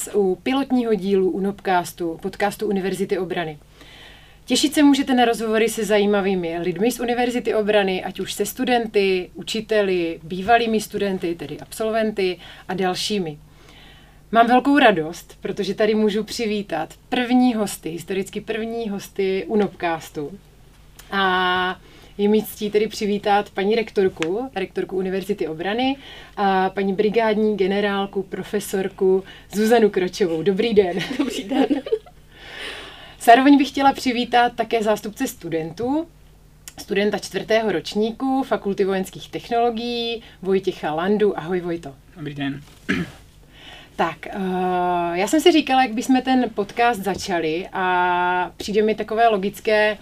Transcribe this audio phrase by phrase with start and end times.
[0.00, 3.58] Vás u pilotního dílu UNOPcastu, podcastu Univerzity obrany.
[4.44, 9.30] Těšit se můžete na rozhovory se zajímavými lidmi z Univerzity obrany, ať už se studenty,
[9.34, 13.38] učiteli, bývalými studenty, tedy absolventy a dalšími.
[14.32, 20.38] Mám velkou radost, protože tady můžu přivítat první hosty, historicky první hosty UNOPcastu.
[21.10, 21.80] A
[22.20, 25.96] je mi ctí tedy přivítat paní rektorku, rektorku Univerzity obrany
[26.36, 29.24] a paní brigádní generálku, profesorku
[29.54, 30.42] Zuzanu Kročovou.
[30.42, 30.98] Dobrý den.
[31.18, 31.66] Dobrý den.
[33.20, 36.06] Zároveň bych chtěla přivítat také zástupce studentů,
[36.78, 41.38] studenta čtvrtého ročníku Fakulty vojenských technologií Vojtěcha Landu.
[41.38, 41.94] Ahoj Vojto.
[42.16, 42.62] Dobrý den.
[43.96, 44.42] Tak, uh,
[45.12, 49.98] já jsem si říkala, jak bychom ten podcast začali a přijde mi takové logické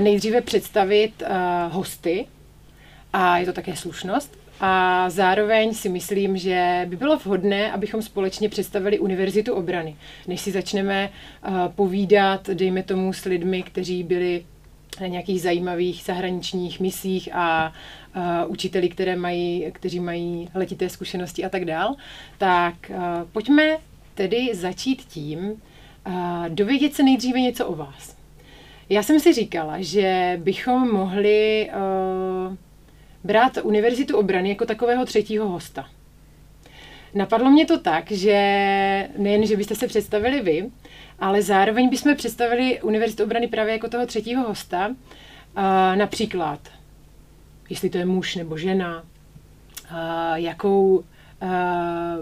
[0.00, 2.26] nejdříve představit uh, hosty
[3.12, 4.38] a je to také slušnost.
[4.60, 10.52] A zároveň si myslím, že by bylo vhodné, abychom společně představili Univerzitu obrany, než si
[10.52, 14.44] začneme uh, povídat, dejme tomu, s lidmi, kteří byli
[15.00, 17.72] na nějakých zajímavých zahraničních misích a
[18.16, 21.94] uh, učiteli, které mají, kteří mají letité zkušenosti a tak dál.
[22.38, 22.96] Tak uh,
[23.32, 23.76] pojďme
[24.14, 28.17] tedy začít tím, uh, dovědět se nejdříve něco o vás.
[28.90, 31.70] Já jsem si říkala, že bychom mohli
[32.48, 32.54] uh,
[33.24, 35.88] brát Univerzitu obrany jako takového třetího hosta.
[37.14, 40.70] Napadlo mě to tak, že nejen, že byste se představili vy,
[41.18, 44.88] ale zároveň bychom představili Univerzitu obrany právě jako toho třetího hosta.
[44.88, 44.94] Uh,
[45.96, 46.60] například,
[47.70, 49.02] jestli to je muž nebo žena,
[49.90, 51.04] uh, jakou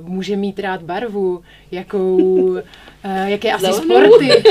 [0.01, 2.59] může mít rád barvu, jakou,
[3.27, 4.43] jaké asi sporty.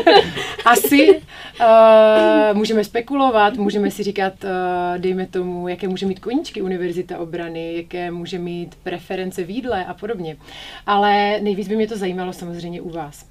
[0.64, 1.20] asi
[1.60, 7.76] uh, můžeme spekulovat, můžeme si říkat, uh, dejme tomu, jaké může mít koníčky Univerzita obrany,
[7.76, 10.36] jaké může mít preference v jídle a podobně.
[10.86, 13.24] Ale nejvíc by mě to zajímalo samozřejmě u vás.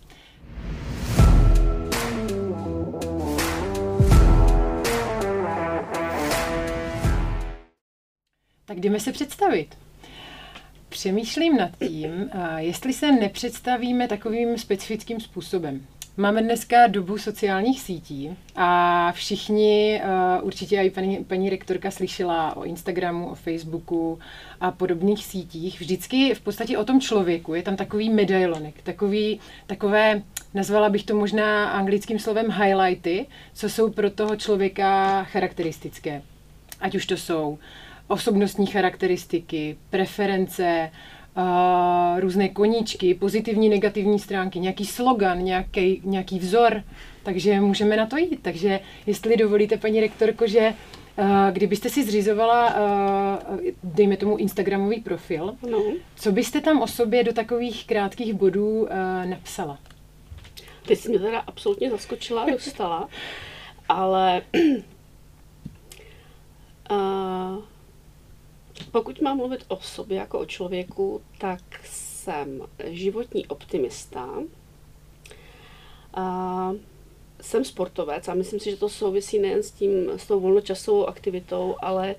[8.66, 9.87] Tak jdeme se představit.
[10.98, 15.86] Přemýšlím nad tím, jestli se nepředstavíme takovým specifickým způsobem.
[16.18, 22.64] Máme dneska dobu sociálních sítí a všichni, uh, určitě i paní, paní rektorka slyšela o
[22.64, 24.20] Instagramu, o Facebooku
[24.62, 25.80] a podobných sítích.
[25.80, 30.22] Vždycky v podstatě o tom člověku je tam takový medailonek, takový, takové,
[30.54, 36.22] nazvala bych to možná anglickým slovem highlighty, co jsou pro toho člověka charakteristické.
[36.80, 37.58] Ať už to jsou
[38.08, 40.92] osobnostní charakteristiky, preference,
[41.38, 46.84] uh, různé koníčky, pozitivní, negativní stránky, nějaký slogan, nějaký, nějaký vzor,
[47.24, 48.40] takže můžeme na to jít.
[48.42, 50.74] Takže jestli dovolíte, paní rektorko, že
[51.18, 55.84] uh, kdybyste si zřizovala, uh, dejme tomu, Instagramový profil, no.
[56.16, 58.88] co byste tam o sobě do takových krátkých bodů uh,
[59.26, 59.78] napsala?
[60.86, 63.10] Ty jsi mě teda absolutně zaskočila, dostala,
[63.90, 64.42] ale
[66.92, 67.64] uh,
[68.92, 74.30] pokud mám mluvit o sobě jako o člověku, tak jsem životní optimista.
[76.14, 76.72] A
[77.42, 81.76] jsem sportovec a myslím si, že to souvisí nejen s tím, s tou volnočasovou aktivitou,
[81.80, 82.16] ale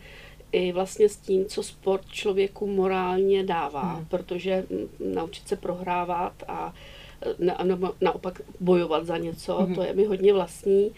[0.53, 4.07] i vlastně s tím, co sport člověku morálně dává, hmm.
[4.07, 4.67] protože
[5.15, 6.75] naučit se prohrávat a
[7.39, 7.59] na,
[8.01, 9.75] naopak bojovat za něco, hmm.
[9.75, 10.91] to je mi hodně vlastní.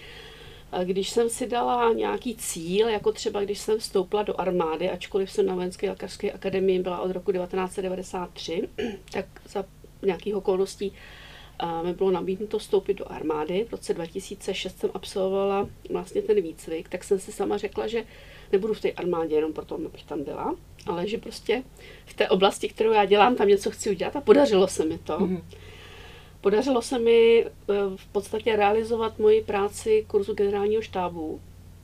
[0.85, 5.47] Když jsem si dala nějaký cíl, jako třeba když jsem vstoupila do armády, ačkoliv jsem
[5.47, 8.69] na vojenské lékařské akademii byla od roku 1993,
[9.13, 9.65] tak za
[10.03, 10.93] nějakých okolností
[11.85, 13.67] mi bylo nabídnuto vstoupit do armády.
[13.69, 18.05] V roce 2006 jsem absolvovala vlastně ten výcvik, tak jsem si sama řekla, že
[18.53, 20.57] nebudu v té armádě jenom proto, abych tam byla,
[20.87, 21.63] ale že prostě
[22.07, 25.19] v té oblasti, kterou já dělám, tam něco chci udělat a podařilo se mi to.
[25.19, 25.43] Mm-hmm.
[26.41, 31.41] Podařilo se mi eh, v podstatě realizovat moji práci kurzu generálního štábu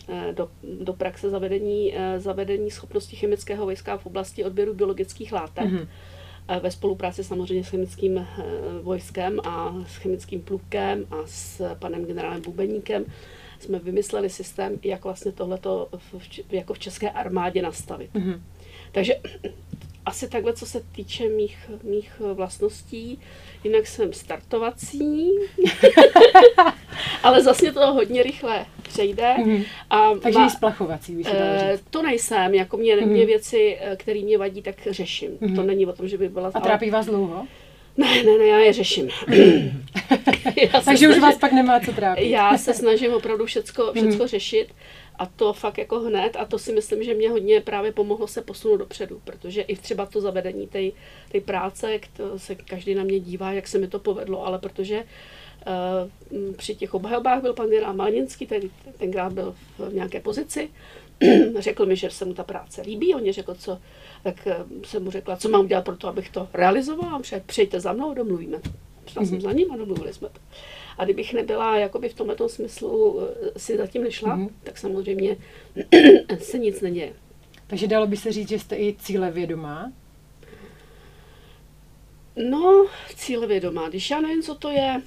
[0.09, 0.49] eh, do,
[0.81, 5.65] do praxe zavedení, eh, zavedení schopnosti chemického vojska v oblasti odběru biologických látek.
[5.65, 5.87] Mm-hmm
[6.61, 8.27] ve spolupráci samozřejmě s chemickým
[8.83, 13.05] vojskem a s chemickým plukem a s panem generálem Bubeníkem
[13.59, 18.15] jsme vymysleli systém, jak vlastně tohleto v, jako v české armádě nastavit.
[18.15, 18.41] Mm-hmm.
[18.93, 19.15] Takže
[20.07, 23.19] asi takhle, co se týče mých, mých vlastností.
[23.65, 25.31] Jinak jsem startovací,
[27.23, 29.35] ale zase to hodně rychle přejde.
[29.39, 29.65] Mm-hmm.
[29.91, 33.07] A Takže má, splachovací, by se uh, To nejsem, jako mě, mm-hmm.
[33.07, 35.31] mě věci, eh, které mě vadí, tak řeším.
[35.31, 35.55] Mm-hmm.
[35.55, 36.51] To není o tom, že by byla...
[36.55, 37.47] A trápí vás dlouho?
[37.97, 39.09] Ne, ne, ne, já je řeším.
[40.57, 42.31] Já Takže snažím, už vás pak nemá co trápit.
[42.31, 44.29] Já se snažím opravdu všecko, všecko mm.
[44.29, 44.69] řešit
[45.19, 48.43] a to fakt jako hned a to si myslím, že mě hodně právě pomohlo se
[48.43, 53.53] posunout dopředu, protože i třeba to zavedení té práce, to se každý na mě dívá,
[53.53, 55.05] jak se mi to povedlo, ale protože
[56.37, 58.63] uh, při těch obhajobách byl pan generál Malninský, ten,
[58.99, 60.69] tenkrát byl v nějaké pozici,
[61.59, 63.79] řekl mi, že se mu ta práce líbí, on mě řekl, co,
[64.23, 67.93] tak eh, jsem mu řekla, co mám udělat pro to, abych to realizovala, přijďte za
[67.93, 68.71] mnou, domluvíme to.
[69.07, 69.27] Šla mm-hmm.
[69.27, 69.43] jsem mhm.
[69.43, 70.41] za ním a domluvili jsme to.
[70.99, 74.51] A kdybych nebyla jakoby v tomto smyslu eh, si zatím nešla, mm-hmm.
[74.63, 75.37] tak samozřejmě
[76.39, 77.13] se nic neděje.
[77.67, 79.93] Takže dalo by se říct, že jste i cílevědomá?
[82.51, 83.89] No, cílevědomá.
[83.89, 85.03] Když já nevím, co to je,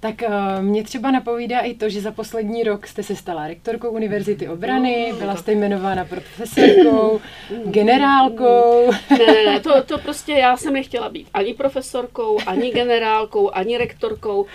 [0.00, 3.90] tak uh, mě třeba napovídá i to, že za poslední rok jste se stala rektorkou
[3.90, 7.20] Univerzity obrany, no, byla jste jmenována profesorkou,
[7.64, 8.92] generálkou.
[9.10, 13.78] Ne, ne, ne, to, to prostě já jsem nechtěla být ani profesorkou, ani generálkou, ani
[13.78, 14.46] rektorkou.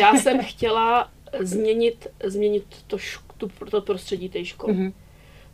[0.00, 1.10] Já jsem chtěla
[1.40, 2.96] změnit, změnit to,
[3.38, 4.74] to, to prostředí té školy.
[4.74, 4.92] Mm-hmm.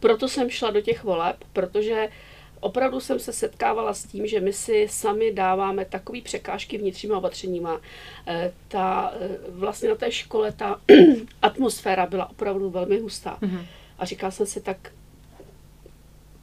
[0.00, 2.08] Proto jsem šla do těch voleb, protože
[2.62, 7.80] opravdu jsem se setkávala s tím, že my si sami dáváme takové překážky vnitřníma opatřeníma.
[8.26, 10.80] Eh, ta, eh, vlastně na té škole ta
[11.42, 13.38] atmosféra byla opravdu velmi hustá.
[13.42, 13.66] Mm-hmm.
[13.98, 14.92] A říkala jsem si, tak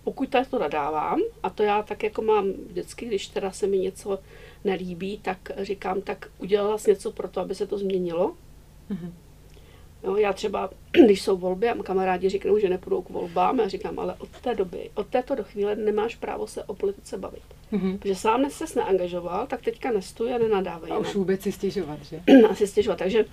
[0.03, 4.19] pokud to nadávám, a to já tak jako mám vždycky, když teda se mi něco
[4.63, 8.35] nelíbí, tak říkám, tak udělala jsi něco pro to, aby se to změnilo.
[8.91, 9.11] Mm-hmm.
[10.03, 10.69] Jo, já třeba,
[11.05, 14.55] když jsou volby a kamarádi říkají, že nepůjdou k volbám, já říkám, ale od té
[14.55, 17.43] doby, od této do chvíle nemáš právo se o politice bavit.
[17.73, 17.97] Mm-hmm.
[17.97, 20.91] Protože sám se neangažoval, tak teďka nestuj a nenadávej.
[20.91, 22.21] A už vůbec si stěžovat, že?
[22.49, 23.25] A si stěžovat, takže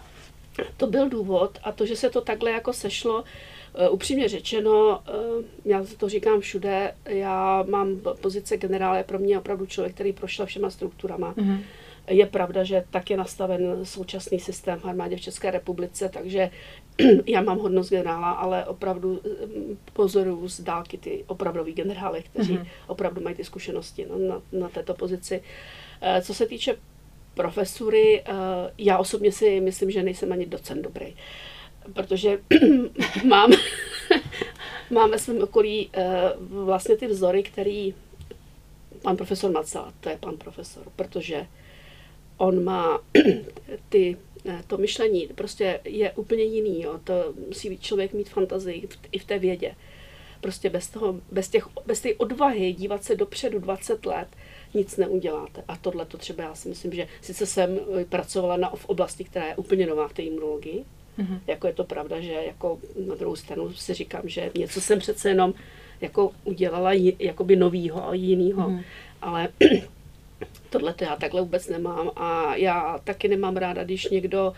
[0.76, 5.00] to byl důvod a to, že se to takhle jako sešlo, uh, upřímně řečeno,
[5.38, 10.46] uh, já to říkám všude, já mám pozice generále, pro mě opravdu člověk, který prošel
[10.46, 11.34] všema strukturama.
[11.34, 11.58] Mm-hmm
[12.08, 16.50] je pravda, že tak je nastaven současný systém v armádě v České republice, takže
[17.26, 22.66] já mám hodnost generála, ale opravdu mm, pozoruju z dálky ty opravdoví generály, kteří mm-hmm.
[22.86, 25.42] opravdu mají ty zkušenosti na, na, na této pozici.
[26.00, 26.76] Eh, co se týče
[27.34, 28.32] profesury, eh,
[28.78, 31.16] já osobně si myslím, že nejsem ani docent dobrý,
[31.92, 32.38] protože
[33.24, 33.50] mám,
[34.90, 37.94] mám ve svém okolí eh, vlastně ty vzory, který
[39.02, 41.46] pan profesor Macela, to je pan profesor, protože
[42.36, 43.00] on má
[43.88, 44.16] ty,
[44.48, 46.82] eh, to myšlení prostě je úplně jiný.
[46.82, 47.00] Jo.
[47.04, 49.74] To musí člověk mít fantazii i v té vědě.
[50.40, 54.28] Prostě bez, toho, bez, těch, bez té odvahy dívat se dopředu 20 let
[54.74, 55.64] nic neuděláte.
[55.68, 59.24] A tohle to třeba já si myslím, že sice jsem eh, pracovala na, v oblasti,
[59.24, 60.84] která je úplně nová v té imunologii,
[61.18, 61.38] mm-hmm.
[61.46, 65.28] jako je to pravda, že jako na druhou stranu si říkám, že něco jsem přece
[65.28, 65.54] jenom
[66.00, 68.84] jako udělala jakoby novýho a jinýho, mm-hmm.
[69.22, 69.48] ale
[70.78, 74.52] Tohle to já takhle vůbec nemám a já taky nemám ráda, když někdo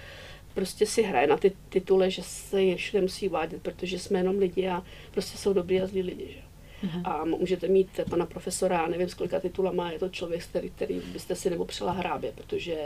[0.55, 4.38] prostě si hraje na ty tituly, že se je všude musí vádět, protože jsme jenom
[4.38, 6.26] lidi a prostě jsou dobrý a zlí lidi.
[6.29, 6.41] Že?
[6.85, 7.03] Mm-hmm.
[7.05, 11.35] A můžete mít pana profesora, nevím, z kolika titulama je to člověk, který, který byste
[11.35, 12.76] si nepopřela hrábě, protože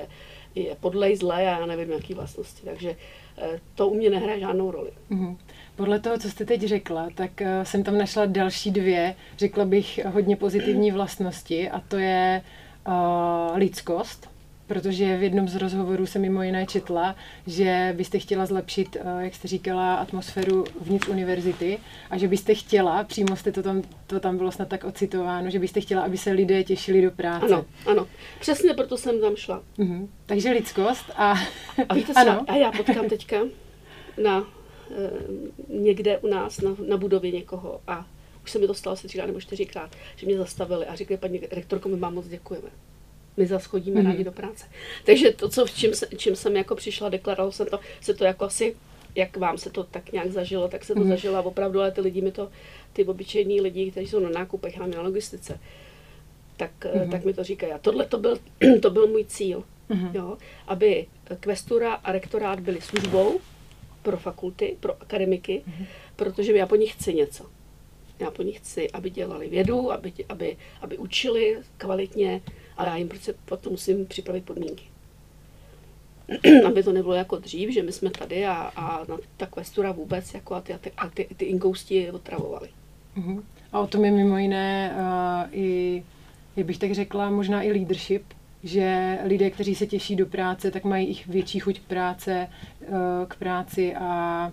[0.54, 2.62] je podlej zlé a já nevím, jaký vlastnosti.
[2.64, 2.96] Takže
[3.38, 4.90] eh, to u mě nehraje žádnou roli.
[5.10, 5.36] Mm-hmm.
[5.76, 10.00] Podle toho, co jste teď řekla, tak uh, jsem tam našla další dvě, řekla bych,
[10.04, 12.42] hodně pozitivní vlastnosti a to je
[12.86, 14.30] uh, lidskost,
[14.66, 19.34] protože v jednom z rozhovorů jsem mimo jiné četla, že byste chtěla zlepšit, uh, jak
[19.34, 21.78] jste říkala, atmosféru vnitř univerzity
[22.10, 25.58] a že byste chtěla, přímo jste to tam, to tam bylo snad tak ocitováno, že
[25.58, 27.46] byste chtěla, aby se lidé těšili do práce.
[27.46, 28.06] Ano, ano.
[28.40, 29.62] Přesně proto jsem tam šla.
[29.78, 30.08] Uh-huh.
[30.26, 31.34] Takže lidskost a...
[31.88, 32.44] A víte co, ano.
[32.48, 33.36] a já potkám teďka
[34.22, 34.44] na e,
[35.68, 38.06] někde u nás na, na budově někoho a
[38.44, 41.40] už se mi to stalo asi třikrát nebo čtyřikrát, že mě zastavili a řekli, paní
[41.50, 42.68] rektorko, my vám moc děkujeme.
[43.36, 44.06] My zase chodíme mm-hmm.
[44.06, 44.64] rádi do práce.
[45.04, 48.44] Takže to, co, čím, se, čím jsem jako přišla, deklaroval jsem to, se to jako
[48.44, 48.76] asi,
[49.14, 51.08] jak vám se to tak nějak zažilo, tak se to mm-hmm.
[51.08, 52.50] zažilo a opravdu, ale ty lidi mi to,
[52.92, 55.60] ty obyčejní lidi, kteří jsou na nákupech a na logistice,
[56.56, 57.10] tak, mm-hmm.
[57.10, 57.72] tak mi to říkají.
[57.72, 58.38] A tohle to byl,
[58.82, 60.10] to byl můj cíl, mm-hmm.
[60.14, 61.06] jo, aby
[61.40, 63.40] kvestura a rektorát byli službou
[64.02, 65.86] pro fakulty, pro akademiky, mm-hmm.
[66.16, 67.46] protože já po nich chci něco.
[68.22, 72.40] Já po nich chci, aby dělali vědu, aby, aby, aby učili kvalitně
[72.76, 74.84] a já jim prostě potom musím připravit podmínky.
[76.66, 80.54] aby to nebylo jako dřív, že my jsme tady a, a ta questura vůbec jako
[80.54, 82.68] a ty, a ty, a ty, ty inkousti otravovali.
[83.16, 83.42] Uh-huh.
[83.72, 86.02] A o tom je mimo jiné uh, i,
[86.56, 88.24] jak bych tak řekla, možná i leadership,
[88.62, 92.48] že lidé, kteří se těší do práce, tak mají ich větší chuť k práce,
[92.80, 92.96] uh,
[93.28, 94.52] k práci a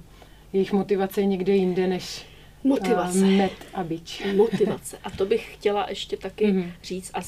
[0.53, 2.25] jejich motivace je někde jinde, než
[2.63, 3.19] Motivace.
[3.19, 4.23] Uh, met a bič.
[4.35, 4.97] Motivace.
[5.03, 6.71] A to bych chtěla ještě taky mm-hmm.
[6.83, 7.11] říct.
[7.13, 7.19] A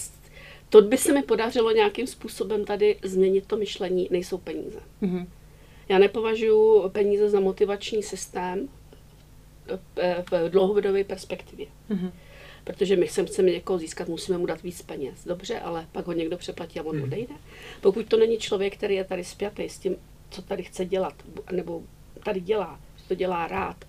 [0.69, 4.79] to by se mi podařilo nějakým způsobem tady změnit to myšlení, nejsou peníze.
[5.01, 5.27] Mm-hmm.
[5.89, 8.69] Já nepovažuji peníze za motivační systém
[10.31, 11.67] v dlouhodobé perspektivě.
[11.89, 12.11] Mm-hmm.
[12.63, 15.25] Protože my chceme, chceme někoho získat, musíme mu dát víc peněz.
[15.25, 17.03] Dobře, ale pak ho někdo přeplatí a on mm-hmm.
[17.03, 17.33] odejde.
[17.81, 19.95] Pokud to není člověk, který je tady spjatý s tím,
[20.29, 21.13] co tady chce dělat,
[21.51, 21.81] nebo
[22.23, 23.85] tady dělá, že to dělá rád.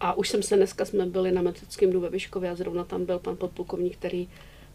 [0.00, 3.04] A už jsem se dneska, jsme byli na Metodickém dnu ve Vyškově a zrovna tam
[3.04, 4.28] byl pan podplukovník, který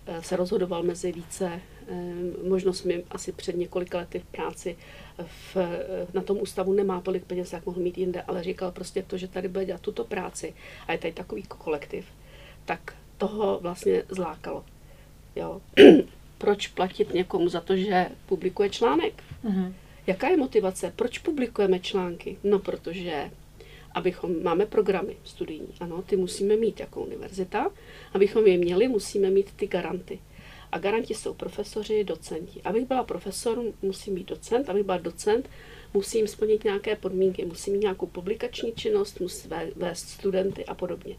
[0.05, 2.13] eh, se rozhodoval mezi více eh,
[2.49, 4.77] možnostmi asi před několika lety v práci.
[5.17, 9.03] V, eh, na tom ústavu nemá tolik peněz, jak mohl mít jinde, ale říkal prostě
[9.03, 10.53] to, že tady bude dělat tuto práci
[10.87, 12.05] a je tady takový kolektiv,
[12.65, 14.65] tak toho vlastně zlákalo.
[15.35, 15.61] Jo.
[16.37, 19.23] Proč platit někomu za to, že publikuje článek?
[19.45, 19.73] Mm-hmm.
[20.07, 20.93] Jaká je motivace?
[20.95, 22.37] Proč publikujeme články?
[22.43, 23.31] No, protože
[23.93, 27.71] abychom, máme programy studijní, ano, ty musíme mít jako univerzita,
[28.13, 30.19] abychom je měli, musíme mít ty garanty.
[30.71, 32.61] A garanti jsou profesoři, docenti.
[32.61, 35.49] Abych byla profesor, musím být docent, abych byla docent,
[35.93, 41.15] musím splnit nějaké podmínky, musím mít nějakou publikační činnost, musím vést studenty a podobně.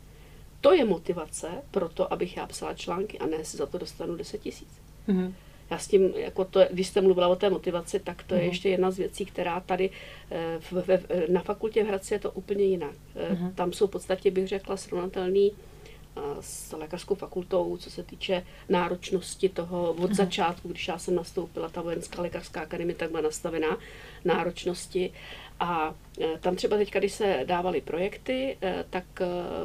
[0.61, 4.17] To je motivace pro to, abych já psala články a ne si za to dostanu
[4.17, 4.69] 10 tisíc.
[5.09, 5.33] Mm-hmm.
[5.71, 8.45] Já s tím, jako to, když jste mluvila o té motivaci, tak to je uh-huh.
[8.45, 9.91] ještě jedna z věcí, která tady
[10.31, 12.93] eh, v, v, na fakultě v Hradci je to úplně jinak.
[12.93, 13.55] Uh-huh.
[13.55, 19.49] Tam jsou v podstatě, bych řekla, srovnatelný eh, s lékařskou fakultou, co se týče náročnosti
[19.49, 20.15] toho od uh-huh.
[20.15, 23.79] začátku, když já jsem nastoupila, ta vojenská lékařská akademie tak byla nastavená
[24.25, 25.13] náročnosti.
[25.61, 25.95] A
[26.41, 28.57] tam třeba teď, když se dávaly projekty,
[28.91, 29.05] tak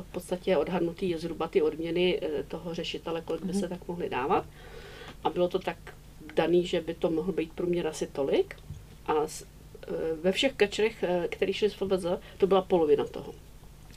[0.01, 4.45] v podstatě odhadnutý je zhruba ty odměny toho řešitele, kolik by se tak mohly dávat.
[5.23, 5.77] A bylo to tak
[6.35, 8.55] daný, že by to mohl být průměr asi tolik.
[9.05, 9.45] A e,
[10.21, 12.05] ve všech kačerech, e, který šli z FBZ,
[12.37, 13.33] to byla polovina toho.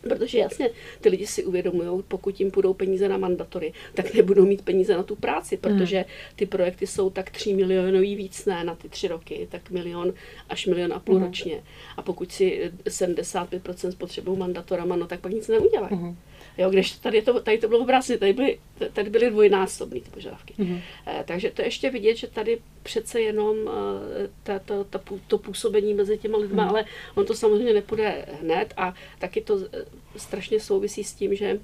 [0.03, 4.63] Protože jasně, ty lidi si uvědomují, pokud jim půjdou peníze na mandatory, tak nebudou mít
[4.63, 6.07] peníze na tu práci, protože hmm.
[6.37, 10.13] ty projekty jsou tak 3 milionový víc, ne na ty tři roky, tak milion
[10.49, 11.25] až milion a půl mm.
[11.25, 11.63] ročně.
[11.97, 15.97] A pokud si 75% spotřebují mandatorama, no tak pak nic neudělají.
[15.97, 16.17] Mm.
[16.59, 18.59] Jo, když tady to, tady to bylo obrazně, tady byly,
[18.93, 20.55] tady byly dvojnásobné ty požadavky.
[20.59, 20.81] Mm-hmm.
[21.25, 26.19] Takže to ještě vidět, že tady přece jenom eh, ta, ta, ta, to působení mezi
[26.19, 26.69] těma lidmi, mm-hmm.
[26.69, 29.85] ale on to samozřejmě nepůjde hned a taky to eh,
[30.17, 31.61] strašně souvisí s tím, že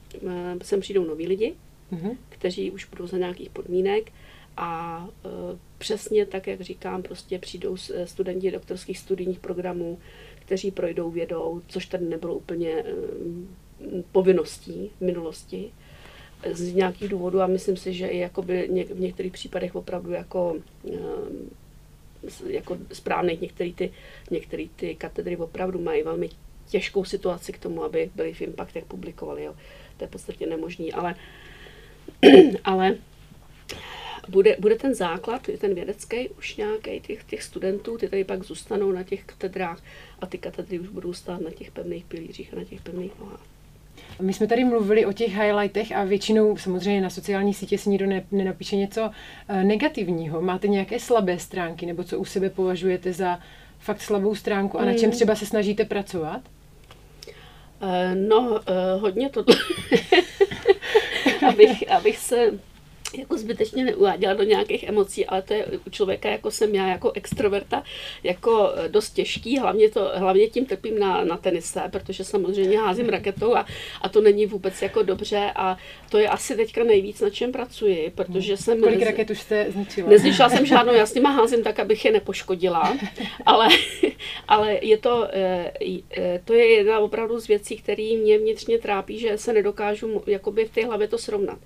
[0.62, 1.54] sem přijdou noví lidi,
[1.92, 2.16] mm-hmm.
[2.28, 4.12] kteří už budou za nějakých podmínek
[4.56, 5.28] a e,
[5.78, 9.98] přesně tak, jak říkám, prostě přijdou studenti doktorských studijních programů,
[10.38, 12.84] kteří projdou vědou, což tady nebylo úplně
[14.12, 15.70] povinností v minulosti
[16.52, 20.56] z nějakých důvodů a myslím si, že i jakoby v některých případech opravdu jako,
[20.92, 23.92] eh, jako správných některé ty,
[24.30, 26.30] některé ty katedry opravdu mají velmi
[26.68, 29.44] těžkou situaci k tomu, aby byli v Impactech publikovali.
[29.44, 29.54] Jo.
[29.96, 31.14] To je v podstatě nemožný, ale,
[32.64, 32.96] ale
[34.28, 38.92] bude, bude ten základ, ten vědecký už nějaký těch, těch studentů, ty tady pak zůstanou
[38.92, 39.82] na těch katedrách
[40.20, 43.57] a ty katedry už budou stát na těch pevných pilířích a na těch pevných nohách.
[44.20, 48.06] My jsme tady mluvili o těch highlightech a většinou samozřejmě na sociální sítě si nikdo
[48.06, 49.10] ne, nenapíše něco
[49.48, 50.40] eh, negativního.
[50.40, 53.38] Máte nějaké slabé stránky nebo co u sebe považujete za
[53.78, 55.12] fakt slabou stránku a na čem hmm.
[55.12, 56.40] třeba se snažíte pracovat?
[57.82, 58.58] Uh, no, uh,
[59.00, 59.44] hodně to,
[61.48, 62.50] abych, abych se
[63.16, 67.12] jako zbytečně neuváděla do nějakých emocí, ale to je u člověka, jako jsem já, jako
[67.14, 67.82] extroverta,
[68.22, 73.08] jako eh, dost těžký, hlavně, to, hlavně tím trpím na, na tenise, protože samozřejmě házím
[73.08, 73.66] raketou a,
[74.02, 75.76] a to není vůbec jako dobře a
[76.10, 78.62] to je asi teďka nejvíc, na čem pracuji, protože hmm.
[78.62, 78.80] jsem...
[78.80, 80.10] Kolik raket už jste zničila?
[80.10, 82.98] Nezničila jsem žádnou, já s nima házím tak, abych je nepoškodila,
[83.46, 83.68] ale,
[84.48, 85.72] ale je to, eh,
[86.16, 90.64] eh, to je jedna opravdu z věcí, které mě vnitřně trápí, že se nedokážu jakoby
[90.64, 91.58] v té hlavě to srovnat.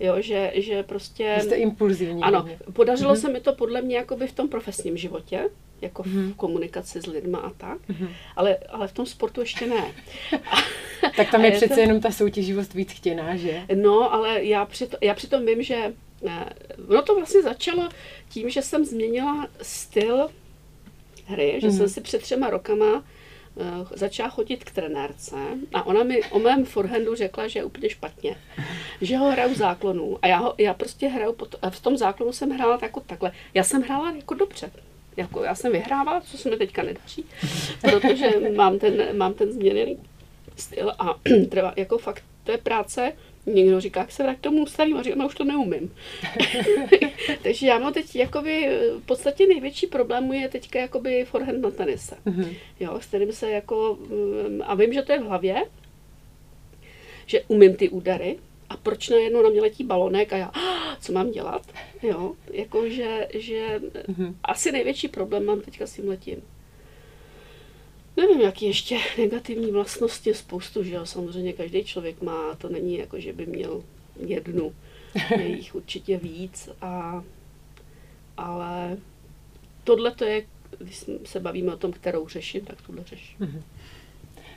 [0.00, 1.38] Jo, že, že prostě...
[1.40, 2.22] Jste impulzivní.
[2.22, 3.20] Ano, podařilo mm-hmm.
[3.20, 6.34] se mi to podle mě jakoby v tom profesním životě, jako v mm-hmm.
[6.34, 8.08] komunikaci s lidma a tak, mm-hmm.
[8.36, 9.84] ale, ale v tom sportu ještě ne.
[11.16, 11.80] tak tam je, je přece to...
[11.80, 13.62] jenom ta soutěživost víc chtěná, že?
[13.74, 15.92] No, ale já, přito, já přitom vím, že
[16.22, 16.52] ne,
[16.88, 17.88] ono to vlastně začalo
[18.28, 20.28] tím, že jsem změnila styl
[21.26, 21.76] hry, že mm-hmm.
[21.76, 23.02] jsem si před třema rokama Eh,
[23.94, 25.36] začala chodit k trenérce
[25.74, 28.36] a ona mi o mém forehandu řekla, že je úplně špatně.
[29.00, 32.50] Že ho hraju záklonu a já, ho, já prostě hraju, pot, v tom záklonu jsem
[32.50, 33.32] hrála jako takhle.
[33.54, 34.70] Já jsem hrála jako dobře.
[35.16, 37.24] Jako já jsem vyhrávala, co se mi teďka nedaří,
[37.80, 39.98] protože mám ten, mám ten změněný
[40.56, 41.14] styl a
[41.50, 43.12] trvá, jako fakt, to je práce,
[43.46, 45.94] Někdo říká, jak se vrát k tomu starým a říkám, už to neumím.
[47.42, 48.68] Takže já mám teď jakoby,
[49.02, 52.16] v podstatě největší problém je teďka jakoby forehand na tenise.
[52.26, 52.56] Mm-hmm.
[52.80, 55.64] Jo, s kterým se jako, mm, a vím, že to je v hlavě,
[57.26, 61.12] že umím ty údary, a proč najednou na mě letí balonek a já, "Ah, co
[61.12, 61.62] mám dělat?
[62.02, 64.36] Jo, jakože, že Mhm.
[64.44, 66.42] asi největší problém mám teďka s tím letím.
[68.16, 73.20] Nevím, jaký ještě negativní vlastnosti, spoustu, že jo, samozřejmě každý člověk má, to není jako,
[73.20, 73.84] že by měl
[74.26, 74.74] jednu,
[75.38, 77.24] je jich určitě víc, a,
[78.36, 78.98] ale
[79.84, 80.42] tohle to je,
[80.78, 83.64] když se bavíme o tom, kterou řeším, tak tuhle řeším.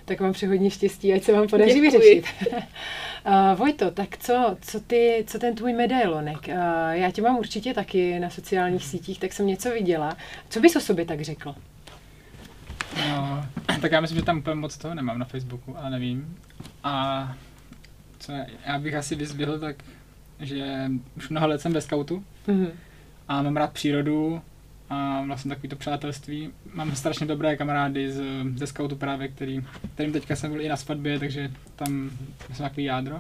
[0.05, 1.91] Tak vám přeji hodně štěstí, ať se vám podaří Děkuji.
[1.91, 2.25] vyřešit.
[2.51, 6.37] uh, Vojto, tak co, co, ty, co ten tvůj medailonek?
[6.47, 6.53] Uh,
[6.91, 10.17] já tě mám určitě taky na sociálních sítích, tak jsem něco viděla.
[10.49, 11.55] Co bys o sobě tak řekl?
[13.09, 13.45] No,
[13.81, 16.35] tak já myslím, že tam úplně moc toho nemám na Facebooku, ale nevím.
[16.83, 17.35] A
[18.19, 19.75] co já- já bych asi vyzvihl, tak
[20.39, 22.67] že už mnoho let jsem ve skautu Mhm.
[23.27, 24.41] a mám rád přírodu
[24.89, 26.49] a vlastně takový to přátelství.
[26.73, 28.23] Mám strašně dobré kamarády z,
[28.55, 32.09] ze skautu právě, který, kterým teďka jsem byl i na svatbě, takže tam
[32.53, 33.17] jsem takový jádro.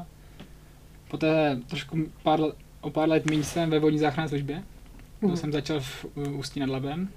[1.07, 2.39] Poté trošku pár,
[2.81, 4.63] o pár let méně jsem ve vodní záchranné službě.
[5.19, 5.37] To Mhm.
[5.37, 7.09] jsem začal v Ústí nad Labem.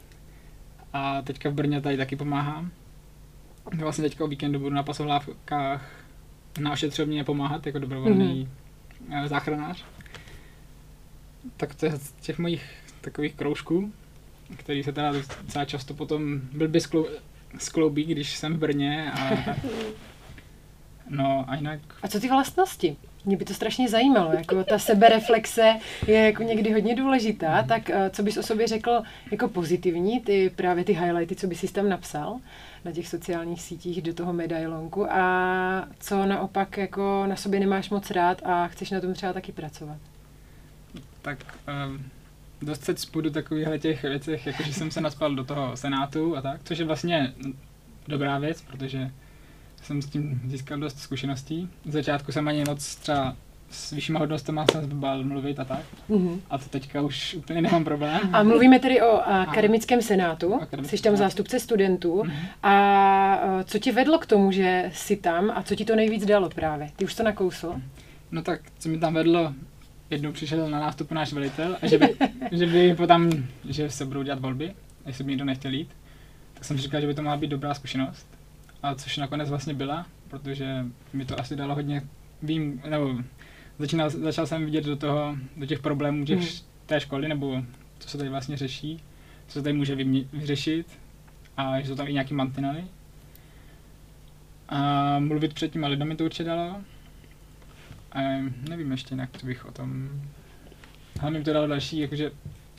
[0.97, 2.71] A teďka v Brně tady taky pomáhám.
[3.75, 5.91] Vlastně teďka o víkendu budu na pasohlávkách
[6.61, 8.49] na ošetřovně pomáhat jako dobrovolný
[9.09, 9.29] mm-hmm.
[9.29, 9.85] záchranář.
[11.57, 12.65] Tak to je z těch mojich
[13.01, 13.93] takových kroužků,
[14.57, 15.13] který se teda
[15.43, 17.07] docela často potom blbě sklou,
[17.59, 19.55] skloubí, když jsem v Brně a.
[21.11, 22.97] No a jinak A co ty vlastnosti?
[23.27, 28.11] Mě by to strašně zajímalo, jako ta sebereflexe je jako někdy hodně důležitá, tak eh,
[28.11, 31.89] co bys o sobě řekl jako pozitivní, ty právě ty highlighty, co bys si tam
[31.89, 32.41] napsal
[32.85, 38.11] na těch sociálních sítích do toho medailonku a co naopak jako na sobě nemáš moc
[38.11, 39.99] rád a chceš na tom třeba taky pracovat.
[41.23, 41.39] tak
[41.89, 42.05] um,
[42.63, 46.37] dost se cpu do takovýchhle těch věcech, jako že jsem se naspal do toho senátu
[46.37, 47.35] a tak, což je vlastně
[48.09, 49.11] dobrá věc, protože
[49.87, 51.69] jsem s tím získal dost zkušeností.
[51.85, 53.37] Z začátku jsem ani moc třeba
[53.71, 55.81] s vyššíma hodnostama jsem se bál mluvit a tak.
[56.09, 56.41] Mhm.
[56.51, 58.21] A to teďka už úplně nemám problém.
[58.33, 62.25] A mluvíme tedy o akademickém senátu, Akademickém jsi tam zástupce studentů.
[62.25, 62.37] Mhm.
[62.63, 66.27] A eh, co tě vedlo k tomu, že jsi tam a co ti to nejvíc
[66.27, 66.91] dalo právě?
[66.97, 67.75] Ty už to nakousl?
[68.31, 69.55] No tak, co mi tam vedlo,
[70.11, 72.17] jednou přišel na nástup náš velitel a že by,
[72.53, 73.31] že by potom,
[73.69, 74.75] že se budou dělat volby,
[75.07, 75.89] jestli by někdo nechtěl jít,
[76.55, 78.36] tak jsem si říkal, že by to mohla být dobrá zkušenost.
[78.87, 82.03] A což nakonec vlastně byla, protože mi to asi dalo hodně,
[82.43, 83.15] vím, nebo
[83.79, 86.49] začínal, začal jsem vidět do toho, do těch problémů těch, Mhm.
[86.87, 87.63] té školy, nebo
[87.99, 89.01] co se tady vlastně řeší,
[89.47, 90.87] co se tady může vymě, vyřešit
[91.57, 92.85] a že jsou tam i nějaký mantinely.
[94.69, 96.81] A mluvit před těma lidmi to určitě dalo.
[98.13, 98.21] A
[98.69, 100.09] nevím ještě jinak, co bych o tom...
[101.21, 102.31] Hlavně mi to dalo další, jakože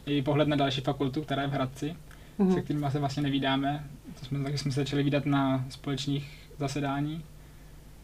[0.06, 1.96] i pohled na další fakultu, která je v Hradci,
[2.38, 2.54] Mhm.
[2.54, 3.84] se kterými se vlastně nevídáme.
[4.20, 7.24] To jsme, takže jsme se začali vídat na společných zasedání.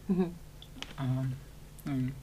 [0.08, 0.34] Mhm.
[0.98, 1.26] A
[1.86, 2.14] nevím.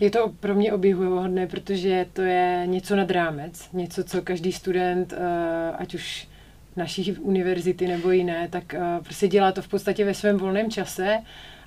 [0.00, 5.12] Je to pro mě obdivuhodné, protože to je něco nad rámec, něco, co každý student,
[5.12, 6.28] eh, ať už
[6.76, 11.18] naší univerzity nebo jiné, tak eh, prostě dělá to v podstatě ve svém volném čase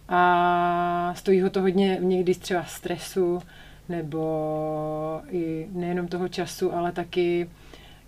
[0.10, 3.40] a stojí ho to hodně někdy třeba stresu
[3.90, 7.50] nebo i nejenom toho času, ale taky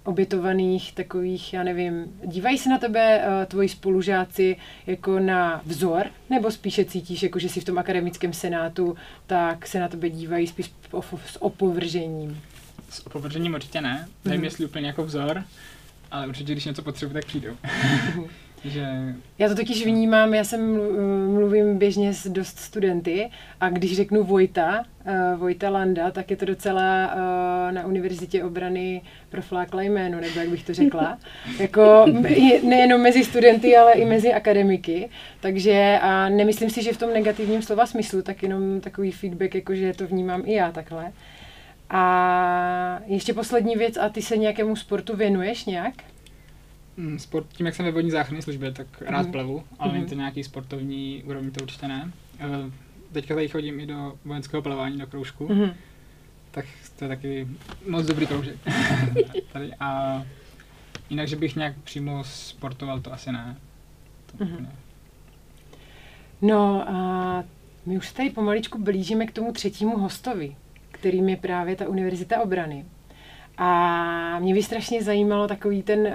[0.04, 4.56] obětovaných takových, já nevím, dívají se na tebe uh, tvoji spolužáci
[4.88, 8.96] jako na vzor, nebo spíše cítíš, jako že jsi v tom akademickém senátu,
[9.28, 10.72] tak se na tebe dívají spíš
[11.26, 12.42] s opovržením.
[12.90, 14.08] S opovržením určitě ne.
[14.26, 14.46] Nevím, Mhm.
[14.46, 15.44] jestli úplně jako vzor,
[16.12, 17.54] ale určitě, když něco potřebuji, tak přijdou.
[18.66, 18.88] že
[19.40, 23.30] Já to totiž vnímám, já jsem mlu- mluvím běžně s dost studenty
[23.62, 29.02] a když řeknu Vojta, uh, Vojta Landa, tak je to docela uh, na univerzitě obrany
[29.30, 31.18] proflákla jméno, nebo jak bych to řekla.
[31.60, 32.06] jako
[32.64, 35.10] nejenom mezi studenty, ale i mezi akademiky.
[35.40, 39.76] Takže a nemyslím si, že v tom negativním slova smyslu, tak jenom takový feedback, jako
[39.76, 41.12] že to vnímám i já takhle.
[41.90, 45.94] A ještě poslední věc, a ty se nějakému sportu věnuješ nějak?
[46.98, 49.32] Mm, sport, tím, jak jsem ve vodní záchranné službě, tak rád Mhm.
[49.32, 49.98] plavu, ale Mhm.
[49.98, 52.12] není to nějaký sportovní úrovni, to určitě ne.
[52.40, 52.72] Eh,
[53.12, 55.74] Teďka tady chodím i do vojenského plavání, do kroužku, Mhm.
[56.52, 56.66] tak
[57.00, 57.48] to je taky
[57.90, 58.56] moc dobrý kroužek.
[59.54, 60.24] tady a
[61.10, 63.56] jinak, že bych nějak přímo sportoval, to asi ne.
[64.38, 64.54] To Mhm.
[64.54, 64.70] úplně.
[66.42, 67.44] No a
[67.86, 70.56] my už se tady pomaličku blížíme k tomu třetímu hostovi,
[70.92, 72.86] kterým je právě ta Univerzita obrany.
[73.58, 76.14] A mě by strašně zajímalo takový ten uh,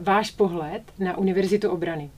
[0.00, 2.10] váš pohled na Univerzitu obrany.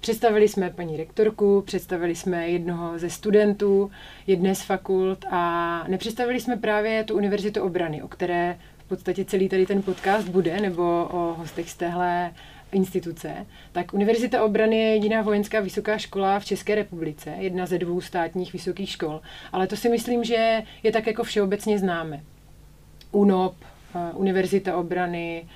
[0.00, 3.90] Představili jsme paní rektorku, představili jsme jednoho ze studentů
[4.26, 9.48] jedné z fakult a nepředstavili jsme právě tu Univerzitu obrany, o které v podstatě celý
[9.48, 12.32] tady ten podcast bude, nebo o hostech z téhle
[12.72, 18.00] instituce, tak Univerzita obrany je jediná vojenská vysoká škola v České republice, jedna ze dvou
[18.00, 19.20] státních vysokých škol,
[19.52, 22.20] ale to si myslím, že je tak jako všeobecně známe.
[23.12, 23.54] UNOP,
[24.14, 25.46] Univerzita obrany,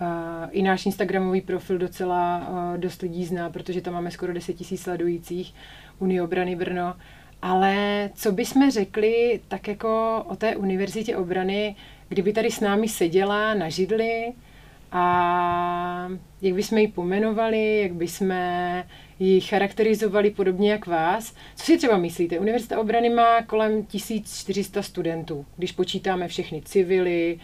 [0.00, 0.06] uh,
[0.50, 4.76] i náš Instagramový profil docela uh, dost lidí zná, protože tam máme skoro 10 000
[4.76, 5.54] sledujících,
[5.98, 6.94] Unie obrany Brno.
[7.42, 11.76] Ale co bychom řekli tak jako o té Univerzitě obrany,
[12.08, 14.32] kdyby tady s námi seděla na židli
[14.92, 16.08] a
[16.42, 18.34] jak bychom ji pomenovali, jak bychom
[19.18, 21.34] ji charakterizovali podobně jak vás.
[21.56, 22.38] Co si třeba myslíte?
[22.38, 27.38] Univerzita obrany má kolem 1400 studentů, když počítáme všechny civily,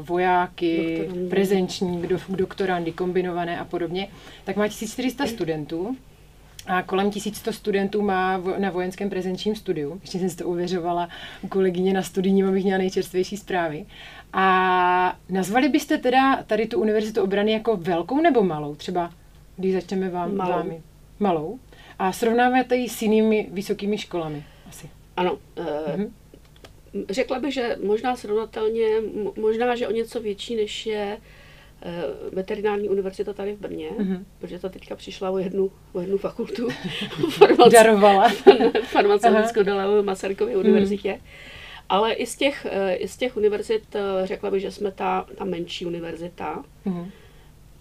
[0.00, 1.30] vojáky, doktorandy.
[1.30, 4.08] prezenční, doktorandy, kombinované a podobně,
[4.44, 5.96] tak má 1400 studentů
[6.66, 9.98] a kolem 1100 studentů má na vojenském prezenčním studiu.
[10.00, 11.08] Ještě jsem si to uvěřovala
[11.42, 13.86] u kolegyně na studijním, abych měla nejčerstvější zprávy.
[14.32, 18.74] A nazvali byste teda tady tu univerzitu obrany jako velkou nebo malou?
[18.74, 19.10] Třeba,
[19.56, 20.52] když začneme vám, malou.
[20.52, 20.82] vámi.
[21.20, 21.58] Malou.
[21.98, 24.90] A srovnáváte ji s jinými vysokými školami asi.
[25.16, 25.38] Ano.
[25.58, 26.04] Uh,
[27.10, 28.86] Řekla bych, že možná srovnatelně,
[29.36, 31.18] možná, že o něco větší, než je
[31.86, 32.02] Eh,
[32.32, 34.24] veterinární univerzita tady v Brně, mm-hmm.
[34.38, 36.68] protože ta teďka přišla o jednu, o jednu fakultu.
[37.72, 38.28] Darovala.
[38.82, 41.12] farmaceutickou dala Masarykově univerzitě.
[41.12, 41.18] Mm.
[41.88, 45.26] Ale i z těch, eh, i z těch univerzit eh, řekla bych, že jsme ta,
[45.36, 46.64] ta menší univerzita.
[46.84, 47.10] Mm.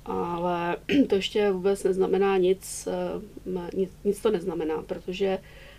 [0.05, 0.77] Ale
[1.09, 2.87] to ještě vůbec neznamená nic,
[3.73, 5.37] nic, nic to neznamená, protože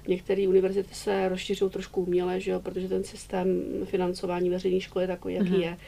[0.08, 5.08] některé univerzity se rozšiřují trošku uměle, že jo, protože ten systém financování veřejné školy je
[5.08, 5.60] takový, jaký mm.
[5.60, 5.78] je.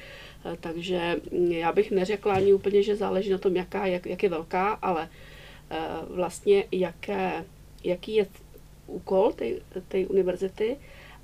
[0.44, 4.22] Eh, takže mm, já bych neřekla ani úplně, že záleží na tom, jaká, jak, jak
[4.22, 5.08] je velká, ale
[5.70, 5.76] eh,
[6.10, 7.44] vlastně jaké,
[7.84, 8.26] jaký je
[8.86, 9.32] úkol
[9.88, 10.76] té univerzity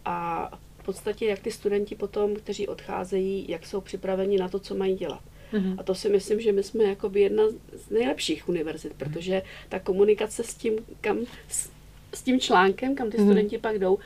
[0.05, 4.74] a v podstatě jak ty studenti potom, kteří odcházejí, jak jsou připraveni na to, co
[4.74, 5.20] mají dělat.
[5.52, 5.74] Mm-hmm.
[5.78, 10.44] A to si myslím, že my jsme jakoby jedna z nejlepších univerzit, protože ta komunikace
[10.44, 11.70] s tím, kam, s,
[12.14, 13.25] s tím článkem, kam ty mm-hmm.
[13.25, 13.98] studenti pak jdou,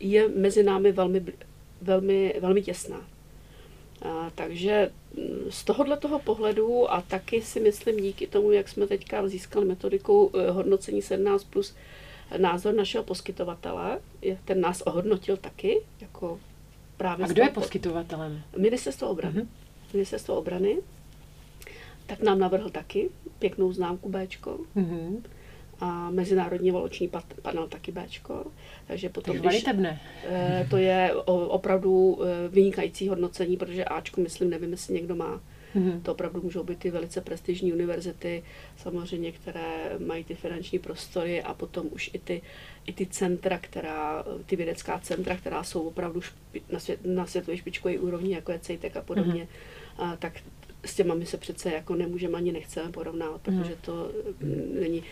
[0.00, 1.24] je mezi námi velmi,
[1.82, 3.00] velmi, velmi těsná.
[4.02, 8.86] A, takže mm, z tohohle toho pohledu a taky si myslím díky tomu, jak jsme
[8.86, 11.74] teďka získali metodikou eh, hodnocení 17 plus
[12.36, 13.98] názor našeho poskytovatele,
[14.44, 16.40] ten nás ohodnotil taky, jako
[16.96, 17.24] právě...
[17.24, 18.42] A kdo je poskytovatelem?
[18.58, 19.40] Ministerstvo obrany.
[19.40, 19.48] Uh-huh.
[19.92, 20.78] Ministerstvo obrany.
[22.06, 24.58] Tak nám navrhl taky pěknou známku Bčko.
[24.76, 25.22] Uh-huh
[25.82, 27.10] a Mezinárodní valoční
[27.42, 28.44] panel taky Bčko.
[28.86, 29.64] Takže potom, to když,
[30.24, 35.40] eh, to je opravdu eh, vynikající hodnocení, protože Ačko, myslím, nevím, jestli někdo má.
[35.76, 36.02] Mm-hmm.
[36.02, 38.42] To opravdu můžou být ty velice prestižní univerzity,
[38.76, 42.42] samozřejmě, které mají ty finanční prostory a potom už i ty,
[42.86, 47.56] i ty centra, která, ty vědecká centra, která jsou opravdu špi, na, svět, na světové
[47.56, 49.48] špičkové úrovni, jako je CETEC a podobně,
[49.98, 50.12] mm-hmm.
[50.12, 50.32] a, tak
[50.84, 53.58] s těma my se přece jako nemůžeme ani nechceme porovnávat, mhm.
[53.62, 55.02] protože to mm, není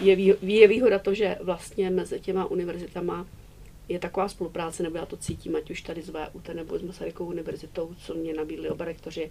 [0.00, 3.26] je, vý, je výhoda to, že vlastně mezi těma univerzitama
[3.88, 7.30] je taková spolupráce, nebo já to cítím, ať už tady z VUT nebo s Masarykovou
[7.30, 9.30] univerzitou, co mě nabídli oba rektoři.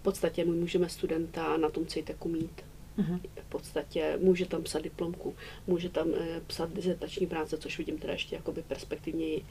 [0.00, 2.62] V podstatě my můžeme studenta na tom CITECu mít.
[2.98, 3.20] Uh-huh.
[3.40, 5.34] V podstatě může tam psat diplomku,
[5.66, 9.44] může tam e, psat dizertační práce, což vidím teda ještě jakoby perspektivněji,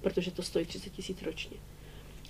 [0.00, 1.56] protože to stojí 30 tisíc ročně.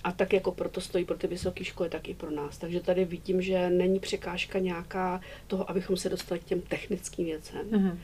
[0.03, 2.57] A tak jako proto stojí pro ty vysoké školy, tak i pro nás.
[2.57, 7.67] Takže tady vidím, že není překážka nějaká toho, abychom se dostali k těm technickým věcem.
[7.69, 7.97] Mm-hmm.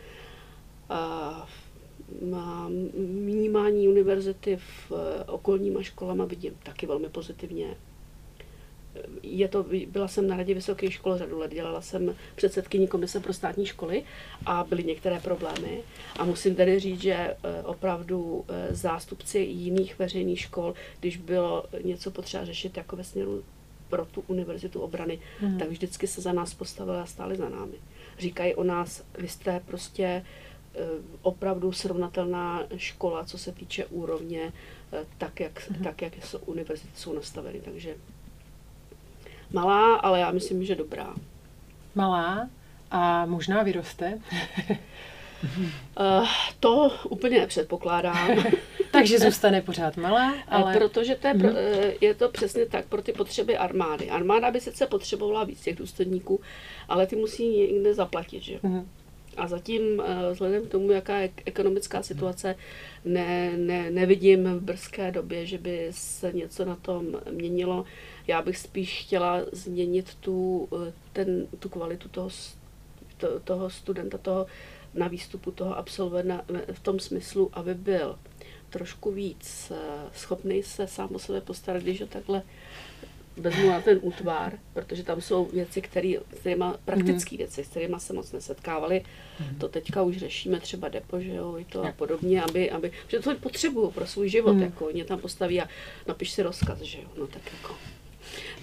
[0.90, 1.48] A,
[3.26, 7.76] vnímání univerzity v eh, okolníma školama vidím taky velmi pozitivně
[9.24, 13.34] je to, byla jsem na radě vysoké školy řadu let, dělala jsem předsedkyní komise pro
[13.34, 14.04] státní školy
[14.46, 15.82] a byly některé problémy.
[16.20, 22.12] A musím tedy říct, že eh, opravdu eh, zástupci jiných veřejných škol, když bylo něco
[22.12, 23.44] potřeba řešit jako ve směru
[23.90, 25.60] pro tu univerzitu obrany, hmm.
[25.60, 27.76] tak vždycky se za nás postavili a stáli za námi.
[28.20, 30.04] Říkají o nás, vy jste prostě
[30.76, 30.80] eh,
[31.22, 34.54] opravdu srovnatelná škola, co se týče úrovně,
[35.18, 35.84] tak jak, hmm.
[35.84, 37.62] tak, jak jsou univerzity jsou nastaveny.
[37.62, 37.96] Takže
[39.54, 41.14] Malá, ale já myslím, že dobrá.
[41.96, 42.50] Malá
[42.92, 44.20] a možná vyroste?
[46.00, 46.28] uh,
[46.60, 48.44] to úplně nepředpokládám.
[48.92, 50.78] Takže zůstane pořád malá, eh, ale...
[50.78, 51.94] Protože to je, pro, mm-hmm.
[52.02, 54.10] je to přesně tak pro ty potřeby armády.
[54.10, 56.40] Armáda by sice potřebovala víc těch důstojníků,
[56.90, 58.58] ale ty musí někde zaplatit, že?
[58.58, 58.86] Mm-hmm.
[59.38, 62.56] A zatím, vzhledem k tomu, jaká je ekonomická situace,
[63.06, 67.86] ne, ne, nevidím v brzké době, že by se něco na tom měnilo.
[68.28, 72.30] Já bych spíš chtěla změnit tu, eh, ten, tu kvalitu toho,
[73.18, 74.46] to, toho studenta, toho
[74.94, 76.42] na výstupu toho absolventa
[76.74, 78.20] v tom smyslu, aby byl
[78.70, 82.44] trošku víc eh, schopný se sám o sebe postarat, když ho takhle
[83.38, 87.38] vezmu na ten útvar, protože tam jsou věci, které, kterýma, praktické mm.
[87.38, 89.02] věci, s kterými se moc nesetkávali.
[89.40, 89.60] Mm.
[89.60, 93.36] To teďka už řešíme třeba depo, že jo, to a podobně, aby, aby, že to
[93.36, 94.62] potřebuju pro svůj život, mm.
[94.62, 95.70] jako mě tam postaví a
[96.08, 97.76] napiš si rozkaz, že jo, no tak jako.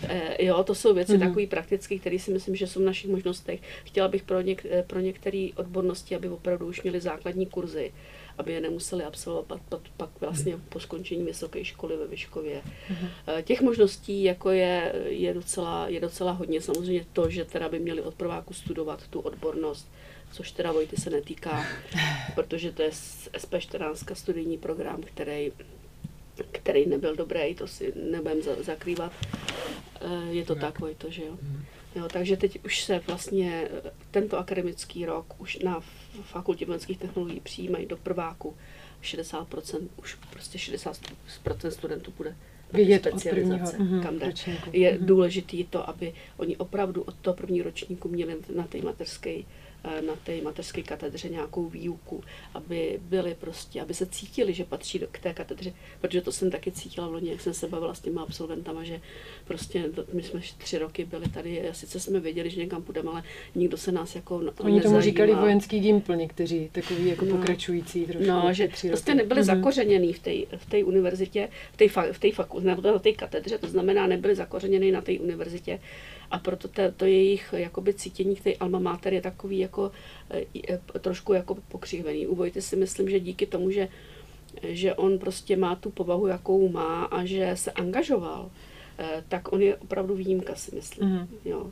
[0.09, 1.29] E, jo, to jsou věci mm-hmm.
[1.29, 3.61] takové praktické, které si myslím, že jsou v našich možnostech.
[3.85, 7.93] Chtěla bych pro, něk, pro některé odbornosti, aby opravdu už měli základní kurzy,
[8.39, 12.63] aby je nemuseli absolvovat pak, pak vlastně po skončení vysoké školy ve Vyškově.
[12.63, 13.43] Mm-hmm.
[13.43, 16.61] Těch možností jako je, je, docela, je docela hodně.
[16.61, 19.89] Samozřejmě to, že teda by měli od prváku studovat tu odbornost,
[20.33, 21.67] což teda Vojty se netýká,
[22.35, 25.53] protože to je SP14 studijní program, který
[26.53, 29.13] který nebyl dobrý, to si nebudem zakrývat.
[30.01, 31.37] Eh, je to tak, Vojto, že jo?
[31.43, 31.65] Mhm.
[31.95, 32.09] jo?
[32.13, 33.69] Takže teď už se vlastně
[34.11, 35.81] tento akademický rok už na
[36.23, 38.57] fakultě vojenských technologií přijímají do prváku
[39.03, 42.37] 60%, už prostě 60% studentů bude
[42.73, 44.27] vidět od prvního mhm, kam jde.
[44.27, 44.71] Ročníku.
[44.73, 45.07] Je mhm.
[45.07, 49.43] důležitý to, aby oni opravdu od toho prvního ročníku měli na té mateřské Eh,
[50.07, 55.07] na té mateřské katedře nějakou výuku, aby byli prostě, aby se cítili, že patří do,
[55.11, 58.01] k té katedře, protože to jsem taky cítila v loni, jak jsem se bavila s
[58.01, 59.01] těma absolventama, že
[59.45, 63.23] prostě my jsme tři roky byli tady, sice jsme věděli, že někam půjdeme, ale
[63.55, 64.83] nikdo se nás jako Oni nezajímá.
[64.83, 68.27] tomu říkali vojenský gimpl někteří, takový jako no, pokračující trošku.
[68.27, 69.45] No, že prostě nebyli mm-hmm.
[69.45, 73.67] zakořeněný v té v té univerzitě, v té v faku, nebo na té katedře, to
[73.67, 75.81] znamená, nebyli zakořeněný na té univerzitě
[76.31, 79.93] a proto to, to jejich jakoby cítění k té alma mater je takový jako
[80.31, 82.27] e, trošku jako pokřivený.
[82.27, 83.89] U Vojty si myslím, že díky tomu, že,
[84.63, 88.51] že on prostě má tu povahu, jakou má a že se angažoval,
[88.99, 91.09] e, tak on je opravdu výjimka, si myslím.
[91.09, 91.29] Mm.
[91.45, 91.71] Jo.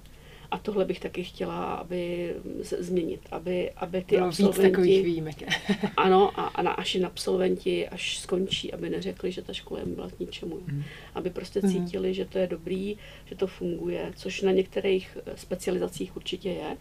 [0.51, 4.63] A tohle bych taky chtěla, aby se změnit, aby, aby ty Bylo absolventi...
[4.63, 5.37] Víc takových výjimek.
[5.97, 10.11] ano, a, a na, až absolventi, až skončí, aby neřekli, že ta škola jim byla
[10.11, 10.59] k ničemu.
[10.67, 10.83] Mm.
[11.15, 11.71] Aby prostě mm.
[11.71, 16.77] cítili, že to je dobrý, že to funguje, což na některých eh, specializacích určitě je,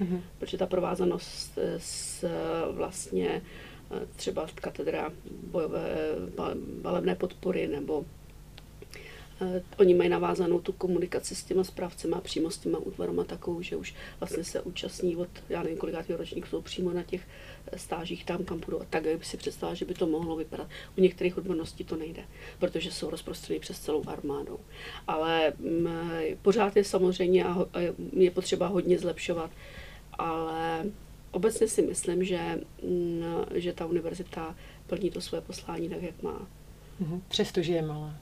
[0.00, 0.22] mm.
[0.38, 2.24] protože ta provázanost eh, s
[2.72, 3.42] vlastně
[3.90, 5.12] eh, třeba katedra
[5.50, 5.96] bojové
[6.82, 8.04] balebné podpory nebo
[9.76, 13.94] oni mají navázanou tu komunikaci s těma správcema přímo s těma útvarama takovou, že už
[14.20, 17.22] vlastně se účastní od, já nevím, kolikátý ročník jsou přímo na těch
[17.66, 18.80] eh, stážích tam, kam půjdou.
[18.80, 20.68] A tak by si představila, že by to mohlo vypadat.
[20.98, 22.24] U některých odborností to nejde,
[22.58, 24.58] protože jsou rozprostřeny přes celou armádou.
[25.06, 25.88] Ale mm,
[26.42, 27.66] pořád je samozřejmě a
[28.12, 29.50] je potřeba hodně zlepšovat,
[30.12, 30.84] ale
[31.30, 33.22] obecně si myslím, že, mm,
[33.54, 36.48] že ta univerzita plní to své poslání tak, jak má.
[37.00, 37.22] Mhm.
[37.28, 38.14] Přestože je malá.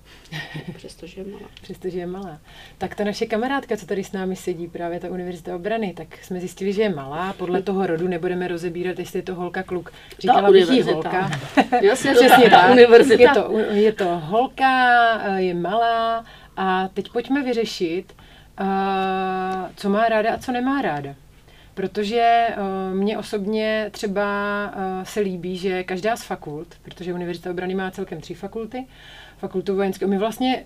[0.76, 1.48] Přestože je malá.
[1.62, 2.38] Přestože je malá.
[2.78, 6.40] Tak ta naše kamarádka, co tady s námi sedí, právě ta Univerzita obrany, tak jsme
[6.40, 7.32] zjistili, že je malá.
[7.32, 9.92] Podle toho rodu nebudeme rozebírat, jestli je to holka, kluk.
[10.18, 11.30] Říkala bych jí holka.
[11.82, 12.70] Jasně, Přesně tak.
[12.70, 13.22] Univerzita.
[13.22, 16.24] Je to, je to holka, je malá
[16.56, 18.12] a teď pojďme vyřešit,
[19.76, 21.14] co má ráda a co nemá ráda.
[21.74, 24.24] Protože uh, mně osobně třeba
[24.76, 28.86] uh, se líbí, že každá z fakult, protože Univerzita obrany má celkem tři fakulty,
[29.38, 30.64] fakultu vojenské, my vlastně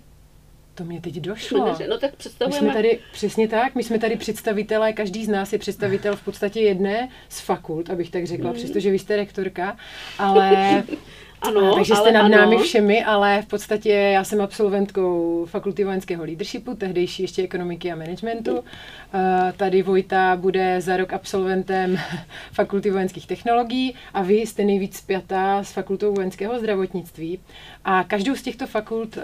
[0.79, 1.75] to mě teď došlo.
[1.89, 2.67] No tak představujeme.
[2.67, 6.21] My jsme tady, přesně tak, my jsme tady představitelé, každý z nás je představitel v
[6.21, 8.55] podstatě jedné z fakult, abych tak řekla, mm.
[8.55, 9.77] přestože vy jste rektorka,
[10.17, 10.83] ale
[11.41, 12.37] Ano, takže jste nad ano.
[12.37, 17.95] námi všemi, ale v podstatě já jsem absolventkou fakulty vojenského leadershipu, tehdejší ještě ekonomiky a
[17.95, 18.59] managementu.
[18.59, 18.63] Uh,
[19.57, 21.97] tady Vojta bude za rok absolventem
[22.51, 27.39] fakulty vojenských technologií a vy jste nejvíc spjatá s fakultou vojenského zdravotnictví.
[27.85, 29.23] A každou z těchto fakult uh,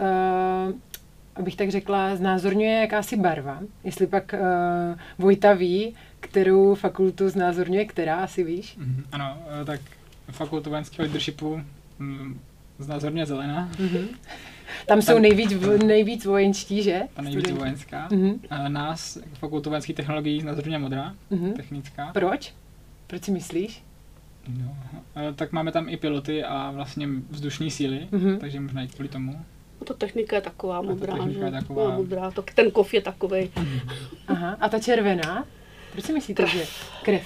[1.36, 3.60] abych tak řekla, znázorňuje jakási barva.
[3.84, 4.40] Jestli pak uh,
[5.18, 8.76] Vojta ví, kterou fakultu znázorňuje, která, asi víš?
[8.78, 9.82] Mm, ano, tak
[10.32, 11.66] fakultu vojenského leadershipu Mm,
[12.80, 13.70] znázorně zelená.
[13.72, 14.08] Mm-hmm.
[14.88, 15.54] Tam jsou nejvíc,
[15.86, 17.02] nejvíc vojenští, že?
[17.14, 18.10] Ta nejvíc vojenská.
[18.10, 18.40] Mm-hmm.
[18.50, 21.54] A nás, fakultu vojenských technologií, znázorně modrá, mm-hmm.
[21.54, 22.12] technická.
[22.14, 22.54] Proč?
[23.08, 23.84] Proč si myslíš?
[24.48, 24.76] No,
[25.36, 28.38] tak máme tam i piloty a vlastně vzdušní síly, mm-hmm.
[28.38, 29.46] takže možná i kvůli tomu.
[29.80, 31.40] No to technika je taková modrá, že?
[31.40, 31.96] Je taková...
[31.96, 33.50] modrá, to, ten kov je takový.
[34.28, 35.46] Aha, a ta červená?
[35.96, 36.54] Proč si myslíte, krev.
[36.54, 36.66] že
[37.04, 37.24] krev,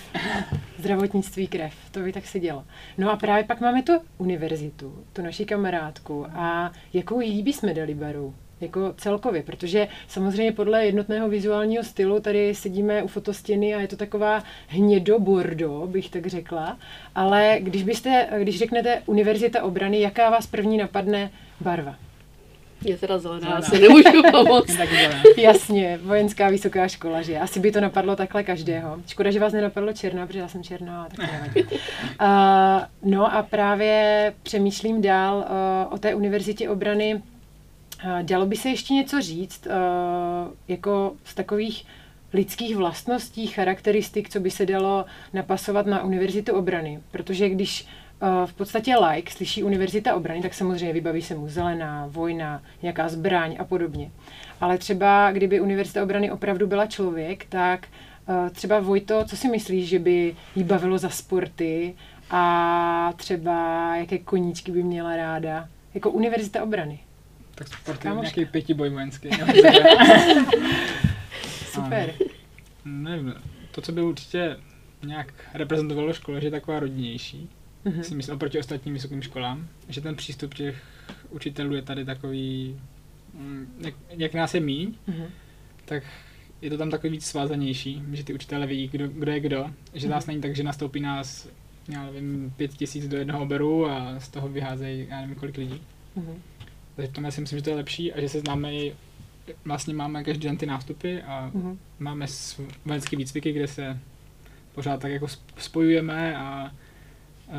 [0.77, 2.65] zdravotnictví krev, to by tak se dělo.
[2.97, 7.93] No a právě pak máme tu univerzitu, tu naši kamarádku a jakou jí bychom dali
[7.93, 8.34] baru?
[8.62, 13.95] jako celkově, protože samozřejmě podle jednotného vizuálního stylu tady sedíme u fotostěny a je to
[13.95, 16.77] taková hnědo-bordo, bych tak řekla,
[17.15, 21.95] ale když byste, když řeknete Univerzita obrany, jaká vás první napadne barva?
[22.85, 24.77] Je teda zelená, já si nemůžu pomoct.
[25.37, 27.39] Jasně, vojenská vysoká škola, že?
[27.39, 28.97] Asi by to napadlo takhle každého.
[29.07, 31.69] Škoda, že vás nenapadlo černá, protože já jsem černá, tak nevadí.
[32.21, 37.21] Uh, no a právě přemýšlím dál uh, o té univerzitě obrany,
[38.21, 39.67] Dalo by se ještě něco říct,
[40.67, 41.85] jako z takových
[42.33, 46.99] lidských vlastností, charakteristik, co by se dalo napasovat na Univerzitu obrany.
[47.11, 47.87] Protože když
[48.45, 53.55] v podstatě like slyší Univerzita obrany, tak samozřejmě vybaví se mu zelená, vojna, nějaká zbraň
[53.60, 54.12] a podobně.
[54.62, 57.88] Ale třeba kdyby Univerzita obrany opravdu byla člověk, tak
[58.51, 61.95] třeba Vojto, co si myslíš, že by jí bavilo za sporty
[62.29, 65.67] a třeba jaké koníčky by měla ráda?
[65.93, 66.99] Jako Univerzita obrany.
[67.55, 69.29] Tak sport je nějaký pětiboj vojenský.
[71.71, 72.13] Super.
[72.86, 73.34] Nevím,
[73.71, 74.58] to, co by určitě
[75.05, 77.49] nějak reprezentovalo škole, že je taková rodnější.
[77.85, 78.01] Mm-hmm.
[78.01, 80.83] Si myslím oproti ostatním vysokým školám, že ten přístup těch
[81.29, 82.79] učitelů je tady takový,
[83.33, 85.27] mm, jak, jak nás je míň, mm-hmm.
[85.85, 86.03] tak
[86.61, 90.07] je to tam takový víc svázanější, že ty učitelé ví, kdo, kdo je kdo, že
[90.07, 90.11] mm-hmm.
[90.11, 91.47] nás není tak, že nastoupí nás,
[91.87, 95.81] já nevím, pět tisíc do jednoho oberu a z toho vyházejí, já nevím, kolik lidí.
[96.17, 96.35] Mm-hmm.
[96.95, 98.95] Takže v tom já si myslím, že to je lepší a že se známe i,
[99.65, 101.77] vlastně máme každý den ty nástupy a mm-hmm.
[101.99, 102.25] máme
[102.85, 103.99] vojenské výcviky, kde se
[104.73, 106.71] pořád tak jako spojujeme a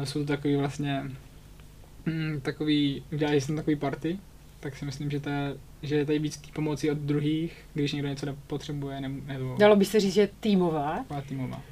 [0.05, 1.03] jsou to takový vlastně
[2.07, 4.19] mm, takový, udělali jsme takový party,
[4.61, 7.93] tak si myslím, že, to je, že je tady víc tý pomoci od druhých, když
[7.93, 9.01] někdo něco potřebuje.
[9.01, 11.05] Nebo, Dalo by se říct, že týmová?
[11.29, 11.63] týmová.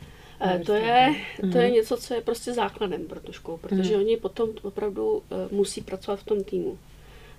[0.40, 1.14] E, to je,
[1.52, 1.74] to je mhm.
[1.74, 4.00] něco, co je prostě základem pro tu školu, protože mm.
[4.00, 6.78] oni potom opravdu uh, musí pracovat v tom týmu.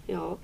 [0.07, 0.37] Jo.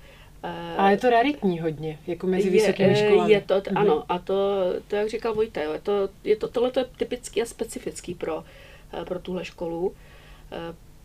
[0.44, 3.32] Uh, Ale je to raritní hodně, jako mezi je, vysokými školami.
[3.32, 3.76] Je to, mm.
[3.76, 7.42] ano, a to, to, jak říkal Vojta, jo, je to, je to, tohle je typický
[7.42, 9.94] a specifický pro, uh, pro tuhle školu, uh,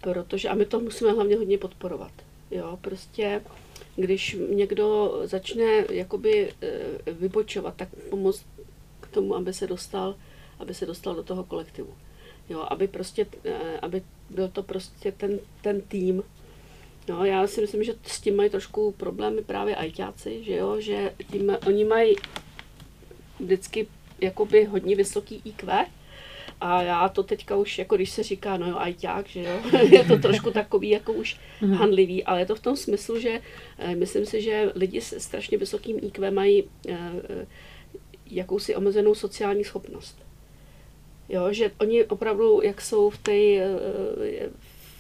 [0.02, 2.12] protože, a my to musíme hlavně hodně podporovat.
[2.52, 3.42] Jo, prostě
[3.96, 8.46] když někdo začne jakoby eh, vybočovat, tak pomoct
[9.00, 10.16] k tomu, aby se dostal,
[10.60, 11.94] aby se dostal do toho kolektivu.
[12.50, 16.24] Jo, aby prostě, eh, aby byl to prostě ten, ten tým.
[17.10, 21.14] No, já si myslím, že s tím mají trošku problémy právě ajťáci, že jo, že
[21.32, 22.16] tím, oni mají
[23.40, 23.88] vždycky
[24.22, 25.86] jakoby hodně vysoký IQ,
[26.62, 30.04] a já to teďka už, jako když se říká, no jo, ajťák, že jo, je
[30.04, 31.74] to trošku takový jako už mm.
[31.74, 33.42] handlivý, ale je to v tom smyslu, že
[33.78, 36.98] eh, myslím si, že lidi s strašně vysokým IQ mají eh,
[37.30, 37.48] eh,
[38.26, 40.18] jakousi omezenou sociální schopnost.
[41.30, 43.62] Jo, že oni opravdu, jak jsou v, tej,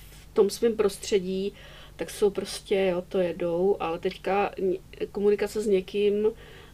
[0.10, 1.54] v tom svém prostředí,
[1.96, 4.52] tak jsou prostě, jo, to jedou, ale teďka
[5.12, 6.28] komunikace s někým,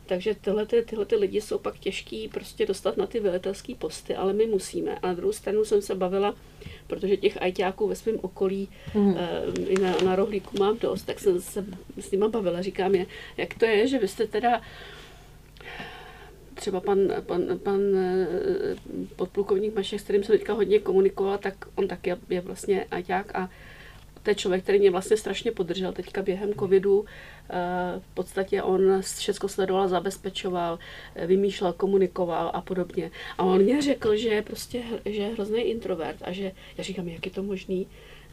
[0.08, 4.16] takže tyhle, ty, tyhle ty lidi jsou pak těžký prostě dostat na ty velitelské posty,
[4.16, 4.96] ale my musíme.
[4.96, 6.36] A na druhou stranu jsem se bavila,
[6.88, 9.16] protože těch ajťáků ve svém okolí mm.
[9.68, 11.66] i na, na rohlíku mám dost, tak jsem se
[12.00, 12.62] s nima bavila.
[12.62, 13.06] Říkám je,
[13.38, 14.62] jak to je, že vy jste teda
[16.54, 18.76] třeba pan, pan, pan eh,
[19.16, 23.36] podplukovník Mašek, s kterým jsem teďka hodně komunikovala, tak on taky je, je vlastně ajťák
[23.36, 23.50] a
[24.28, 27.06] to je člověk, který mě vlastně strašně podržel teďka během covidu.
[27.50, 30.80] Eh, v podstatě on všechno sledoval, zabezpečoval,
[31.16, 33.12] eh, vymýšlel, komunikoval a podobně.
[33.38, 37.08] A on mě řekl, že je prostě že je hrozný introvert a že já říkám,
[37.08, 37.88] jak je to možný,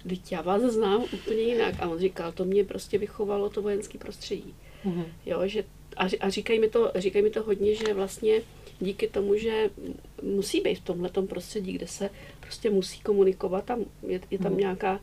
[0.08, 1.74] Teď já vás znám úplně jinak.
[1.78, 4.54] A on říkal, to mě prostě vychovalo to vojenské prostředí.
[4.84, 5.04] Mm-hmm.
[5.26, 5.64] Jo, že,
[5.96, 8.42] a, a říkají, mi to, říkají mi to hodně, že vlastně
[8.80, 9.70] díky tomu, že
[10.22, 14.58] musí být v tomhle prostředí, kde se prostě musí komunikovat, tam je, je tam mm.
[14.58, 15.00] nějaká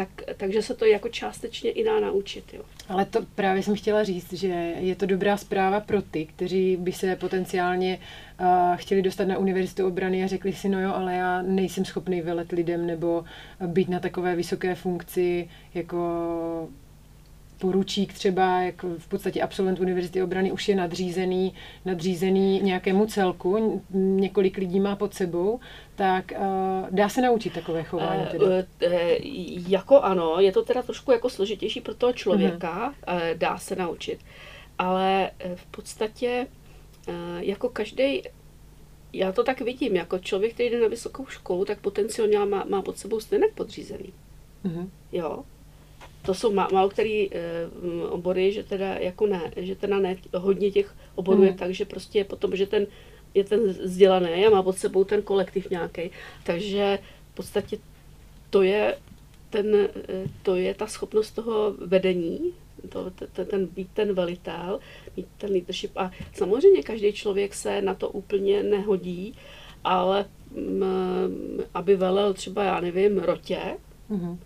[0.00, 2.44] tak, takže se to jako částečně i dá naučit.
[2.54, 2.62] Jo.
[2.88, 6.92] Ale to právě jsem chtěla říct, že je to dobrá zpráva pro ty, kteří by
[6.92, 7.98] se potenciálně
[8.40, 12.20] uh, chtěli dostat na univerzitu obrany a řekli si, no jo, ale já nejsem schopný
[12.20, 13.24] velet lidem nebo
[13.66, 15.98] být na takové vysoké funkci jako
[17.60, 21.52] poručík třeba, jak v podstatě absolvent univerzity obrany už je nadřízený,
[21.84, 25.60] nadřízený nějakému celku, několik lidí má pod sebou,
[26.00, 28.26] tak uh, dá se naučit takové chování?
[28.30, 28.46] Teda?
[28.46, 28.92] Uh, uh,
[29.68, 33.14] jako ano, je to teda trošku jako složitější pro toho člověka, uh-huh.
[33.14, 34.20] uh, dá se naučit,
[34.78, 36.46] ale v podstatě
[37.08, 38.22] uh, jako každý
[39.12, 42.82] já to tak vidím, jako člověk, který jde na vysokou školu, tak potenciálně má, má
[42.82, 44.12] pod sebou stejně podřízený.
[44.64, 44.88] Uh-huh.
[45.12, 45.44] Jo,
[46.22, 47.38] to jsou málo který e,
[48.08, 51.46] obory, že teda jako ne, že teda ne, hodně těch oborů hmm.
[51.46, 52.86] je tak, že prostě potom, že ten
[53.34, 56.10] je ten vzdělaný a má pod sebou ten kolektiv nějaký.
[56.44, 56.98] Takže
[57.32, 57.78] v podstatě
[58.50, 58.98] to je,
[59.50, 59.88] ten,
[60.42, 62.52] to je ta schopnost toho vedení,
[62.88, 64.80] to, ten, ten být ten velitel,
[65.16, 65.96] mít ten leadership.
[65.96, 69.34] A samozřejmě každý člověk se na to úplně nehodí,
[69.84, 70.24] ale
[70.56, 73.60] m, mm, aby velel třeba, já nevím, rotě,
[74.10, 74.36] mm-hmm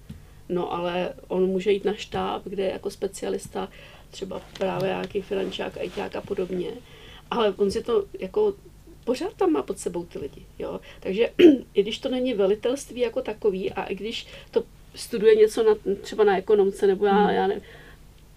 [0.49, 3.69] No ale on může jít na štáb, kde je jako specialista
[4.11, 6.71] třeba právě nějaký finančák, ajťák a podobně.
[7.31, 8.55] Ale on si to jako
[9.05, 10.47] pořád tam má pod sebou ty lidi.
[10.59, 10.81] Jo?
[11.01, 11.31] Takže
[11.75, 16.25] i když to není velitelství jako takový a i když to studuje něco na, třeba
[16.25, 17.35] na ekonomce nebo já, hmm.
[17.35, 17.63] já nevím,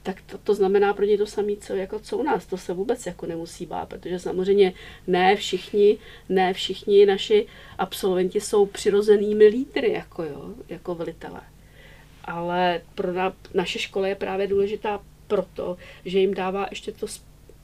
[0.08, 2.46] tak to, to znamená pro ně to samé, co, jako, co u nás.
[2.46, 4.74] To se vůbec jako nemusí bát, protože samozřejmě
[5.08, 5.98] ne všichni,
[6.30, 7.48] ne všichni naši
[7.78, 11.42] absolventi jsou přirozenými lídry, jako, jo, jako velitelé.
[12.26, 17.08] Ale pro na, naše škola je právě důležitá proto, že jim dává ještě to,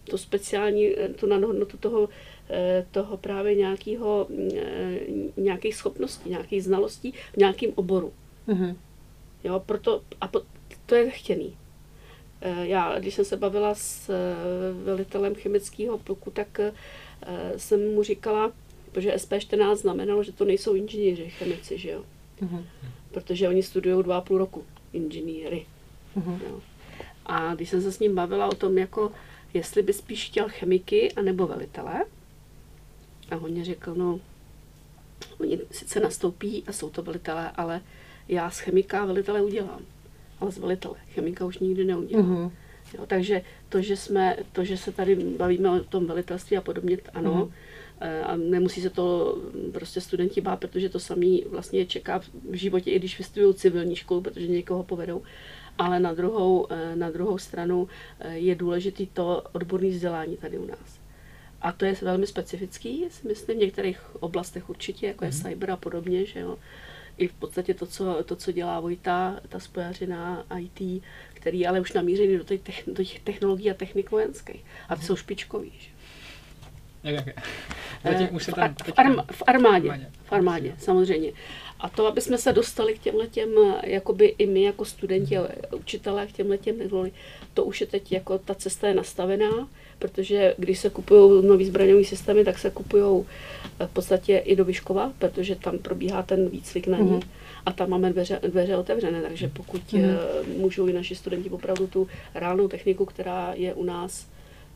[0.03, 2.42] to speciální, tu nadhodnotu toho, eh,
[2.91, 4.99] toho právě nějakého, eh,
[5.37, 8.13] nějakých schopností, nějakých znalostí v nějakém oboru.
[8.47, 8.75] Mm-hmm.
[9.43, 10.41] Jo, proto, a po,
[10.85, 11.53] to je chtěný.
[12.45, 14.13] Eh, já, když jsem se bavila s eh,
[14.83, 16.73] velitelem chemického pluku, tak eh,
[17.57, 18.51] jsem mu říkala,
[18.91, 22.03] protože SP14 znamenalo, že to nejsou inženýři, chemici, že jo.
[22.41, 22.63] Uh-huh.
[23.11, 25.65] Protože oni studují dva a půl roku inženýry.
[26.17, 26.39] Uh-huh.
[26.49, 26.59] Jo.
[27.25, 29.11] A když jsem se s ním bavila o tom, jako
[29.53, 32.05] jestli by spíš chtěl chemiky anebo velitele,
[33.33, 34.19] a on mě řekl, no,
[35.39, 37.81] oni sice nastoupí a jsou to velitelé, ale
[38.27, 39.81] já z chemika velitele udělám
[40.43, 40.95] ale z velitele.
[41.13, 42.23] Chemika už nikdy neudělá.
[42.23, 42.51] Mm-hmm.
[42.97, 46.97] Jo, takže to že, jsme, to, že se tady bavíme o tom velitelství a podobně,
[47.13, 47.51] ano,
[48.01, 48.23] mm-hmm.
[48.23, 49.37] a nemusí se to
[49.73, 52.19] prostě studenti bát, protože to samý vlastně čeká
[52.49, 55.21] v životě, i když vystudují civilní školu, protože někoho povedou.
[55.77, 57.87] Ale na druhou, eh, na druhou stranu
[58.19, 61.02] eh, je důležitý to odborné vzdělání tady u nás.
[61.63, 65.49] A to je velmi specifický, si myslím, v některých oblastech určitě, jako je mm-hmm.
[65.49, 66.57] cyber a podobně, že jo
[67.17, 71.03] i v podstatě to, co, to, co dělá Vojta, ta spojařina IT,
[71.33, 74.65] který ale už namířený do těch, do těch technologií a technik vojenských.
[74.89, 75.71] A ty jsou špičkový.
[75.79, 75.89] Že?
[77.03, 77.45] Jak, jak?
[78.03, 81.31] Zatím už se tam v, arm, v armádě, v armádě, samozřejmě.
[81.79, 83.49] A to, aby jsme se dostali k těmhle těm,
[83.83, 86.75] jakoby i my jako studenti a učitelé k těmhle těm
[87.53, 89.69] to už je teď jako ta cesta je nastavená,
[90.03, 93.25] protože když se kupují nový zbraňový systémy, tak se kupují
[93.85, 97.11] v podstatě i do Vyškova, protože tam probíhá ten výcvik na ní.
[97.11, 97.27] Mm-hmm.
[97.65, 100.17] A tam máme dveře, dveře otevřené, takže pokud mm-hmm.
[100.57, 104.27] můžou i naši studenti opravdu tu reálnou techniku, která je u nás,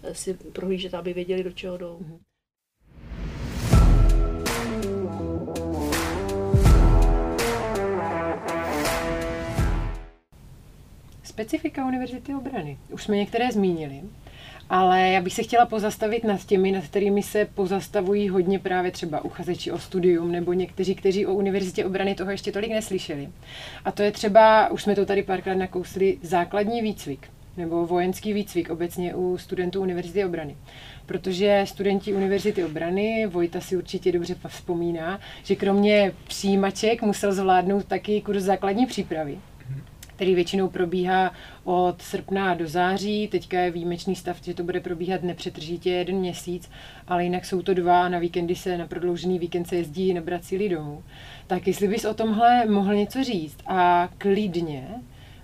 [0.04, 2.00] eh, si prohlížet, aby věděli, do čeho jdou.
[2.02, 2.18] Mm-hmm.
[11.24, 12.78] Specifika Univerzity obrany.
[12.90, 14.02] Už jsme některé zmínili.
[14.70, 19.26] Ale já bych se chtěla pozastavit nad těmi, nad kterými se pozastavují hodně právě třeba
[19.26, 23.30] uchazeči o studium nebo někteří, kteří o univerzitě obrany toho ještě tolik neslyšeli.
[23.86, 28.70] A to je třeba, už jsme to tady párkrát nakousli, základní výcvik nebo vojenský výcvik
[28.70, 30.58] obecně u studentů Univerzity obrany.
[31.06, 38.22] Protože studenti Univerzity obrany, Vojta si určitě dobře vzpomíná, že kromě přijímaček musel zvládnout taky
[38.22, 39.38] kurz základní přípravy
[40.18, 41.32] který většinou probíhá
[41.64, 43.28] od srpna do září.
[43.28, 46.70] Teďka je výjimečný stav, že to bude probíhat nepřetržitě jeden měsíc,
[47.08, 48.10] ale jinak jsou to dva.
[48.10, 51.04] Na víkendy se, na prodloužený víkend se jezdí síly domů.
[51.48, 54.88] Tak jestli bys o tomhle mohl něco říct a klidně,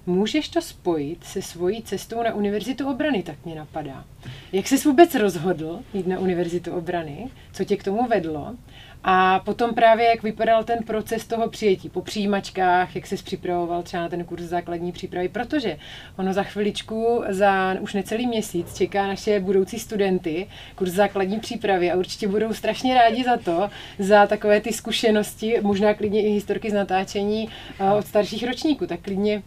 [0.05, 4.05] můžeš to spojit se svojí cestou na Univerzitu obrany, tak mě napadá.
[4.51, 7.29] Jak jsi vůbec rozhodl jít na Univerzitu obrany?
[7.53, 8.55] Co tě k tomu vedlo?
[9.03, 14.03] A potom právě, jak vypadal ten proces toho přijetí po přijímačkách, jak se připravoval třeba
[14.03, 15.77] na ten kurz základní přípravy, protože
[16.17, 21.97] ono za chviličku, za už necelý měsíc čeká naše budoucí studenty kurz základní přípravy a
[21.97, 26.73] určitě budou strašně rádi za to, za takové ty zkušenosti, možná klidně i historky z
[26.73, 27.49] natáčení
[27.79, 29.43] eh, od starších ročníků, tak klidně,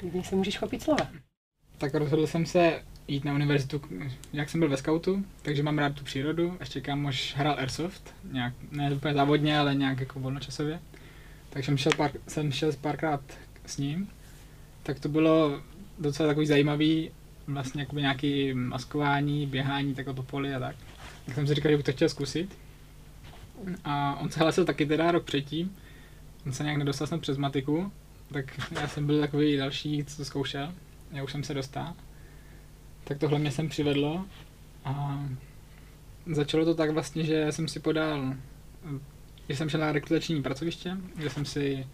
[0.00, 1.08] klidně se můžeš chopit slova.
[1.78, 3.80] Tak rozhodl jsem se jít na univerzitu,
[4.32, 6.56] jak jsem byl ve scoutu, takže mám rád tu přírodu.
[6.60, 10.80] Ještě kámoš hrál Airsoft, nějak, ne úplně závodně, ale nějak jako volnočasově.
[11.50, 13.20] Takže jsem šel, pár, jsem šel párkrát
[13.66, 14.08] s ním.
[14.82, 15.60] Tak to bylo
[15.98, 17.10] docela takový zajímavý,
[17.46, 20.76] vlastně jakoby nějaký maskování, běhání takhle po poli a tak.
[21.26, 22.58] Tak jsem si říkal, že bych to chtěl zkusit.
[23.84, 25.76] A on se hlasil taky teda rok předtím.
[26.46, 27.92] On se nějak nedostal snad přes matiku,
[28.32, 30.74] tak já jsem byl takový další, co to zkoušel.
[31.12, 31.94] Já už jsem se dostal
[33.10, 34.24] tak tohle mě sem přivedlo
[34.84, 35.24] a
[36.26, 38.34] začalo to tak vlastně, že jsem si podal,
[39.48, 41.86] že jsem šel na rekrutační pracoviště, kde jsem si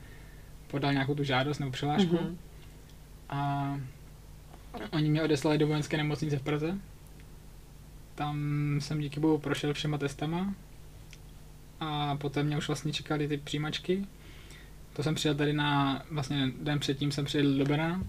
[0.66, 2.36] podal nějakou tu žádost nebo přihlášku mm-hmm.
[3.28, 3.80] a
[4.92, 6.78] oni mě odeslali do vojenské nemocnice v Praze.
[8.14, 8.36] Tam
[8.80, 10.54] jsem díky bohu prošel všema testama
[11.80, 14.06] a potom mě už vlastně čekali ty přijímačky.
[14.96, 18.02] To jsem přijel tady na, vlastně den předtím jsem přijel do Brna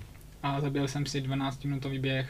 [0.44, 2.30] a zabil jsem si 12 minutový běh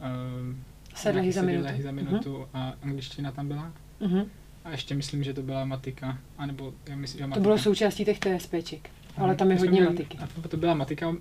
[0.00, 0.54] Uh,
[0.94, 1.82] sedlehy za minutu.
[1.82, 2.48] za minutu uh-huh.
[2.54, 3.72] a angličtina tam byla.
[4.00, 4.26] Uh-huh.
[4.64, 7.40] A ještě myslím, že to byla matika, anebo já myslím, že matika.
[7.40, 9.36] To bylo součástí těch TSPček, ale mhm.
[9.36, 10.18] tam je hodně matiky.
[10.18, 11.14] A to byla matika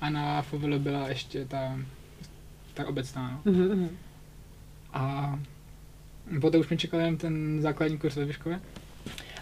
[0.00, 1.78] a na FOVL byla ještě ta,
[2.74, 3.40] ta obecná.
[3.44, 3.52] No.
[3.52, 3.88] Uh-huh.
[4.92, 5.38] A
[6.40, 8.60] poté už mi čekal jen ten základní kurz ve Vyškově.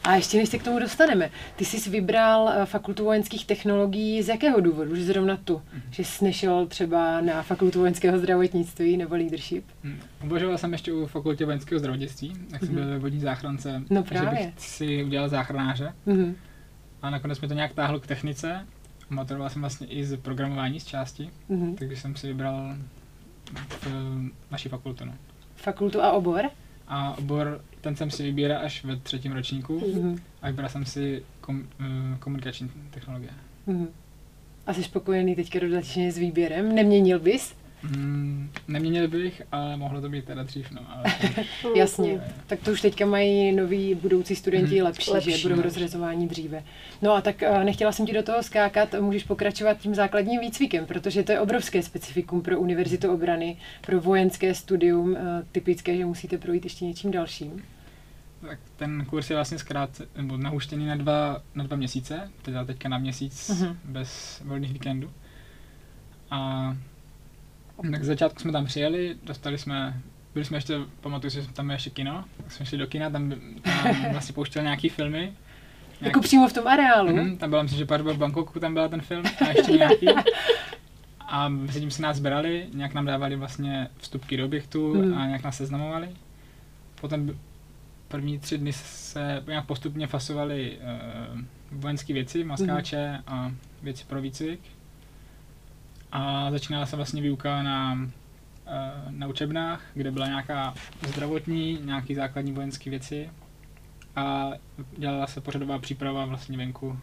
[0.05, 4.29] A ještě než se k tomu dostaneme, ty jsi vybral eh, fakultu vojenských technologií z
[4.29, 5.63] jakého důvodu, že zrovna tu?
[5.75, 5.83] Mm.
[5.91, 9.65] Že jsi nešel třeba na fakultu vojenského zdravotnictví nebo leadership?
[9.83, 10.01] Mm.
[10.25, 12.75] Uvažoval jsem ještě u fakultě vojenského zdravotnictví, jak jsem mm.
[12.75, 14.41] byl vodní záchrance, no právě.
[14.41, 15.93] že bych si udělal záchranáře.
[16.07, 16.37] Mm.
[17.03, 18.67] A nakonec mi to nějak táhlo k technice.
[19.11, 21.77] Maturoval jsem vlastně i z programování z části, mm.
[21.77, 22.77] takže jsem si vybral
[23.81, 23.91] v
[24.51, 25.05] naší fakultu.
[25.05, 25.13] No.
[25.57, 26.51] Fakultu a obor?
[26.95, 30.19] A obor, ten jsem si vybíral až ve třetím ročníku mm-hmm.
[30.43, 33.31] a vybral jsem si kom, uh, komunikační technologie.
[33.69, 33.87] Mm-hmm.
[34.67, 36.75] A jsi spokojený teďka dodatečně s výběrem?
[36.75, 37.55] Neměnil bys?
[37.83, 40.81] Mm, neměnil bych, ale mohlo to být teda dřív, no.
[40.89, 41.05] Ale
[41.77, 45.63] Jasně, tak to už teďka mají noví budoucí studenti mm, lepší, lepší, že budou no.
[45.63, 46.63] rozřazování dříve.
[47.03, 50.87] No a tak uh, nechtěla jsem ti do toho skákat, můžeš pokračovat tím základním výcvikem,
[50.87, 55.19] protože to je obrovské specifikum pro Univerzitu obrany, pro vojenské studium, uh,
[55.53, 57.63] typické, že musíte projít ještě něčím dalším.
[58.41, 62.89] Tak ten kurz je vlastně zkrát, nebo nahuštěný na dva, na dva měsíce, teda teďka
[62.89, 63.77] na měsíc uh-huh.
[63.85, 65.11] bez volných víkendů.
[66.31, 66.77] A
[67.91, 70.01] tak z začátku jsme tam přijeli, dostali jsme,
[70.35, 73.11] byli jsme ještě, pamatuju si, že tam je ještě kino, tak jsme šli do kina,
[73.11, 75.19] tam, tam vlastně pouštěli nějaký filmy.
[75.19, 75.37] Nějaký,
[76.01, 77.17] jako přímo v tom areálu?
[77.17, 80.07] Mm, tam byla, myslím, že pár v Bangkoku, tam byl ten film a ještě nějaký.
[81.29, 85.19] A mezi tím se nás brali, nějak nám dávali vlastně vstupky do objektu mm.
[85.19, 86.09] a nějak nás seznamovali.
[87.01, 87.31] Potom
[88.09, 90.79] první tři dny se nějak postupně fasovali
[91.33, 91.41] uh,
[91.73, 93.23] vojenské věci, maskáče mm.
[93.27, 93.53] a
[93.83, 94.61] věci pro výcvik
[96.13, 97.99] a začínala se vlastně výuka na,
[98.67, 100.75] eh, na učebnách, kde byla nějaká
[101.09, 103.31] zdravotní, nějaký základní vojenské věci
[104.17, 104.51] a
[104.99, 106.99] dělala se pořadová příprava vlastně venku.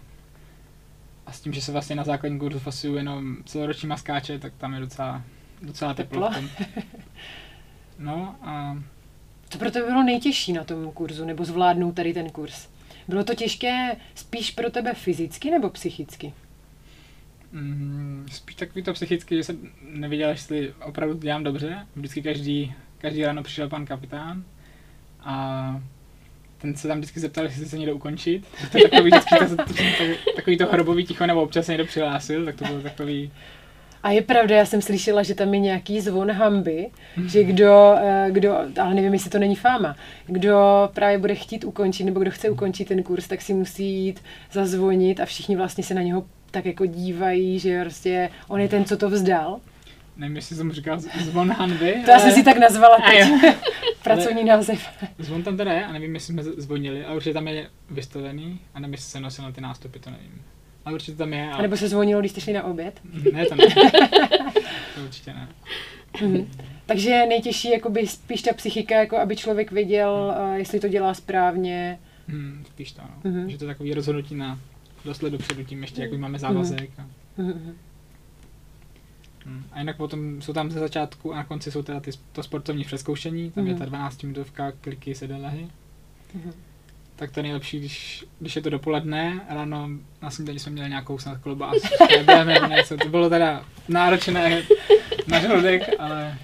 [1.25, 4.73] A s tím, že se vlastně na základní kurzu fasují jenom celoroční maskáče, tak tam
[4.73, 5.23] je docela,
[5.61, 6.29] docela teplo.
[6.29, 6.65] teplo.
[7.99, 8.77] No a...
[9.49, 12.67] Co pro tebe bylo nejtěžší na tom kurzu, nebo zvládnout tady ten kurz?
[13.07, 16.33] Bylo to těžké spíš pro tebe fyzicky nebo psychicky?
[17.51, 21.87] Mm, spíš takový to psychicky, že jsem nevěděl, jestli opravdu dělám dobře.
[21.95, 24.43] Vždycky každý, každý ráno přišel pan kapitán
[25.19, 25.81] a
[26.57, 28.45] ten se tam vždycky zeptal, jestli se někdo ukončit.
[28.71, 31.85] To je takový, vždycky to, to, to, takový to hrobový ticho, nebo občas se někdo
[31.85, 33.31] přihlásil, tak to bylo takový...
[34.03, 36.89] A je pravda, já jsem slyšela, že tam je nějaký zvon hamby,
[37.25, 39.95] že kdo, eh, kdo, ale nevím, jestli to není fáma,
[40.25, 44.23] kdo právě bude chtít ukončit, nebo kdo chce ukončit ten kurz, tak si musí jít
[44.51, 48.85] zazvonit a všichni vlastně se na něho tak jako dívají, že prostě on je ten,
[48.85, 49.59] co to vzdal.
[50.17, 51.95] Nevím, jestli jsem říkal zvon hanby.
[52.05, 52.19] To ale...
[52.21, 53.55] jsem si tak nazvala teď.
[54.03, 54.87] Pracovní název.
[55.19, 58.79] Zvon tam teda je a nevím, jestli jsme zvonili, ale určitě tam je vystavený a
[58.79, 60.41] nevím, jestli se nosil na ty nástupy, to nevím.
[60.85, 61.51] Ale určitě tam je.
[61.51, 62.99] A nebo se zvonilo, když jste šli na oběd?
[63.33, 63.65] Ne, to ne.
[64.95, 65.47] to určitě ne.
[66.13, 66.47] Mm-hmm.
[66.85, 71.99] Takže nejtěžší jakoby spíš ta psychika, jako aby člověk věděl, uh, jestli to dělá správně.
[72.27, 73.31] Hmm, spíš to, no.
[73.31, 73.45] Mm-hmm.
[73.45, 74.59] Že to je takový rozhodnutí na
[75.05, 76.89] dost let dopředu, tím ještě jako máme závazek.
[76.99, 77.05] A...
[77.41, 77.73] Mm-hmm.
[79.71, 82.83] A jinak potom jsou tam ze začátku a na konci jsou teda ty, to sportovní
[82.83, 83.67] přeskoušení, tam mm-hmm.
[83.67, 85.67] je ta 12 minutovka, kliky, sedelehy.
[86.37, 86.53] Mm-hmm.
[87.15, 89.89] Tak to je nejlepší, když, když je to dopoledne, ráno
[90.21, 91.87] na snídani jsme měli nějakou snad klobásu,
[92.69, 94.63] něco, to bylo teda náročné
[95.27, 96.37] na žaludek, ale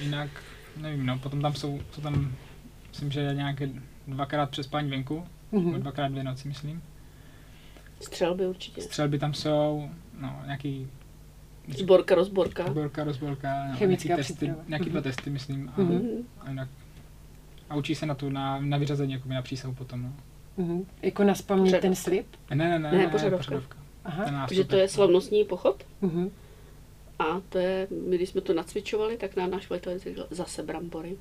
[0.00, 0.30] jinak,
[0.76, 2.32] nevím, no, potom tam jsou, jsou tam,
[2.88, 3.68] myslím, že nějaké
[4.06, 5.78] dvakrát přespání venku, mm-hmm.
[5.78, 6.82] dvakrát dvě noci, myslím.
[8.02, 8.82] Střelby určitě.
[8.82, 9.88] Střelby tam jsou,
[10.20, 10.88] no, nějaký...
[11.68, 12.66] Zborka, rozborka.
[12.66, 15.02] Zborka, rozborka, no, Chemická nějaký, testy, nějaký dva mhm.
[15.02, 15.72] testy, myslím.
[15.76, 16.24] A, mm-hmm.
[16.40, 16.68] a, jinak,
[17.70, 20.12] a učí se na tu, na, na vyřazení, jako na přísahu potom, no.
[20.58, 20.84] Mm-hmm.
[21.02, 22.26] Jako na spaměť ten slib?
[22.50, 23.44] Ne, ne, ne, ne, ne pořadovka.
[23.44, 23.78] pořadovka.
[24.04, 24.46] Aha.
[24.46, 25.84] Protože to je slavnostní pochod?
[26.02, 26.30] Mm-hmm.
[27.18, 31.16] A to je, my když jsme to nacvičovali, tak nám náš velitel řekl zase brambory.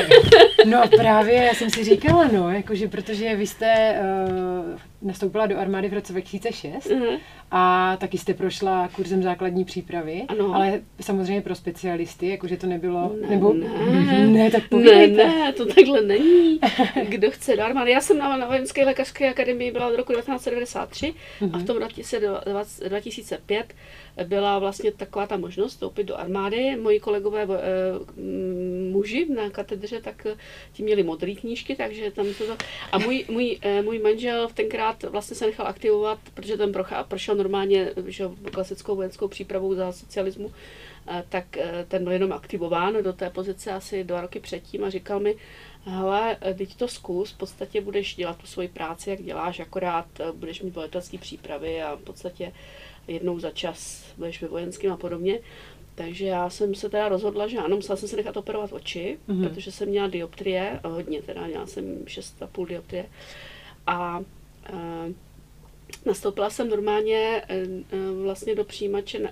[0.66, 4.75] no právě, já jsem si říkala, no, jakože protože vy jste uh,
[5.06, 7.18] nastoupila do armády v roce 2006 uh-huh.
[7.50, 10.54] a taky jste prošla kurzem základní přípravy, ano.
[10.54, 15.66] ale samozřejmě pro specialisty, jakože to nebylo, ne, nebo ne, ne, tak ne, ne, to
[15.66, 16.60] takhle není.
[17.08, 17.90] Kdo chce do armády?
[17.90, 21.50] Já jsem na, na vojenské lékařské akademii byla od roku 1993 uh-huh.
[21.52, 23.74] a v tom roce 2005
[24.24, 26.76] byla vlastně taková ta možnost vstoupit do armády.
[26.76, 27.48] Moji kolegové e,
[28.90, 30.26] muži na katedře tak
[30.72, 32.44] ti měli modré knížky, takže tam to...
[32.92, 37.04] A můj, můj, e, můj manžel v tenkrát vlastně se nechal aktivovat, protože ten prochá,
[37.04, 40.52] prošel normálně že, klasickou vojenskou přípravou za socialismu,
[41.08, 44.90] e, tak e, ten byl jenom aktivován do té pozice asi dva roky předtím a
[44.90, 45.36] říkal mi,
[45.84, 50.62] hele, teď to zkus, v podstatě budeš dělat tu svoji práci, jak děláš, akorát budeš
[50.62, 52.52] mít velitelské přípravy a v podstatě
[53.08, 55.40] jednou za čas budeš ve vojenském a podobně.
[55.94, 59.48] Takže já jsem se teda rozhodla, že ano, musela jsem se nechat operovat oči, mm-hmm.
[59.48, 63.06] protože jsem měla dioptrie, hodně teda, měla jsem 6,5 dioptrie.
[63.86, 64.20] A
[66.06, 67.42] nastoupila jsem normálně
[68.22, 69.30] vlastně do přijímače,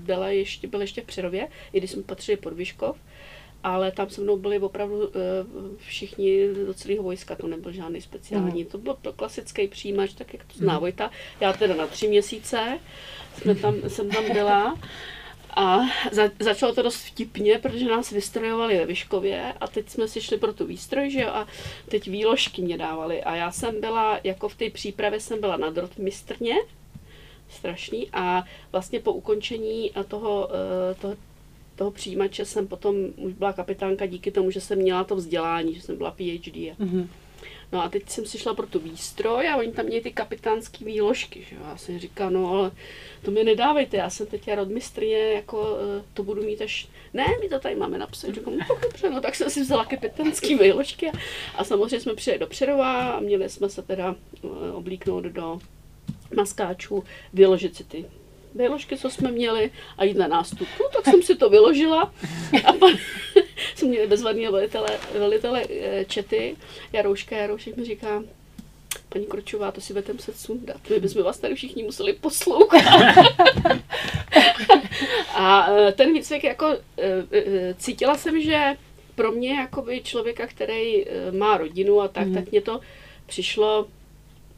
[0.00, 2.96] byla ještě, byla ještě v Přerově, i když jsme patřili pod Vyškov,
[3.62, 5.10] ale tam se mnou byli opravdu
[5.76, 8.62] všichni do celého vojska, to nebyl žádný speciální.
[8.62, 8.68] Mm.
[8.68, 10.80] To byl klasický přijímač, tak jak to zná mm.
[10.80, 11.10] Vojta.
[11.40, 12.78] Já teda na tři měsíce
[13.38, 14.78] jsme tam, jsem tam byla.
[15.56, 15.80] A
[16.12, 20.38] za, začalo to dost vtipně, protože nás vystrojovali ve Vyškově a teď jsme si šli
[20.38, 21.46] pro tu výstroj, že jo, a
[21.88, 23.22] teď výložky mě dávali.
[23.22, 26.54] A já jsem byla, jako v té přípravě jsem byla na drotmistrně,
[27.48, 30.48] strašný, a vlastně po ukončení toho,
[30.90, 31.16] eh, toho,
[31.76, 35.80] toho přijímače jsem potom už byla kapitánka díky tomu, že jsem měla to vzdělání, že
[35.80, 36.56] jsem byla PhD.
[36.78, 37.06] Mm-hmm.
[37.74, 40.84] No a teď jsem si šla pro tu výstroj a oni tam měli ty kapitánské
[40.84, 41.62] výložky, že jo.
[41.68, 42.70] Já jsem říkala, no ale
[43.22, 47.48] to mi nedávejte, já jsem teď rodmistrně, jako eh, to budu mít až, ne, my
[47.48, 51.12] to tady máme napsat, říkám, no dobře, no tak jsem si vzala kapitánské výložky a,
[51.54, 54.14] a samozřejmě jsme přijeli do Přerova a měli jsme se teda
[54.44, 55.58] eh, oblíknout do
[56.36, 58.04] maskáčů, vyložit si ty
[58.54, 60.68] výložky, co jsme měli a jít na nástup.
[60.80, 62.14] No, tak jsem si to vyložila
[62.64, 62.92] a pan,
[63.74, 64.88] jsme měli bezvadného velitele,
[65.18, 66.56] velitele eh, čety,
[66.92, 68.22] Jarouška, Jaroušek mi říká,
[69.08, 70.76] paní Kročová, to si budete muset sundat.
[70.90, 72.82] My bychom vás tady všichni museli poslouchat.
[75.34, 78.76] a eh, ten výcvik jako eh, cítila jsem, že
[79.14, 82.34] pro mě jakoby člověka, který má rodinu a tak, mm.
[82.34, 82.80] tak mě to
[83.26, 83.86] přišlo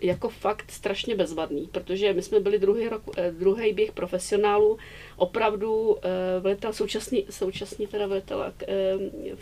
[0.01, 4.79] jako fakt strašně bezvadný, protože my jsme byli druhý, rok, eh, druhý běh profesionálů,
[5.17, 8.95] opravdu eh, velitel, současný, současný teda velitel eh,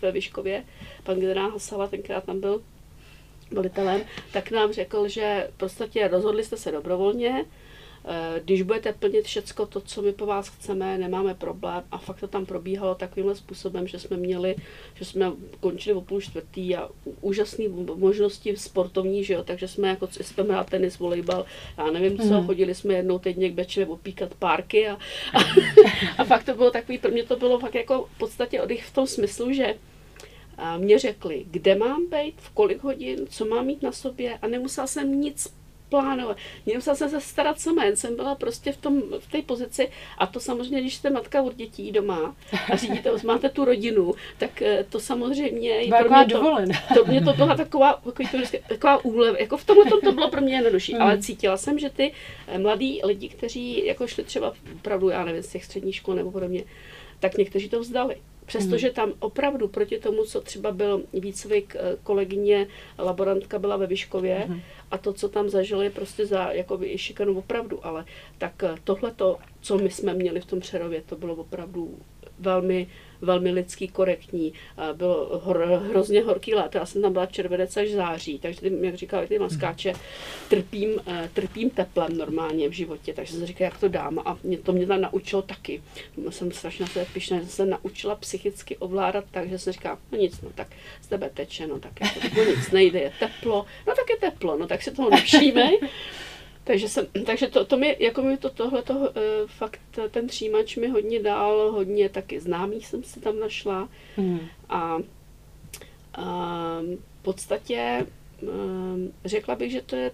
[0.02, 0.64] ve Vyškově,
[1.04, 2.62] pan generál Hasala, tenkrát tam byl
[3.50, 4.00] velitelem,
[4.32, 7.44] tak nám řekl, že v podstatě rozhodli jste se dobrovolně,
[8.44, 11.82] když budete plnit všecko to, co my po vás chceme, nemáme problém.
[11.90, 14.56] A fakt to tam probíhalo takovým způsobem, že jsme měli,
[14.94, 16.88] že jsme končili o půl čtvrtý a
[17.20, 21.44] úžasné možnosti sportovní, že jo, takže jsme jako jsme hrát tenis, volejbal,
[21.78, 22.46] já nevím co, mm.
[22.46, 24.98] chodili jsme jednou týdně k Bečevě opíkat párky a,
[25.34, 25.38] a,
[26.18, 28.94] a, fakt to bylo takový, pro mě to bylo fakt jako v podstatě oddych v
[28.94, 29.74] tom smyslu, že
[30.58, 34.46] a mě řekli, kde mám být, v kolik hodin, co mám mít na sobě a
[34.46, 35.54] nemusela jsem nic
[35.88, 36.36] plánovat.
[36.66, 40.26] Nemusela jsem se starat sama, jen jsem byla prostě v, tom, v té pozici a
[40.26, 42.36] to samozřejmě, když jste matka od dětí doma
[42.72, 45.86] a řídíte, máte tu rodinu, tak eh, to samozřejmě...
[45.86, 48.02] Byla pro mě to, to, mě to byla taková,
[48.68, 51.02] taková úlev, jako v tomhle to bylo pro mě jednodušší, mm.
[51.02, 52.12] ale cítila jsem, že ty
[52.48, 56.30] eh, mladí lidi, kteří jako šli třeba opravdu, já nevím, z těch středních škol nebo
[56.30, 56.64] podobně,
[57.20, 58.16] tak někteří to vzdali.
[58.46, 62.66] Přestože tam opravdu proti tomu, co třeba byl výcvik eh, kolegyně,
[62.98, 64.60] laborantka byla ve Vyškově mm.
[64.90, 68.04] a to, co tam zažili, prostě za jakoby šikanu opravdu, ale
[68.38, 71.98] tak eh, tohle to, co my jsme měli v tom Přerově, to bylo opravdu
[72.38, 72.86] velmi
[73.24, 74.52] velmi lidský, korektní.
[74.92, 78.94] Bylo hor, hrozně horký léto, já jsem tam byla červenec až září, takže ty, jak
[78.94, 79.92] říkali ty maskáče,
[80.48, 84.58] trpím, eh, trpím teplem normálně v životě, takže jsem říkala, jak to dám a mě,
[84.58, 85.82] to mě tam naučilo taky.
[86.30, 90.18] Jsem strašně se pišná, že jsem se naučila psychicky ovládat tak, že jsem říkala, no
[90.18, 90.68] nic, no tak
[91.02, 94.58] z tebe teče, no tak jako, no nic nejde, je teplo, no tak je teplo,
[94.58, 95.78] no tak si toho nevšímej.
[96.64, 99.06] Takže, jsem, takže to, to mi, jako mi to tohle, to, uh,
[99.46, 103.88] fakt ten třímač mi hodně dal, hodně taky známých jsem si tam našla.
[104.16, 104.40] Hmm.
[104.68, 104.98] A,
[106.14, 106.80] a
[107.20, 108.06] v podstatě
[108.42, 110.10] um, řekla bych, že to je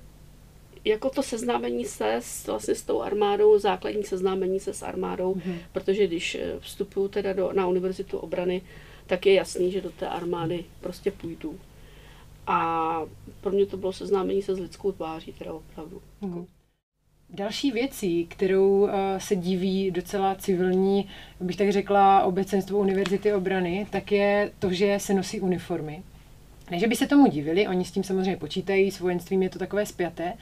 [0.84, 5.58] jako to seznámení se s, vlastně s tou armádou, základní seznámení se s armádou, hmm.
[5.72, 8.62] protože když eh, vstupuju teda do, na univerzitu obrany,
[9.06, 11.58] tak je jasný, že do té armády prostě půjdu.
[12.50, 13.02] A
[13.40, 16.02] pro mě to bylo seznámení se s lidskou tváří, teda opravdu.
[16.20, 16.46] Mm.
[17.30, 21.08] Další věcí, kterou uh, se diví docela civilní,
[21.40, 26.02] bych tak řekla, obecenstvo Univerzity obrany, tak je to, že se nosí uniformy.
[26.70, 29.58] Ne, že by se tomu divili, oni s tím samozřejmě počítají, s vojenstvím je to
[29.58, 30.32] takové spjaté,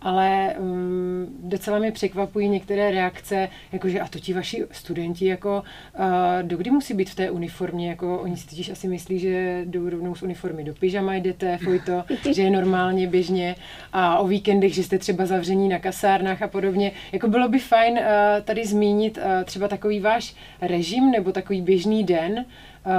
[0.00, 5.62] ale um, docela mě překvapují některé reakce, jakože a to ti vaši studenti, jako
[5.98, 6.04] uh,
[6.42, 10.14] dokdy musí být v té uniformě, jako oni si totiž asi myslí, že jdou rovnou
[10.14, 13.56] z uniformy do pyžama jdete, fojto, že je normálně běžně
[13.92, 16.92] a o víkendech, že jste třeba zavření na kasárnách a podobně.
[17.12, 18.04] Jako bylo by fajn uh,
[18.44, 22.44] tady zmínit uh, třeba takový váš režim nebo takový běžný den,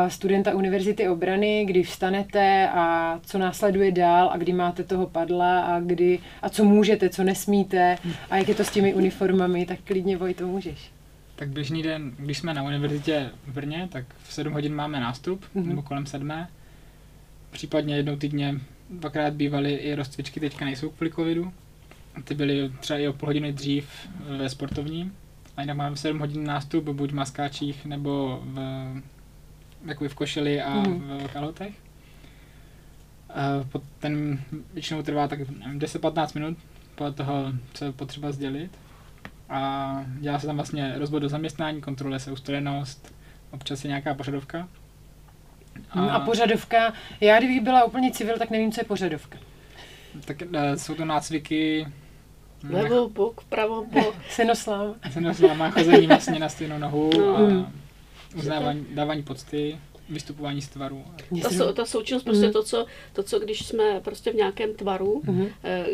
[0.07, 5.79] studenta Univerzity obrany, kdy vstanete a co následuje dál a kdy máte toho padla a
[5.79, 7.97] kdy a co můžete, co nesmíte
[8.29, 10.91] a jak je to s těmi uniformami, tak klidně to můžeš.
[11.35, 15.45] Tak běžný den, když jsme na univerzitě v Brně, tak v 7 hodin máme nástup,
[15.55, 15.65] mm-hmm.
[15.65, 16.49] nebo kolem sedmé.
[17.51, 18.55] Případně jednou týdně
[18.89, 21.53] dvakrát bývaly i rozcvičky, teďka nejsou kvůli covidu.
[22.23, 23.89] Ty byly třeba i o půl hodiny dřív
[24.37, 25.15] ve sportovním.
[25.57, 28.59] A jinak máme v 7 hodin nástup buď v maskáčích nebo v
[29.85, 31.27] jakoby v košili a mm.
[31.27, 31.73] v kalhotech.
[33.73, 34.39] Uh, ten
[34.73, 36.57] většinou trvá tak 10-15 minut
[36.95, 38.71] podle toho, co je potřeba sdělit.
[39.49, 43.13] A dělá se tam vlastně rozbor do zaměstnání, kontroluje se ustojenost,
[43.51, 44.67] občas je nějaká pořadovka.
[45.91, 49.37] A, a pořadovka, já kdybych byla úplně civil, tak nevím, co je pořadovka.
[50.25, 51.87] Tak uh, jsou to nácviky,
[52.69, 54.15] Levou bok, pravou bok.
[54.29, 54.95] Senoslám.
[55.11, 57.37] Senoslám má chození vlastně na stejnou nohu no.
[57.37, 57.71] a
[58.35, 59.77] uznávání, dávání pocty
[60.09, 61.03] vystupování z tvaru.
[61.41, 62.53] Ta, sou, ta součinnost, prostě mm.
[62.53, 65.47] to, co, to, co když jsme prostě v nějakém tvaru mm.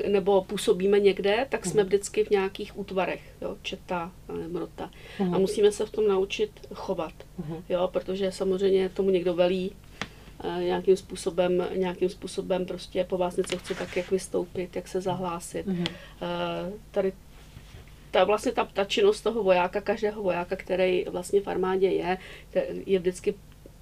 [0.07, 1.87] nebo působíme někde, tak jsme mm.
[1.87, 4.11] vždycky v nějakých útvarech, jo, četa
[4.41, 4.89] nebo rota.
[5.19, 5.35] Mm.
[5.35, 7.55] A musíme se v tom naučit chovat, mm.
[7.69, 9.71] jo, protože samozřejmě tomu někdo velí,
[10.43, 15.01] eh, nějakým způsobem, nějakým způsobem prostě po vás něco chce tak, jak vystoupit, jak se
[15.01, 15.65] zahlásit.
[15.65, 15.85] Mm.
[16.91, 17.13] Tady
[18.15, 22.17] ta, vlastně ta, ta činnost toho vojáka, každého vojáka, který vlastně v armádě je,
[22.85, 23.33] je vždycky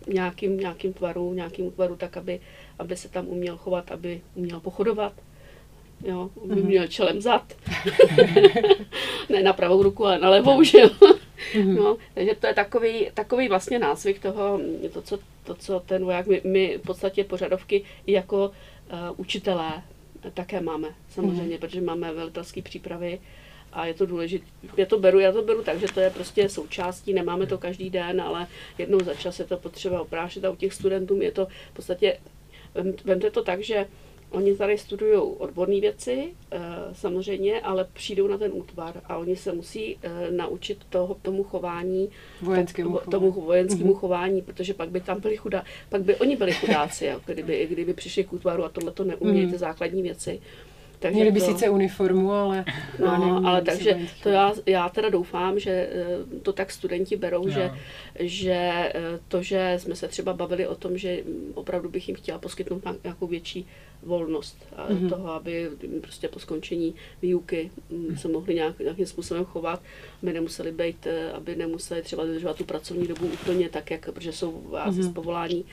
[0.08, 2.40] nějakým, nějakým tvaru, nějakým tvaru, tak aby,
[2.80, 5.14] aby se tam uměl chovat, aby uměl pochodovat,
[6.06, 6.66] jo, aby mm-hmm.
[6.66, 7.54] měl čelem zad.
[9.30, 10.90] ne na pravou ruku, ale na levou, že jo.
[11.54, 11.76] Mm-hmm.
[11.76, 14.60] no, takže to je takový, takový vlastně nácvik toho,
[14.94, 19.84] to, co, to, co ten voják, my, my v podstatě pořadovky jako uh, učitelé
[20.34, 21.60] také máme, samozřejmě, mm-hmm.
[21.60, 23.20] protože máme velitelské přípravy,
[23.74, 24.46] a je to důležité.
[24.78, 27.90] Já to beru, já to beru tak, že to je prostě součástí, nemáme to každý
[27.90, 28.48] den, ale
[28.78, 32.18] jednou za čas je to potřeba oprášit a u těch studentů je to v podstatě,
[33.06, 33.86] vemte to tak, že
[34.34, 36.60] Oni tady studují odborné věci, eh,
[36.94, 42.10] samozřejmě, ale přijdou na ten útvar a oni se musí eh, naučit toho, tomu chování,
[42.42, 43.98] vojenskému tomu vojenskému mm-hmm.
[43.98, 47.94] chování, protože pak by tam byli chudá, pak by oni byli chudáci, jo, kdyby, kdyby
[47.94, 49.52] přišli k útvaru a tohle to neumějí, mm-hmm.
[49.52, 50.42] ty základní věci.
[51.04, 51.46] Takže Měli by to...
[51.46, 52.66] sice uniformu, ale...
[53.00, 57.50] No, nevím, ale takže to já, já teda doufám, že eh, to tak studenti berou,
[57.50, 57.72] že,
[58.20, 61.24] že eh, to, že jsme se třeba bavili o tom, že
[61.54, 63.68] opravdu bych jim chtěla poskytnout nějakou větší
[64.04, 65.10] volnost mm-hmm.
[65.10, 65.70] toho, aby
[66.02, 69.82] prostě po skončení výuky mm, se mohli nějak, nějakým způsobem chovat,
[70.22, 74.52] aby nemuseli být, aby nemuseli třeba dodržovat tu pracovní dobu úplně tak, jak, protože jsou
[74.52, 75.02] mm-hmm.
[75.02, 75.66] z povolání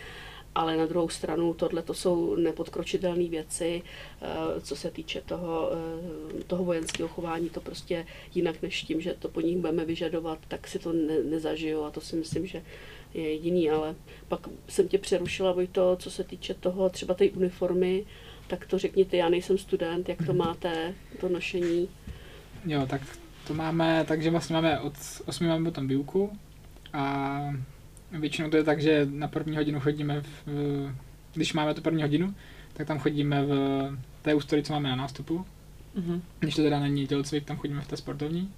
[0.55, 3.83] ale na druhou stranu tohle to jsou nepodkročitelné věci,
[4.23, 9.15] eh, co se týče toho, eh, toho vojenského chování, to prostě jinak než tím, že
[9.19, 12.63] to po nich budeme vyžadovat, tak si to ne, nezažiju a to si myslím, že
[13.15, 13.95] je jediný, ale
[14.29, 18.05] pak jsem tě přerušila, to, co se týče toho třeba té uniformy,
[18.47, 21.89] tak to řekněte, já nejsem student, jak to máte, to nošení?
[22.67, 23.03] Jo, tak
[23.47, 24.93] to máme, takže vlastně máme od
[25.27, 26.39] 8 máme potom výuku
[26.93, 27.41] a
[28.13, 30.49] Většinou to je tak, že na první hodinu chodíme, v,
[31.35, 32.35] když máme tu první hodinu,
[32.73, 35.47] tak tam chodíme v té ústroji, co máme na nástupu.
[35.97, 36.21] Mm-hmm.
[36.39, 38.53] Když to teda není tělocvik, tam chodíme v té sportovní.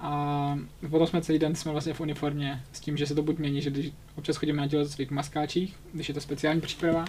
[0.00, 0.58] A
[0.90, 3.62] potom jsme celý den jsme vlastně v uniformě s tím, že se to buď mění,
[3.62, 7.04] že když občas chodíme na tělocvik v maskáčích, když je to speciální příprava,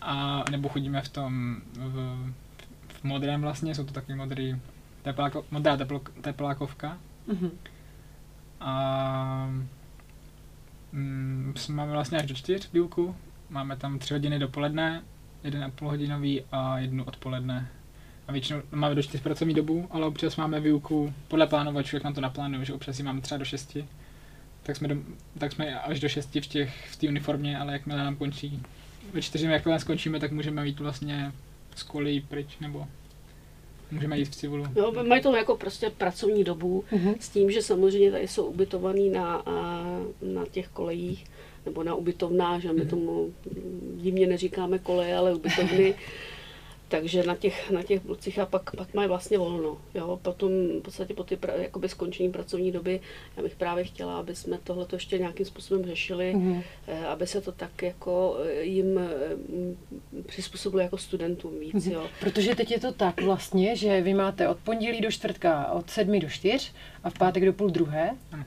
[0.00, 2.16] a nebo chodíme v tom v,
[2.88, 4.56] v modrém vlastně, jsou to taky modrý
[5.02, 6.98] tepláko, modrá teplo, teplákovka.
[7.28, 7.50] Mm-hmm.
[8.60, 9.50] A
[10.92, 13.16] mm, máme vlastně až do čtyř výuku.
[13.50, 15.02] Máme tam tři hodiny dopoledne,
[15.44, 17.68] jeden a půl hodinový a jednu odpoledne.
[18.28, 22.14] A většinou máme do čtyř pracovní dobu, ale občas máme výuku podle plánovačů, jak nám
[22.14, 23.88] to naplánuje, že občas ji máme třeba do šesti.
[24.62, 24.96] Tak jsme, do,
[25.38, 28.62] tak jsme až do šesti v těch v té uniformě, ale jakmile nám končí,
[29.12, 31.32] ve čtyři jakmile skončíme, tak můžeme jít vlastně
[31.74, 32.88] z kolí pryč, nebo
[33.90, 34.64] Můžeme jít v civulu.
[34.76, 37.14] Jo, mají to jako prostě pracovní dobu uh-huh.
[37.20, 39.44] s tím, že samozřejmě tady jsou ubytovaný na,
[40.22, 41.24] na těch kolejích
[41.66, 42.88] nebo na ubytovnách, že my mhm.
[42.88, 43.34] tomu
[43.94, 45.94] divně neříkáme koleje, ale ubytovny.
[46.90, 49.78] takže na těch, na těch blocích a pak, pak mají vlastně volno.
[49.94, 50.18] Jo?
[50.22, 53.00] Potom v podstatě po ty pra, jakoby skončení pracovní doby,
[53.36, 56.62] já bych právě chtěla, aby jsme tohle ještě nějakým způsobem řešili, mm-hmm.
[57.08, 61.74] aby se to tak jako eh, jim eh, přizpůsobilo jako studentům víc.
[61.74, 61.92] Mm-hmm.
[61.92, 62.06] Jo?
[62.20, 66.20] Protože teď je to tak vlastně, že vy máte od pondělí do čtvrtka od sedmi
[66.20, 66.72] do čtyř
[67.04, 68.10] a v pátek do půl druhé.
[68.32, 68.44] Mm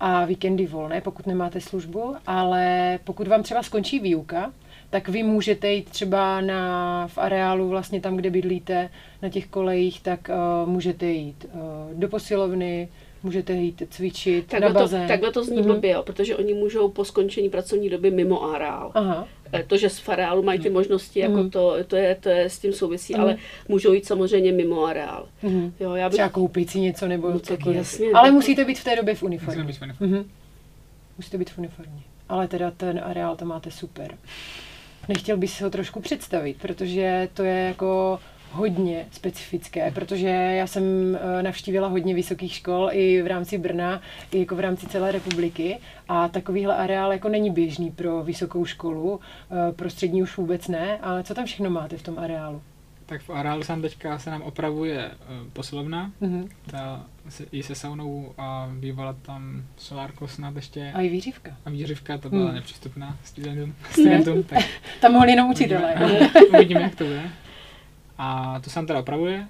[0.00, 4.52] a víkendy volné, pokud nemáte službu, ale pokud vám třeba skončí výuka,
[4.90, 8.90] tak vy můžete jít třeba na, v areálu vlastně tam, kde bydlíte,
[9.22, 10.30] na těch kolejích, tak
[10.64, 11.60] uh, můžete jít uh,
[11.98, 12.88] do posilovny,
[13.22, 15.02] můžete jít cvičit takhle na bazén.
[15.02, 15.66] To, takhle to zní mm-hmm.
[15.66, 18.90] blbě, jo, protože oni můžou po skončení pracovní doby mimo areál.
[18.94, 19.28] Aha.
[19.52, 20.74] Eh, to, že z areálu mají ty mhm.
[20.78, 21.50] možnosti, jako mm.
[21.50, 23.20] to, to, je, to je s tím souvisí, mm.
[23.20, 23.36] ale
[23.68, 25.28] můžou jít samozřejmě mimo areál.
[25.42, 25.72] Mm.
[25.80, 26.14] Jo, já bych...
[26.14, 27.76] Třeba koupit si něco nebo no, cokoliv.
[27.76, 28.34] Jasně, ale tak...
[28.34, 29.62] musíte být v té době v uniformě.
[29.62, 30.18] Musíte být v uniformě.
[30.18, 30.30] Mm.
[31.16, 32.02] Musíte být v uniformě.
[32.28, 34.14] Ale teda ten areál to máte super.
[35.08, 38.18] Nechtěl bys ho trošku představit, protože to je jako
[38.52, 40.84] hodně specifické, protože já jsem
[41.16, 44.00] eh, navštívila hodně vysokých škol i v rámci Brna,
[44.32, 45.78] i jako v rámci celé republiky
[46.08, 50.98] a takovýhle areál jako není běžný pro vysokou školu, eh, pro střední už vůbec ne,
[51.02, 52.62] ale co tam všechno máte v tom areálu?
[53.06, 56.48] Tak v areálu sám teďka se nám opravuje uh, posilovna, mm-hmm.
[56.70, 60.92] ta se, i se saunou a bývala tam solárko snad ještě.
[60.94, 61.56] A i výřivka.
[61.64, 62.54] A výřivka, to byla hmm.
[62.54, 63.74] nepřístupná studentům.
[63.90, 64.64] studentům tak
[65.00, 65.94] tam mohli jenom učitelé.
[65.94, 67.30] Uvidíme, uvidíme, jak to bude.
[68.18, 69.48] A to se nám teda opravuje,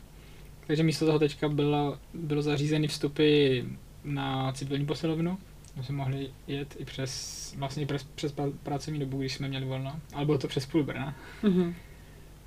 [0.67, 3.61] takže místo toho teďka bylo, bylo zařízeny vstupy
[4.05, 5.39] na civilní posilovnu,
[5.83, 10.27] jsme mohli jet i přes, vlastně přes, přes pracovní dobu, když jsme měli volno, ale
[10.27, 11.15] bylo to přes půl Brna.
[11.43, 11.75] Mm-hmm.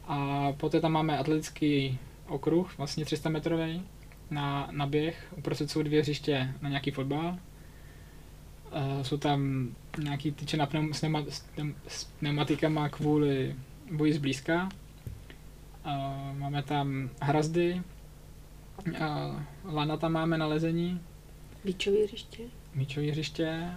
[0.07, 3.83] A poté tam máme atletický okruh, vlastně 300 metrový,
[4.31, 7.37] na, na běh, uprostřed jsou dvě hřiště na nějaký fotbal.
[8.71, 9.69] Uh, jsou tam
[10.03, 11.23] nějaký tyče na pneum, s, pneuma,
[11.87, 13.55] s pneumatikama kvůli
[13.91, 14.69] boji zblízka.
[15.85, 17.81] Uh, máme tam hrazdy,
[18.87, 18.95] uh,
[19.73, 21.01] lana tam máme na lezení.
[21.63, 22.43] Bíčové hřiště.
[22.75, 23.71] Míčové hřiště,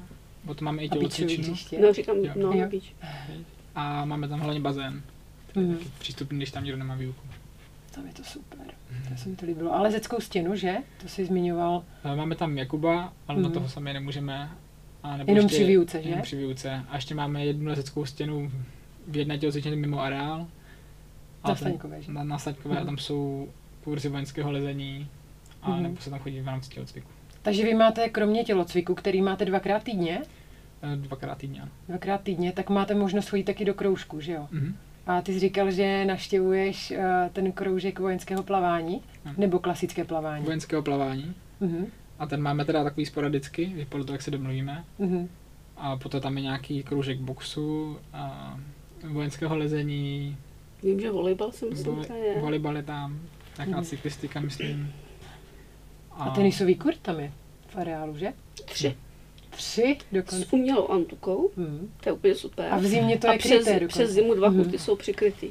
[0.46, 1.54] potom máme i tělocvičnu.
[1.80, 2.32] No říkám, jo.
[2.36, 2.68] no, jo.
[3.74, 5.02] A máme tam hlavně bazén,
[5.54, 5.78] mm.
[5.98, 7.20] přístupný, když tam někdo nemá výuku.
[7.94, 8.66] Tam je to super.
[9.08, 9.74] To se mi to líbilo.
[9.74, 10.76] Ale zeckou stěnu, že?
[11.02, 11.84] To jsi zmiňoval.
[12.16, 13.42] Máme tam Jakuba, ale mm.
[13.42, 13.54] na mhm.
[13.54, 14.50] toho sami nemůžeme.
[15.02, 16.08] A nebo jenom při výuce, že?
[16.08, 16.84] Jenom při výuce.
[16.88, 18.52] A ještě máme jednu lezeckou stěnu
[19.08, 20.46] v jedné tělocvičně mimo areál.
[21.48, 22.12] Na Staňkové, že?
[22.12, 22.82] Na, na Staňkové mm.
[22.82, 23.48] a tam jsou
[23.84, 25.08] kurzy vojenského lezení
[25.62, 25.82] a mm.
[25.82, 27.08] nebo se tam chodí v rámci tělocviku.
[27.42, 30.22] Takže vy máte kromě tělocviku, který máte dvakrát týdně?
[30.82, 34.48] Eh, dvakrát týdně, Dvakrát týdně, tak máte možnost chodit taky do kroužku, že jo?
[34.52, 34.74] Mm-hmm.
[35.10, 36.98] A ty jsi říkal, že naštěvuješ uh,
[37.32, 39.32] ten kroužek vojenského plavání, no.
[39.36, 40.44] nebo klasické plavání?
[40.44, 41.34] Vojenského plavání.
[41.62, 41.86] Uh-huh.
[42.18, 44.84] A ten máme teda takový sporadicky, podle toho, jak se domluvíme.
[45.00, 45.28] Uh-huh.
[45.76, 48.56] A potom tam je nějaký kroužek boxu, a
[49.12, 50.36] vojenského lezení.
[50.82, 52.40] Vím, že volejbal jsem myslím, vo- je.
[52.40, 53.20] Volejbal je tam,
[53.56, 53.84] nějaká uh-huh.
[53.84, 54.92] cyklistika, myslím.
[56.12, 57.32] A, a tenisový kurt tam je
[57.68, 58.32] v areálu, že?
[58.64, 58.96] Tři.
[59.50, 60.44] Tři dokonce.
[60.44, 61.92] S umělou antukou, hmm.
[62.00, 62.66] to je úplně super.
[62.70, 63.88] A v zimě to a je přes, kryté dokonce.
[63.88, 64.78] přes zimu dva kurty hmm.
[64.78, 65.50] jsou přikrytý.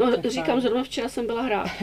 [0.00, 1.68] No tak říkám, zrovna včera jsem byla hrát.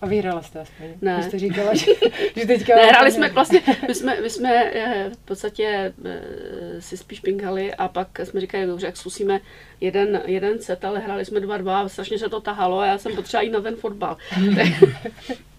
[0.00, 0.86] A vyhrála jste aspoň?
[1.02, 1.16] Ne.
[1.16, 1.86] Vy jste říkala, že,
[2.36, 2.76] že teďka...
[2.76, 7.74] Ne, hráli jsme vlastně, my jsme, my jsme eh, v podstatě eh, si spíš pingali
[7.74, 9.40] a pak jsme říkali, dobře, jak zkusíme
[9.80, 12.98] jeden, jeden set, ale hráli jsme dva dva a strašně se to tahalo a já
[12.98, 14.16] jsem potřeba jít na ten fotbal.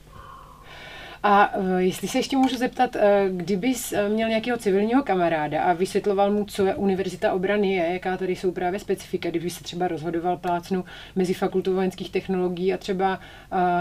[1.24, 3.02] A uh, jestli se ještě můžu zeptat, uh,
[3.38, 8.18] kdybys uh, měl nějakého civilního kamaráda a vysvětloval mu, co je Univerzita obrany je, jaká
[8.18, 13.20] tady jsou právě specifika, kdyby se třeba rozhodoval plácnu mezi fakultou vojenských technologií a třeba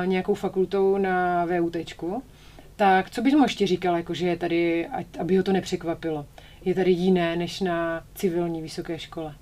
[0.04, 1.76] nějakou fakultou na VUT,
[2.76, 4.88] tak co bys mu ještě říkal, jako, že je tady,
[5.18, 6.26] aby ho to nepřekvapilo?
[6.64, 9.34] Je tady jiné než na civilní vysoké škole?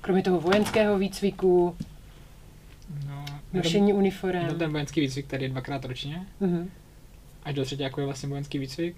[0.00, 1.76] Kromě toho vojenského výcviku,
[3.08, 4.58] no, nošení uniform.
[4.58, 6.26] Ten vojenský výcvik tady je dvakrát ročně.
[6.42, 6.66] Uh-huh
[7.44, 8.96] až do třetíku je vlastně vojenský výcvik.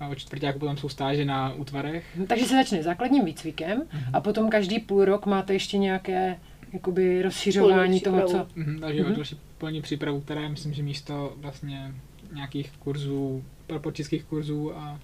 [0.00, 2.04] A od čtvrtíku potom jsou stáže na útvarech.
[2.28, 4.10] Takže se začne základním výcvikem mm-hmm.
[4.12, 6.36] a potom každý půl rok máte ještě nějaké
[6.72, 8.38] jakoby rozšiřování toho, co...
[8.38, 9.14] Mm-hmm, takže mm-hmm.
[9.16, 11.94] další plní přípravu, která je, myslím, že místo vlastně
[12.32, 15.00] nějakých kurzů, propočických kurzů a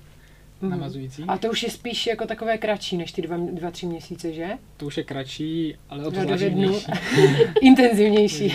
[0.62, 0.70] mm.
[0.70, 1.24] navazující.
[1.28, 4.48] A to už je spíš jako takové kratší než ty dva, dva tři měsíce, že?
[4.76, 6.86] To už je kratší, ale o to záživnější.
[7.60, 8.54] Intenzivnější.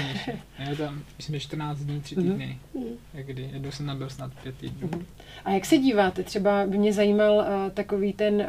[0.69, 2.29] je tam, myslím, že 14 dní, 3 mhm.
[2.29, 2.57] týdny.
[2.73, 2.83] Mm.
[3.13, 4.89] Kdy jednou jsem nabil snad 5 týdnů.
[4.95, 5.05] Mm.
[5.45, 6.23] A jak se díváte?
[6.23, 8.43] Třeba by mě zajímal uh, takový ten uh,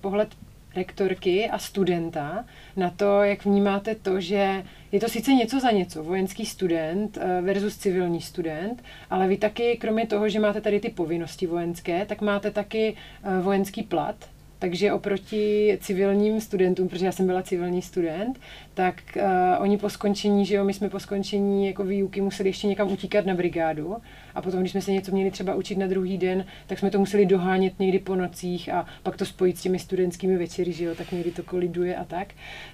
[0.00, 0.28] pohled
[0.76, 2.44] rektorky a studenta
[2.76, 7.40] na to, jak vnímáte to, že je to sice něco za něco, vojenský student eh,
[7.42, 12.20] versus civilní student, ale vy taky, kromě toho, že máte tady ty povinnosti vojenské, tak
[12.20, 14.16] máte taky eh, vojenský plat,
[14.58, 18.40] takže oproti civilním studentům, protože já jsem byla civilní student,
[18.74, 19.22] tak uh,
[19.58, 23.26] oni po skončení, že jo, my jsme po skončení jako výuky museli ještě někam utíkat
[23.26, 23.96] na brigádu
[24.34, 26.98] a potom, když jsme se něco měli třeba učit na druhý den, tak jsme to
[26.98, 30.94] museli dohánět někdy po nocích a pak to spojit s těmi studentskými večery, že jo,
[30.94, 32.28] tak někdy to koliduje a tak.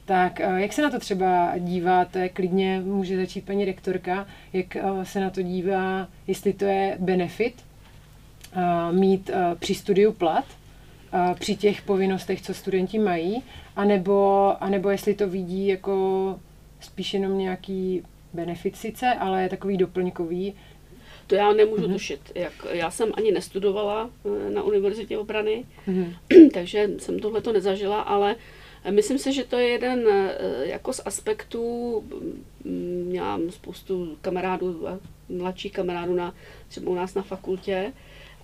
[0.05, 5.03] Tak uh, jak se na to třeba díváte, klidně může začít paní rektorka, jak uh,
[5.03, 7.55] se na to dívá, jestli to je benefit,
[8.57, 10.45] uh, mít uh, při studiu plat,
[11.39, 13.43] při těch povinnostech, co studenti mají,
[13.77, 16.37] anebo, anebo jestli to vidí jako
[16.81, 18.03] spíš jenom nějaký
[18.33, 20.55] benefit sice, ale takový doplňkový.
[21.27, 21.93] To já nemůžu mm-hmm.
[21.93, 22.21] tušit.
[22.35, 26.15] Jak, já jsem ani nestudovala eh, na univerzitě obrany, mm-hmm.
[26.55, 28.37] takže jsem tohle to nezažila, ale
[28.91, 32.05] myslím si, že to je jeden eh, jako z aspektů,
[32.65, 34.87] mm, měla spoustu kamarádů,
[35.29, 36.35] mladších kamarádů na,
[36.69, 37.93] třeba u nás na fakultě,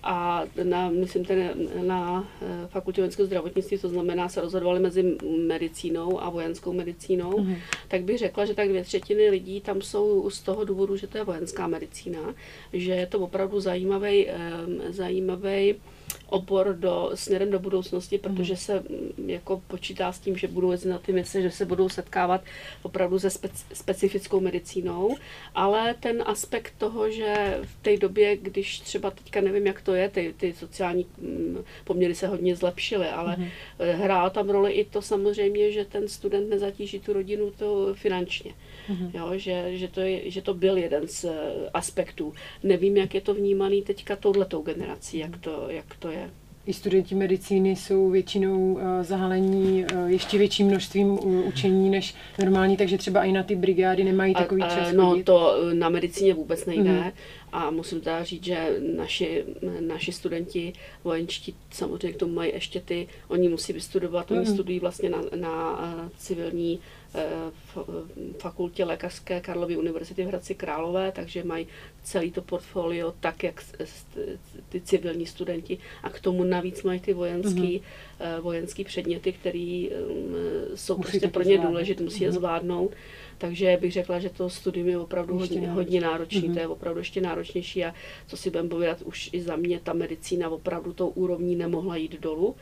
[0.07, 1.53] a na, myslím, ten,
[1.87, 7.57] na eh, fakultě vojenského zdravotnictví, to znamená, se rozhodovali mezi medicínou a vojenskou medicínou, mm-hmm.
[7.87, 11.17] tak bych řekla, že tak dvě třetiny lidí tam jsou z toho důvodu, že to
[11.17, 12.19] je vojenská medicína,
[12.73, 14.27] že je to opravdu zajímavý,
[14.89, 15.75] zajímavý
[16.29, 18.57] obor do, směrem do budoucnosti, protože mhm.
[18.57, 21.89] se mm, jako počítá s tím, že budou jezdit na ty mise, že se budou
[21.89, 22.41] setkávat
[22.81, 25.17] opravdu se speci, specifickou medicínou,
[25.55, 30.09] ale ten aspekt toho, že v té době, když třeba teďka nevím, jak to je,
[30.09, 33.47] ty, ty sociální mm, poměry se hodně zlepšily, ale mm.
[33.79, 38.51] hrál tam roli i to samozřejmě, že ten student nezatíží tu rodinu to finančně.
[38.51, 38.66] Mm.
[39.13, 42.33] Jo, že, že, to je, že to byl jeden z eh, aspektů.
[42.63, 46.29] Nevím, jak je to vnímaný teďka touhletou generací, jak to, jak to je
[46.67, 52.97] i studenti medicíny jsou většinou uh, zahalení uh, ještě větším množstvím učení než normální, takže
[52.97, 54.93] třeba i na ty brigády nemají takový a, čas.
[54.93, 55.23] No chodit.
[55.23, 56.91] to na medicíně vůbec nejde.
[56.91, 57.11] Mm.
[57.51, 59.43] A musím teda říct, že naši,
[59.79, 60.73] naši studenti
[61.03, 64.37] vojenčtí samozřejmě k tomu mají ještě ty, oni musí vystudovat, mm.
[64.37, 65.79] oni studují vlastně na, na
[66.17, 66.79] civilní
[68.39, 71.67] fakultě lékařské Karlovy univerzity v Hradci Králové, takže mají
[72.03, 73.63] celý to portfolio tak, jak
[74.69, 78.41] ty civilní studenti a k tomu navíc mají ty vojenský, mm-hmm.
[78.41, 80.35] vojenský předměty, které um,
[80.75, 82.37] jsou musí prostě pro ně důležité, musí je mhm.
[82.37, 82.91] zvládnout.
[83.37, 86.53] Takže bych řekla, že to studium je opravdu hodně, hodně náročné, mm-hmm.
[86.53, 87.93] to je opravdu ještě náročnější a
[88.27, 92.19] co si budeme povědat, už i za mě ta medicína opravdu tou úrovní nemohla jít
[92.19, 92.55] dolů.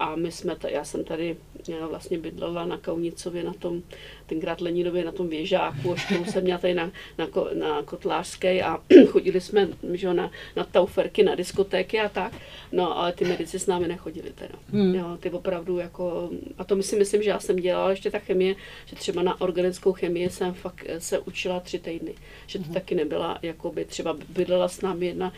[0.00, 1.36] A my jsme, t- já jsem tady
[1.68, 3.82] já vlastně bydlela na Kaunicově, na tom,
[4.26, 8.82] tenkrát Leninově, na tom věžáku, a školu jsem měla tady na, na, na Kotlářské a
[9.08, 12.32] chodili jsme že, na, na tauferky, na diskotéky a tak,
[12.72, 14.54] no ale ty medici s námi nechodili teda.
[14.72, 14.94] Hmm.
[14.94, 18.54] Jo, ty opravdu jako, a to si myslím, že já jsem dělala ještě ta chemie,
[18.86, 22.14] že třeba na organickou chemii jsem fakt se učila tři týdny,
[22.46, 22.74] že to hmm.
[22.74, 25.32] taky nebyla, jako by třeba bydlela s námi jedna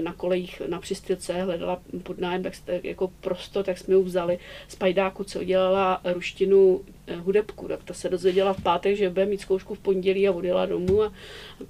[0.00, 5.24] na kolejích na přistylce hledala podnájem, tak jako prosto, tak jsme ji vzali z pajdáku,
[5.24, 7.68] co udělala ruštinu eh, hudebku.
[7.68, 11.02] Tak ta se dozvěděla v pátek, že bude mít zkoušku v pondělí a odjela domů
[11.02, 11.12] a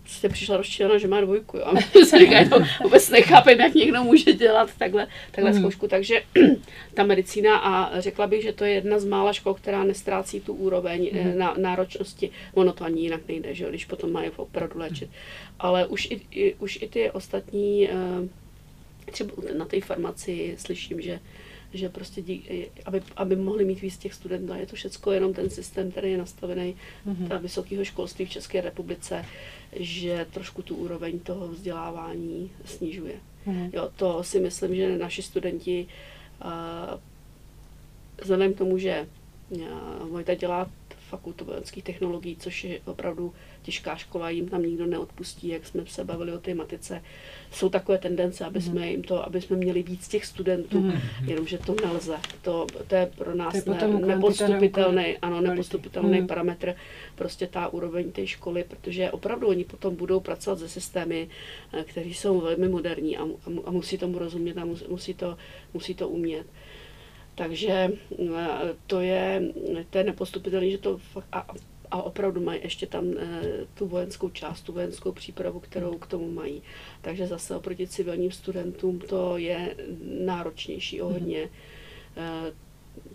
[0.06, 1.56] jste přišla rozčilená, že má dvojku.
[1.56, 1.64] Jo.
[1.70, 5.58] A my se říká, to vůbec nechápem, jak někdo může dělat takhle, takhle mm.
[5.58, 5.88] zkoušku.
[5.88, 6.22] Takže
[6.94, 10.54] ta medicína a řekla bych, že to je jedna z mála škol, která nestrácí tu
[10.54, 11.38] úroveň mm.
[11.38, 12.30] na, náročnosti.
[12.54, 15.10] Ono to ani jinak nejde, že když potom mají opravdu léčit
[15.60, 17.92] ale už i, i, už i ty ostatní, eh,
[19.10, 21.20] třeba na té farmaci slyším, že
[21.74, 22.42] že prostě dí,
[22.84, 24.52] aby, aby mohli mít víc těch studentů.
[24.54, 26.76] Je to všechno jenom ten systém, který je nastavený
[27.06, 27.28] mm-hmm.
[27.28, 29.24] na vysokého školství v České republice,
[29.72, 33.14] že trošku tu úroveň toho vzdělávání snižuje.
[33.46, 33.70] Mm-hmm.
[33.72, 35.86] Jo, to si myslím, že naši studenti
[36.44, 37.00] uh,
[38.22, 39.06] vzhledem k tomu, že
[39.50, 40.70] uh, Vojta dělá
[41.08, 46.04] fakultu vojenských technologií, což je opravdu těžká škola, jim tam nikdo neodpustí, jak jsme se
[46.04, 47.02] bavili o té matice.
[47.52, 50.92] Jsou takové tendence, aby jsme jim to, aby jsme měli víc těch studentů, mm.
[51.26, 52.16] jenomže to nelze.
[52.42, 56.26] To, to je pro nás je ne, nepostupitelný, ano, nepostupitelný mm.
[56.26, 56.74] parametr,
[57.14, 61.28] prostě ta úroveň té školy, protože opravdu oni potom budou pracovat se systémy,
[61.72, 63.22] eh, které jsou velmi moderní a,
[63.64, 65.36] a musí tomu rozumět a musí to,
[65.74, 66.46] musí to umět.
[67.34, 69.42] Takže eh, to je,
[69.90, 71.46] to je nepostupitelné, že to fakt, a,
[71.90, 73.40] a opravdu mají ještě tam e,
[73.74, 76.62] tu vojenskou část, tu vojenskou přípravu, kterou k tomu mají.
[77.00, 79.76] Takže zase oproti civilním studentům to je
[80.24, 81.14] náročnější o mhm.
[81.14, 81.48] hodně.
[82.16, 82.52] E,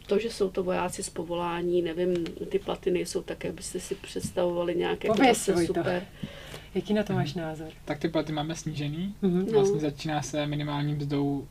[0.07, 3.95] to, že jsou to vojáci z povolání, nevím, ty platy nejsou tak, jak byste si
[3.95, 6.07] představovali nějaké prostě super.
[6.21, 6.27] To.
[6.75, 7.67] Jaký na to máš názor?
[7.85, 9.15] Tak ty platy máme snížený.
[9.23, 9.53] Mm-hmm.
[9.53, 9.79] Vlastně no.
[9.79, 11.47] začíná se minimální mzdou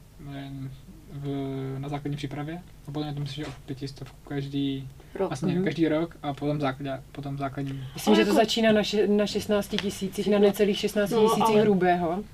[1.13, 1.29] v,
[1.79, 5.29] na základní přípravě a potom je to myslím, že o pětistovku každý rok.
[5.29, 5.65] Vlastně mm-hmm.
[5.65, 7.85] každý rok a potom, základ, potom základní.
[7.95, 8.37] Myslím, že to jako...
[8.37, 11.61] začíná na, še, na 16 tisících, na necelých 16 no, tisících ale...
[11.61, 12.25] hrubého.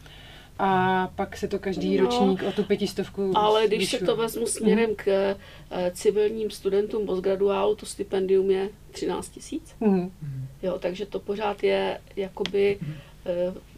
[0.62, 4.00] A pak se to každý no, ročník o tu pětistovku Ale když zvyšuje.
[4.00, 9.74] se to vezmu směrem k uh, civilním studentům postgraduálu, to stipendium je 13 tisíc.
[9.80, 10.10] Mm.
[10.62, 12.78] Jo, takže to pořád je jakoby,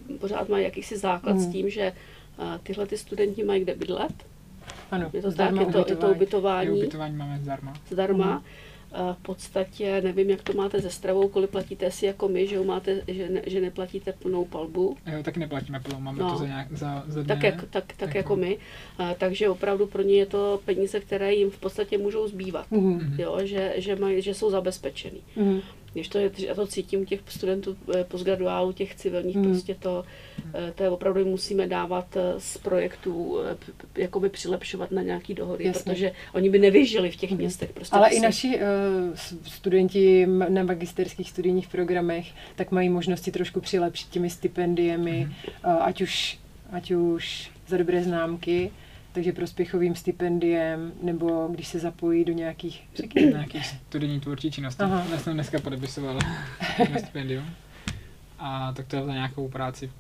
[0.09, 1.41] uh, pořád mají jakýsi základ mm.
[1.41, 1.93] s tím, že
[2.39, 4.13] uh, tyhle ty studenti mají kde bydlet,
[4.91, 6.67] ano, je to zdarma tak, je to, je to ubytování.
[6.67, 7.75] Je ubytování máme zdarma.
[7.91, 8.35] Zdarma.
[8.35, 8.43] Mm.
[9.12, 13.01] V podstatě nevím, jak to máte se stravou, kolik platíte si jako my, že, máte,
[13.09, 14.97] že, ne, že neplatíte plnou palbu.
[15.07, 18.01] Jo, tak neplatíme plnou, máme no, to za, nějak, za, za Tak, jak, tak, tak
[18.01, 18.59] jako, jako my.
[18.99, 22.70] A, takže opravdu pro ně je to peníze, které jim v podstatě můžou zbývat.
[22.70, 23.14] Mm.
[23.18, 25.22] Jo, že, že, mají, že jsou zabezpečený.
[25.36, 25.61] Mm.
[25.93, 29.45] Když to já to cítím těch studentů eh, postgraduálu, těch civilních, mm.
[29.45, 30.05] prostě to,
[30.55, 33.38] eh, to je opravdu musíme dávat eh, z projektů,
[33.97, 35.93] jakoby přilepšovat na nějaký dohody, Jasně.
[35.93, 37.36] protože oni by nevyžili v těch mm.
[37.36, 37.72] městech.
[37.72, 38.20] Prostě Ale i si...
[38.20, 42.26] naši uh, studenti na magisterských studijních programech
[42.57, 45.32] tak mají možnosti trošku přilepšit těmi stipendiemi, mm.
[45.72, 46.38] uh, ať už
[46.72, 48.70] ať už za dobré známky,
[49.13, 54.83] takže prospěchovým stipendiem, nebo když se zapojí do nějakých, řekněme, nějakých studijní tvůrčí činnosti.
[55.13, 56.19] Já jsem dneska podepisoval
[56.99, 57.45] stipendium.
[58.39, 59.91] A tak to je za nějakou práci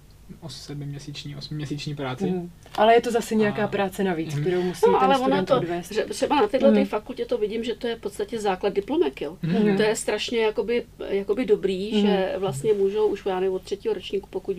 [0.48, 2.30] sedmiměsíční, osmiměsíční práci.
[2.30, 2.50] Mm.
[2.74, 3.68] Ale je to zase nějaká a...
[3.68, 4.40] práce navíc, mm.
[4.40, 5.92] kterou musí no, ten ale student to, odvést.
[5.92, 6.84] Že třeba na této mm.
[6.84, 9.20] fakultě to vidím, že to je v podstatě základ diplomek.
[9.20, 9.38] Jo.
[9.42, 9.76] Mm.
[9.76, 12.00] To je strašně jakoby, jakoby dobrý, mm.
[12.00, 14.56] že vlastně můžou už já nevím, od třetího ročníku, pokud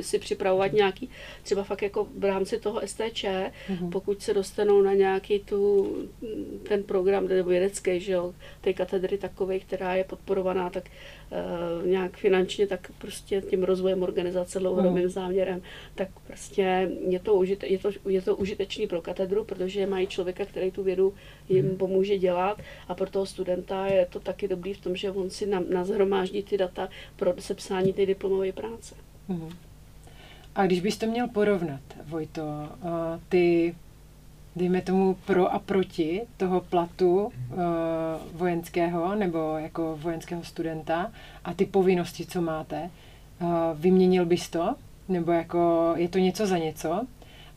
[0.00, 1.10] si připravovat nějaký,
[1.42, 3.24] třeba fakt jako v rámci toho STČ,
[3.68, 3.90] mm.
[3.90, 5.92] pokud se dostanou na nějaký tu,
[6.68, 12.16] ten program nebo vědecký, že jo, té katedry takové, která je podporovaná, tak uh, nějak
[12.16, 15.08] finančně, tak prostě tím rozvojem organizace dlouhodobým mm.
[15.08, 15.62] záměrem,
[15.94, 20.44] tak prostě je to, užite, je, to, je to užitečný pro katedru, protože mají člověka,
[20.44, 21.14] který tu vědu
[21.48, 21.76] jim mm.
[21.76, 25.46] pomůže dělat a pro toho studenta je to taky dobrý v tom, že on si
[25.68, 28.94] nazhromáždí ty data pro sepsání té diplomové práce.
[29.28, 29.50] Mm.
[30.56, 32.68] A když bys to měl porovnat, Vojto,
[33.28, 33.74] ty,
[34.56, 37.32] dejme tomu pro a proti toho platu uh,
[38.32, 41.12] vojenského nebo jako vojenského studenta
[41.44, 42.90] a ty povinnosti, co máte,
[43.74, 44.74] vyměnil bys to?
[45.08, 47.06] Nebo jako je to něco za něco?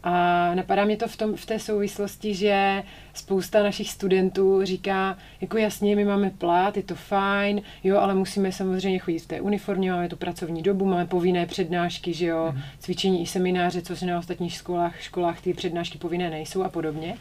[0.03, 2.83] A napadá mě to v, tom, v té souvislosti, že
[3.13, 8.51] spousta našich studentů říká, jako jasně, my máme plat, je to fajn, jo, ale musíme
[8.51, 12.61] samozřejmě chodit v té uniformě, máme tu pracovní dobu, máme povinné přednášky, že jo, mm.
[12.79, 17.17] cvičení i semináře, což na ostatních školách, školách ty přednášky povinné nejsou a podobně.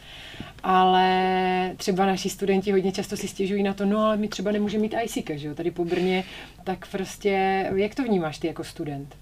[0.63, 4.81] Ale třeba naši studenti hodně často si stěžují na to, no ale my třeba nemůžeme
[4.81, 6.23] mít ICK, že jo, tady po Brně,
[6.63, 9.15] tak prostě, jak to vnímáš ty jako student?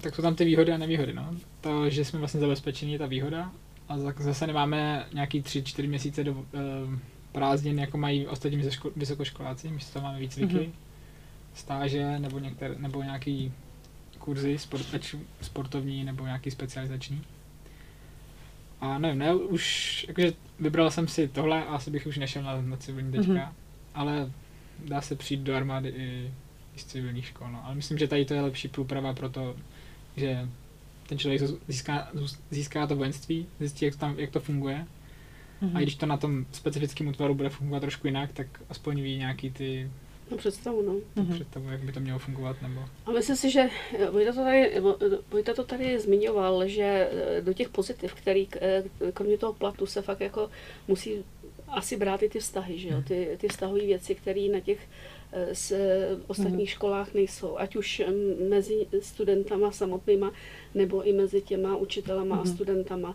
[0.00, 1.12] Tak jsou tam ty výhody a nevýhody.
[1.12, 1.34] No.
[1.60, 3.52] To, že jsme vlastně zabezpečení, je ta výhoda.
[3.88, 6.44] A zase nemáme nějaký tři, čtyři měsíce do uh,
[7.32, 8.62] prázdnin, jako mají ostatní
[8.96, 9.68] vysokoškoláci.
[9.68, 10.70] My tam máme výcviky, mm-hmm.
[11.54, 13.52] stáže nebo, některé, nebo nějaký
[14.18, 14.86] kurzy sport,
[15.42, 17.22] sportovní nebo nějaký specializační.
[18.80, 22.62] A nevím, ne, už jakože vybral jsem si tohle a asi bych už nešel na,
[22.62, 23.52] na civilní teďka, mm-hmm.
[23.94, 24.32] ale
[24.84, 26.32] dá se přijít do armády i,
[26.76, 27.48] i z civilních škol.
[27.50, 27.64] No.
[27.64, 29.56] Ale myslím, že tady to je lepší průprava pro to
[30.16, 30.48] že
[31.08, 32.08] ten člověk získá,
[32.50, 34.86] získá to vojenství, zjistí, jak to, tam, jak to funguje.
[35.62, 35.66] Mm-hmm.
[35.68, 35.82] A mhm.
[35.82, 39.90] když to na tom specifickém útvaru bude fungovat trošku jinak, tak aspoň ví nějaký ty
[40.30, 40.92] No představu, no.
[40.92, 41.34] Mm-hmm.
[41.34, 42.84] Představu, jak by to mělo fungovat, nebo...
[43.06, 43.68] A myslím si, že
[44.10, 44.82] Vojta to tady,
[45.30, 50.02] Vojta to tady zmiňoval, že eh, do těch pozitiv, který eh, kromě toho platu se
[50.02, 50.50] fakt jako
[50.88, 51.24] musí
[51.68, 52.94] asi brát i ty vztahy, že jo?
[52.94, 53.04] Mhm.
[53.04, 54.78] Ty, ty vztahové věci, které na těch
[55.52, 55.72] z
[56.26, 58.02] ostatních školách nejsou, ať už
[58.48, 60.32] mezi studentama samotnýma,
[60.74, 62.40] nebo i mezi těma učitelama mm-hmm.
[62.40, 62.54] a mhm.
[62.54, 63.14] studentama.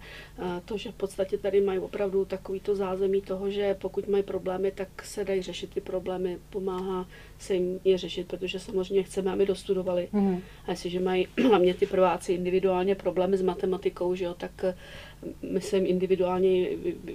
[0.66, 5.06] To, že v podstatě tady mají opravdu takovýto zázemí toho, že pokud mají problémy, tak
[5.06, 7.08] se dají řešit ty problémy, pomáhá
[7.40, 10.10] se jim je řešit, protože samozřejmě chceme, aby dostudovali.
[10.14, 10.40] Mm-hmm.
[10.68, 14.66] A jestliže mají hlavně ty prváci individuálně problémy s matematikou, že jo, tak
[15.42, 16.70] my se jim individuálně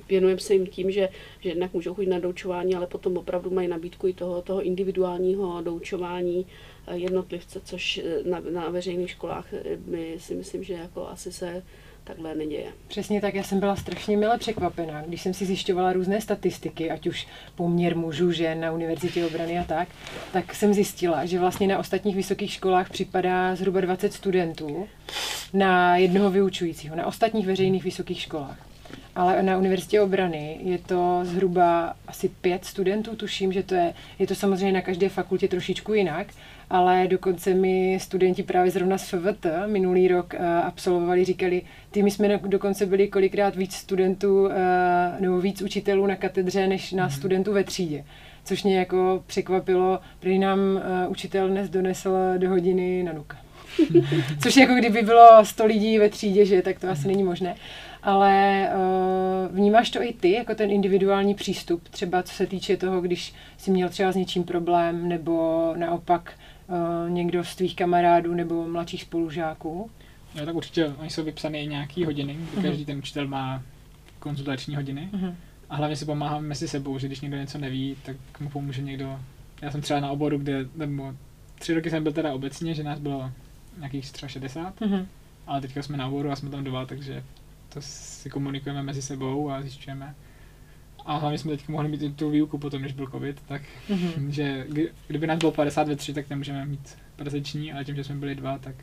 [0.08, 1.08] věnujeme se jim tím, že,
[1.40, 5.62] že jednak můžou chodit na doučování, ale potom opravdu mají nabídku i toho, toho individuálního
[5.62, 6.46] doučování
[6.86, 11.32] eh, jednotlivce, což eh, na, na veřejných školách eh, my si myslím, že jako asi
[11.32, 11.62] se
[12.06, 12.66] takhle neděje.
[12.88, 17.06] Přesně tak, já jsem byla strašně mile překvapená, když jsem si zjišťovala různé statistiky, ať
[17.06, 19.88] už poměr mužů, žen na univerzitě obrany a tak,
[20.32, 24.88] tak jsem zjistila, že vlastně na ostatních vysokých školách připadá zhruba 20 studentů
[25.52, 28.58] na jednoho vyučujícího, na ostatních veřejných vysokých školách.
[29.14, 34.26] Ale na univerzitě obrany je to zhruba asi pět studentů, tuším, že to je, je
[34.26, 36.26] to samozřejmě na každé fakultě trošičku jinak,
[36.70, 42.10] ale dokonce mi studenti právě zrovna z FVT minulý rok uh, absolvovali, říkali, ty my
[42.10, 44.50] jsme dokonce byli kolikrát víc studentů uh,
[45.20, 47.10] nebo víc učitelů na katedře, než na mm.
[47.10, 48.04] studentů ve třídě.
[48.44, 53.36] Což mě jako překvapilo, protože nám uh, učitel dnes donesl do hodiny na nuka.
[54.42, 57.54] Což jako kdyby bylo 100 lidí ve třídě, že tak to asi není možné.
[58.02, 63.00] Ale uh, vnímáš to i ty, jako ten individuální přístup, třeba co se týče toho,
[63.00, 66.32] když jsi měl třeba s něčím problém, nebo naopak
[67.08, 69.90] někdo z tvých kamarádů nebo mladších spolužáků?
[70.34, 73.62] Jo, tak určitě oni jsou vypsané i nějaký hodiny, kdy každý ten učitel má
[74.18, 75.08] konzultační hodiny.
[75.12, 75.34] Uh-huh.
[75.70, 79.20] A hlavně si pomáháme mezi sebou, že když někdo něco neví, tak mu pomůže někdo.
[79.62, 81.14] Já jsem třeba na oboru, kde, nebo
[81.58, 83.30] tři roky jsem byl teda obecně, že nás bylo
[83.78, 85.06] nějakých třeba 60, uh-huh.
[85.46, 87.24] ale teďka jsme na oboru a jsme tam dva, takže
[87.68, 90.14] to si komunikujeme mezi sebou a zjišťujeme.
[91.06, 94.28] A hlavně jsme teď mohli mít i tu výuku potom, když byl covid, tak mm-hmm.
[94.28, 94.66] že
[95.06, 98.34] kdyby nás bylo 50 ve 3, tak nemůžeme mít prezenční, ale tím, že jsme byli
[98.34, 98.74] dva, tak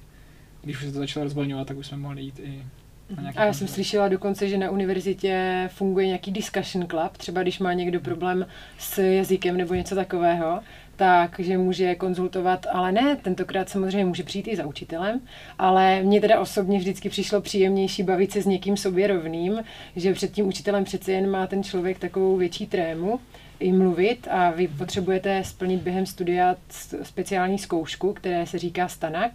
[0.61, 2.63] když už se to začalo rozvolňovat, tak už jsme mohli jít i
[3.35, 7.73] A já jsem slyšela dokonce, že na univerzitě funguje nějaký discussion club, třeba když má
[7.73, 8.45] někdo problém
[8.77, 10.59] s jazykem nebo něco takového,
[11.03, 15.21] tak, že může konzultovat, ale ne, tentokrát samozřejmě může přijít i za učitelem,
[15.59, 19.63] ale mně teda osobně vždycky přišlo příjemnější bavit se s někým sobě rovným,
[19.95, 23.19] že před tím učitelem přece jen má ten člověk takovou větší trému
[23.59, 26.55] i mluvit a vy potřebujete splnit během studia
[27.03, 29.31] speciální zkoušku, které se říká stanak,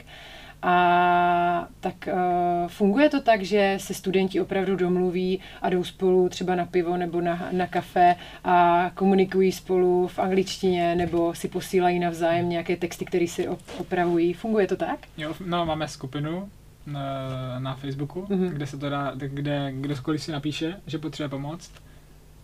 [0.62, 6.54] a tak uh, funguje to tak, že se studenti opravdu domluví a jdou spolu třeba
[6.54, 12.48] na pivo nebo na, na kafe a komunikují spolu v angličtině nebo si posílají navzájem
[12.48, 13.48] nějaké texty, které si
[13.78, 14.32] opravují.
[14.34, 14.98] Funguje to tak?
[15.16, 16.48] Jo, no máme skupinu
[16.86, 18.48] na, na Facebooku, mm-hmm.
[18.48, 21.72] kde se to dá, kde kdokoliv si napíše, že potřebuje pomoct,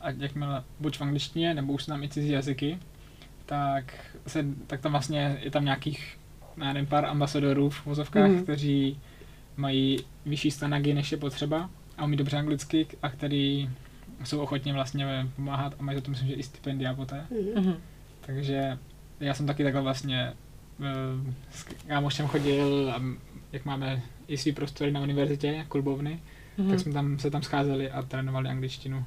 [0.00, 2.78] a jakmile buď v angličtině, nebo už tam i cizí jazyky,
[3.46, 3.94] tak,
[4.26, 6.16] se, tak tam vlastně je tam nějakých
[6.56, 8.42] já nevím, pár ambasadorů v vozovkách, mm.
[8.42, 8.98] kteří
[9.56, 13.70] mají vyšší stanagy, než je potřeba a umí dobře anglicky a který
[14.24, 17.26] jsou ochotně vlastně pomáhat a mají za to myslím, že i stipendia poté.
[17.56, 17.74] Mm.
[18.20, 18.78] Takže
[19.20, 20.32] já jsem taky takhle vlastně
[20.78, 20.86] uh,
[21.50, 23.02] s kámošem chodil a
[23.52, 26.20] jak máme i svý prostory na univerzitě, klubovny,
[26.58, 26.70] mm.
[26.70, 29.04] tak jsme tam se tam scházeli a trénovali angličtinu.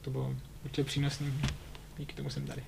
[0.00, 0.34] To bylo
[0.64, 1.26] určitě přínosné.
[1.98, 2.62] Díky tomu jsem tady.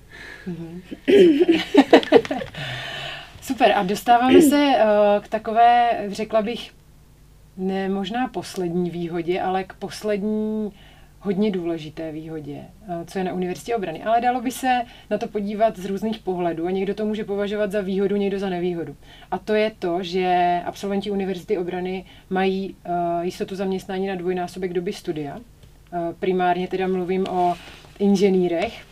[0.47, 0.81] Mm.
[3.43, 6.71] Super, a dostáváme se uh, k takové, řekla bych,
[7.57, 10.71] ne možná poslední výhodě, ale k poslední
[11.19, 12.57] hodně důležité výhodě,
[12.87, 14.03] uh, co je na Univerzitě obrany.
[14.03, 17.71] Ale dalo by se na to podívat z různých pohledů a někdo to může považovat
[17.71, 18.95] za výhodu, někdo za nevýhodu.
[19.31, 24.93] A to je to, že absolventi Univerzity obrany mají uh, jistotu zaměstnání na dvojnásobek doby
[24.93, 25.35] studia.
[25.35, 25.41] Uh,
[26.19, 27.55] primárně teda mluvím o
[27.99, 28.85] inženýrech,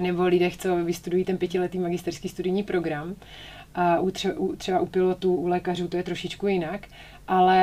[0.00, 3.14] nebo lidech, co vystudují ten pětiletý magisterský studijní program.
[3.74, 6.80] A u tře- u, třeba u pilotů, u lékařů to je trošičku jinak.
[7.28, 7.58] Ale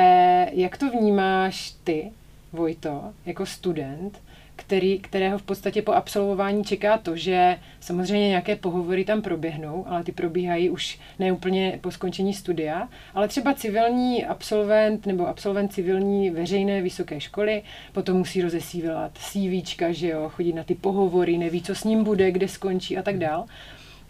[0.52, 2.12] jak to vnímáš ty,
[2.52, 4.18] Vojto, jako student,
[4.56, 10.04] který, kterého v podstatě po absolvování čeká to, že samozřejmě nějaké pohovory tam proběhnou, ale
[10.04, 16.30] ty probíhají už ne úplně po skončení studia, ale třeba civilní absolvent nebo absolvent civilní
[16.30, 17.62] veřejné vysoké školy
[17.92, 22.30] potom musí rozesívat CVčka, že jo, chodit na ty pohovory, neví, co s ním bude,
[22.30, 23.46] kde skončí a tak dál.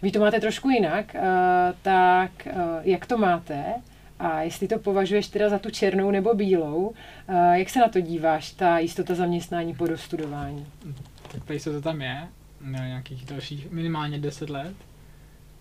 [0.01, 1.21] Vy to máte trošku jinak, uh,
[1.81, 3.63] tak uh, jak to máte?
[4.19, 7.99] A jestli to považuješ teda za tu černou nebo bílou, uh, jak se na to
[7.99, 10.65] díváš, ta jistota zaměstnání po dostudování?
[11.31, 12.27] Tak ta jistota tam je,
[12.61, 14.75] na nějakých dalších minimálně 10 let.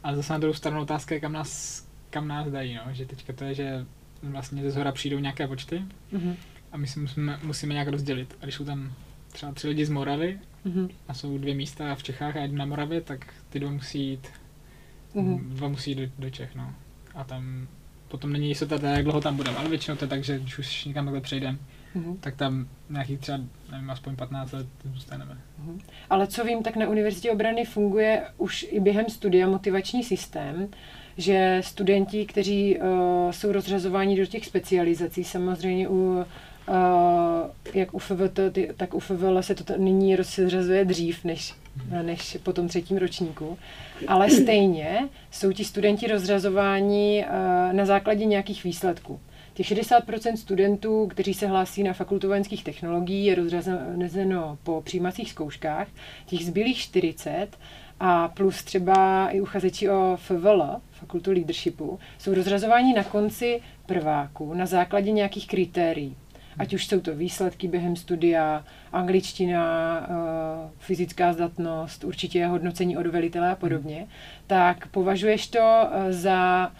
[0.03, 2.95] A zase na druhou stranu otázka je, kam nás, kam nás dají, no?
[2.95, 3.85] že teďka to je, že
[4.23, 5.83] vlastně ze zhora přijdou nějaké počty
[6.13, 6.37] mm-hmm.
[6.73, 8.37] a my si musíme, musíme nějak rozdělit.
[8.41, 8.93] A když jsou tam
[9.33, 10.91] třeba tři lidi z Moravy mm-hmm.
[11.09, 13.27] a jsou dvě místa v Čechách a jedna na Moravě, tak
[13.57, 14.29] ty dva musí jít,
[15.15, 15.41] mm-hmm.
[15.41, 16.75] dva musí jít do, do Čech, no.
[17.15, 17.69] A tam
[18.09, 20.85] potom není jistota, jak dlouho tam budeme, ale většinou to je tak, že když už
[20.85, 21.59] někam takhle přejdeme,
[21.97, 22.17] mm-hmm.
[22.21, 23.39] tak tam nějakých třeba,
[23.71, 25.35] nevím, aspoň 15 let zůstaneme.
[25.35, 25.81] Mm-hmm.
[26.11, 30.69] Ale co vím, tak na Univerzitě obrany funguje už i během studia motivační systém,
[31.17, 32.85] že studenti, kteří uh,
[33.31, 36.25] jsou rozřazováni do těch specializací, samozřejmě u
[36.69, 38.39] Uh, jak u FVT,
[38.77, 41.55] tak u FVL se to nyní rozřazuje dřív než,
[42.03, 43.59] než po tom třetím ročníku.
[44.09, 49.21] Ale stejně jsou ti studenti rozřazováni uh, na základě nějakých výsledků.
[49.55, 55.89] Těch 60% studentů, kteří se hlásí na fakultu vojenských technologií, je rozřazeno po přijímacích zkouškách.
[56.27, 57.49] Těch zbylých 40
[58.01, 64.67] a plus třeba i uchazeči o FVL, fakultu leadershipu, jsou rozřazováni na konci prváku na
[64.67, 66.17] základě nějakých kritérií
[66.59, 73.51] ať už jsou to výsledky během studia, angličtina, eh, fyzická zdatnost, určitě hodnocení od velitele
[73.51, 74.07] a podobně,
[74.47, 76.73] tak považuješ to eh, za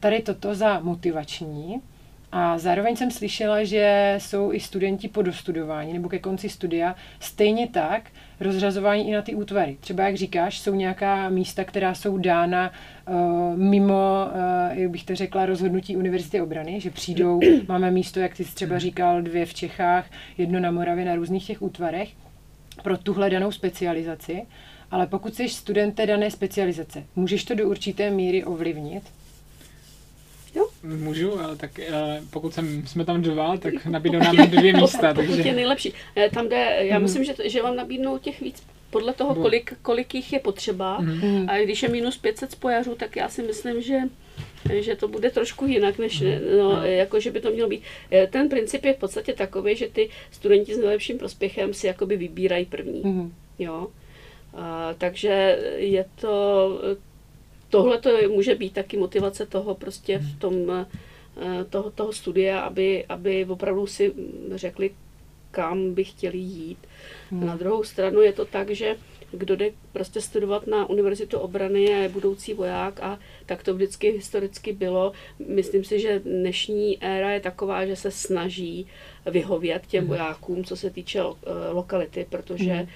[0.00, 1.80] tady toto za motivační?
[2.32, 7.68] A zároveň jsem slyšela, že jsou i studenti po dostudování nebo ke konci studia stejně
[7.68, 8.02] tak
[8.40, 9.76] rozřazování i na ty útvary.
[9.80, 12.72] Třeba, jak říkáš, jsou nějaká místa, která jsou dána
[13.08, 18.36] uh, mimo, uh, jak bych to řekla, rozhodnutí Univerzity obrany, že přijdou, máme místo, jak
[18.36, 20.06] ty jsi třeba říkal, dvě v Čechách,
[20.38, 22.08] jedno na Moravě, na různých těch útvarech,
[22.82, 24.42] pro tuhle danou specializaci.
[24.90, 29.02] Ale pokud jsi student té dané specializace, můžeš to do určité míry ovlivnit?
[30.54, 30.68] Jo?
[30.82, 31.94] Můžu, ale tak uh,
[32.30, 35.14] pokud jsem, jsme tam dva, tak nabídnou nám dvě místa.
[35.14, 35.42] takže...
[35.42, 35.92] je nejlepší.
[36.16, 37.02] Eh, tam, jde, já mm.
[37.02, 40.98] myslím, že, že vám nabídnou těch víc podle toho, kolik, kolik jich je potřeba.
[41.00, 41.50] Mm.
[41.50, 43.98] A když je minus 500 spojařů, tak já si myslím, že
[44.80, 46.40] že to bude trošku jinak, než mhm.
[46.58, 47.82] no, jako, že by to mělo být.
[48.10, 52.16] Eh, ten princip je v podstatě takový, že ty studenti s nejlepším prospěchem si jakoby
[52.16, 53.02] vybírají první.
[53.04, 53.34] Mm.
[53.58, 53.86] Jo?
[54.54, 56.82] A, takže je to
[57.70, 60.86] tohle to může být taky motivace toho prostě v tom,
[61.70, 64.12] toho, toho studia, aby, aby opravdu si
[64.54, 64.90] řekli,
[65.50, 66.78] kam by chtěli jít.
[67.30, 67.46] Hmm.
[67.46, 68.96] Na druhou stranu je to tak, že
[69.32, 74.72] kdo jde prostě studovat na Univerzitu obrany je budoucí voják a tak to vždycky historicky
[74.72, 75.12] bylo.
[75.48, 78.86] Myslím si, že dnešní éra je taková, že se snaží
[79.26, 80.08] vyhovět těm hmm.
[80.08, 82.88] vojákům, co se týče eh, lokality, protože hmm.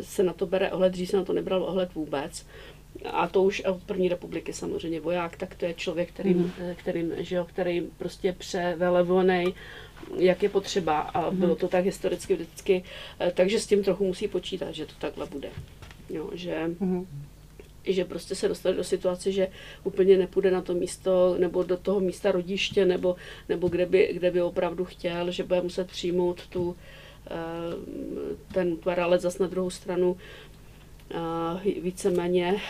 [0.00, 2.46] se na to bere ohled, dřív se na to nebral ohled vůbec.
[3.12, 6.52] A to už od první republiky samozřejmě voják, tak to je člověk, kterým, mm.
[6.76, 9.54] kterým, že jo, který prostě převelevovaný
[10.16, 12.84] jak je potřeba a bylo to tak historicky vždycky,
[13.20, 15.50] eh, takže s tím trochu musí počítat, že to takhle bude.
[16.10, 17.06] Jo, že, mm-hmm.
[17.84, 19.48] že prostě se dostane do situace, že
[19.84, 23.16] úplně nepůjde na to místo nebo do toho místa rodiště nebo,
[23.48, 26.76] nebo kde, by, kde by opravdu chtěl, že bude muset přijmout tu,
[27.26, 27.30] eh,
[28.54, 30.49] ten tvar, ale zase na druhou stranu eh,
[31.82, 32.60] víceméně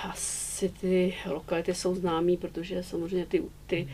[0.51, 3.89] asi ty lokality jsou známé, protože samozřejmě ty, ty,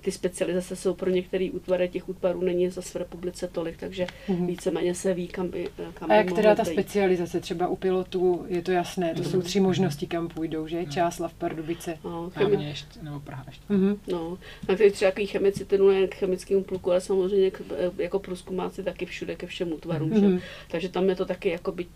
[0.00, 4.46] ty specializace jsou pro některé útvary, těch útvarů není zase v republice tolik, takže mm-hmm.
[4.46, 8.62] víceméně se ví, kam by kam A jak teda ta specializace, třeba u pilotů, je
[8.62, 9.30] to jasné, to mm-hmm.
[9.30, 10.80] jsou tři možnosti, kam půjdou, že?
[10.80, 10.92] Mm-hmm.
[10.92, 11.98] Čáslav, Pardubice.
[12.04, 12.64] No, chemi...
[12.64, 13.64] ještě, nebo Praha ještě.
[13.70, 13.98] Mm-hmm.
[14.12, 17.60] No, na který třeba takový chemici trénuje k chemickému pluku, ale samozřejmě k,
[17.98, 20.34] jako průzkumáci taky všude ke všem útvarům, mm-hmm.
[20.34, 20.42] že?
[20.70, 21.86] Takže tam je to taky jako, by,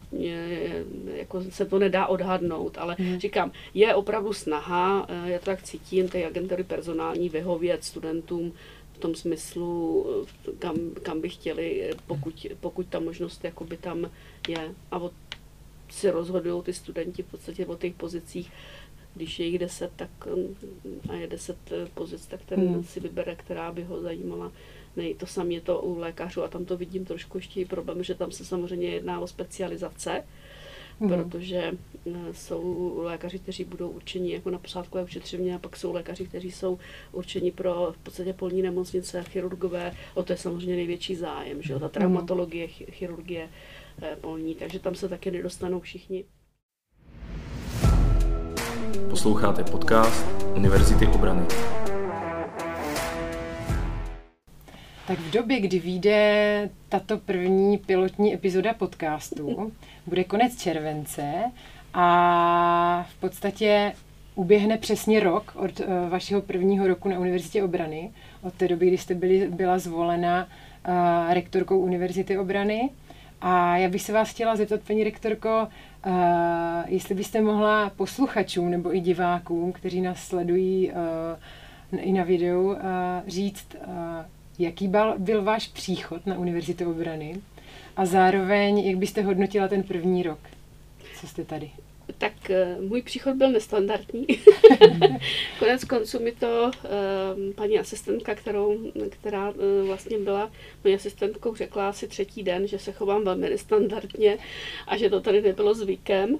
[1.14, 3.18] jako se to nedá odhadnout, ale mm-hmm.
[3.18, 8.52] říkám, je opravdu snaha, eh, já to tak cítím, ty agentury personální vyhovět studentům
[8.92, 10.06] v tom smyslu,
[10.48, 14.10] eh, kam, kam by chtěli, eh, pokud, pokud ta možnost jakoby tam
[14.48, 14.74] je.
[14.90, 15.12] A od,
[15.90, 18.52] si rozhodují ty studenti v podstatě o těch pozicích,
[19.14, 20.10] když je jich deset, tak
[21.08, 21.56] a je deset
[21.94, 22.84] pozic, tak ten hmm.
[22.84, 24.52] si vybere, která by ho zajímala.
[24.96, 28.14] Nej, to samé je to u lékařů a tam to vidím trošku ještě problém, že
[28.14, 30.24] tam se samozřejmě jedná o specializace,
[31.00, 31.08] mm.
[31.08, 31.72] protože
[32.06, 36.50] eh, jsou lékaři, kteří budou určeni jako na pořádkové ošetřovně a pak jsou lékaři, kteří
[36.52, 36.78] jsou
[37.12, 41.78] určeni pro v podstatě polní nemocnice, chirurgové, o to je samozřejmě největší zájem, že jo,
[41.78, 41.92] ta mhm.
[41.92, 43.48] traumatologie, chirurgie
[44.02, 46.24] eh, polní, takže tam se taky nedostanou všichni.
[49.10, 50.26] Posloucháte podcast
[50.56, 51.46] Univerzity obrany.
[55.06, 59.72] Tak v době, kdy vyjde tato první pilotní epizoda podcastu,
[60.06, 61.32] bude konec července
[61.94, 63.92] a v podstatě
[64.34, 68.10] uběhne přesně rok od uh, vašeho prvního roku na Univerzitě obrany,
[68.42, 70.48] od té doby, kdy jste byli, byla zvolena
[70.88, 72.90] uh, rektorkou Univerzity obrany.
[73.40, 75.68] A já bych se vás chtěla zeptat, paní rektorko,
[76.06, 76.12] uh,
[76.86, 82.76] jestli byste mohla posluchačům nebo i divákům, kteří nás sledují uh, i na videu,
[83.26, 83.76] říct,
[84.58, 87.40] jaký byl, váš příchod na Univerzitu obrany
[87.96, 90.38] a zároveň, jak byste hodnotila ten první rok,
[91.20, 91.70] co jste tady?
[92.18, 94.26] Tak eh, můj příchod byl nestandardní.
[95.58, 96.70] Konec konců mi to
[97.36, 98.78] um, paní asistentka, kterou,
[99.10, 100.50] která uh, vlastně byla
[100.84, 104.38] mojí asistentkou, řekla asi třetí den, že se chovám velmi nestandardně
[104.86, 106.38] a že to tady nebylo zvykem.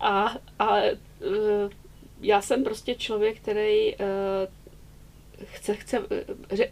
[0.00, 1.70] A, a uh,
[2.20, 4.00] já jsem prostě člověk, který uh,
[5.44, 6.02] chce, chce,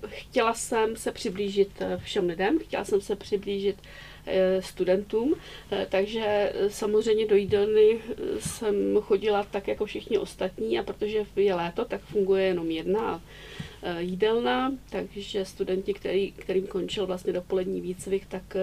[0.07, 3.77] chtěla jsem se přiblížit eh, všem lidem, chtěla jsem se přiblížit
[4.27, 5.35] eh, studentům,
[5.71, 8.01] eh, takže samozřejmě do jídelny
[8.39, 13.23] jsem chodila tak jako všichni ostatní a protože je léto, tak funguje jenom jedna
[13.99, 18.57] jídelna, takže studenti, který, kterým končil vlastně dopolední výcvik, tak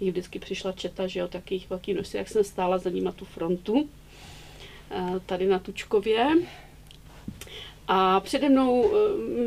[0.00, 3.24] jich vždycky přišla četa, že jo, takých velký množství, jak jsem stála za nima tu
[3.24, 3.88] frontu,
[5.26, 6.26] tady na Tučkově.
[7.90, 8.92] A přede mnou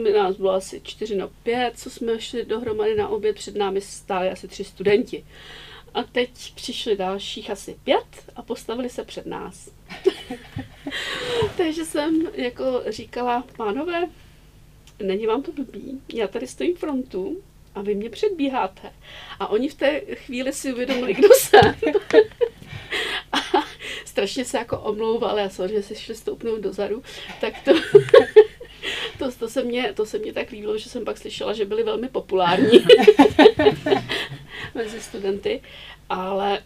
[0.07, 3.81] eh, nás bylo asi čtyři na pět, co jsme šli dohromady na oběd, před námi
[3.81, 5.25] stáli asi tři studenti.
[5.93, 9.69] A teď přišli dalších asi pět a postavili se před nás.
[11.57, 14.07] Takže jsem jako říkala, pánové,
[15.03, 17.41] není vám to blbý, já tady stojím frontu
[17.75, 18.93] a vy mě předbíháte.
[19.39, 21.61] A oni v té chvíli si uvědomili, kdo jsem.
[23.31, 23.37] a
[24.11, 27.03] strašně se jako omlouvali a samozřejmě si šli stoupnout dozadu,
[27.41, 27.71] tak to,
[29.19, 31.83] to, to, se mě, to se mě tak líbilo, že jsem pak slyšela, že byli
[31.83, 32.85] velmi populární
[34.75, 35.61] mezi studenty,
[36.09, 36.63] ale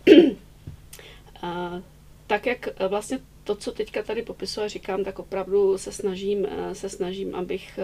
[1.41, 1.81] a,
[2.27, 6.89] tak jak vlastně to, co teďka tady popisuji a říkám, tak opravdu se snažím, se
[6.89, 7.80] snažím, abych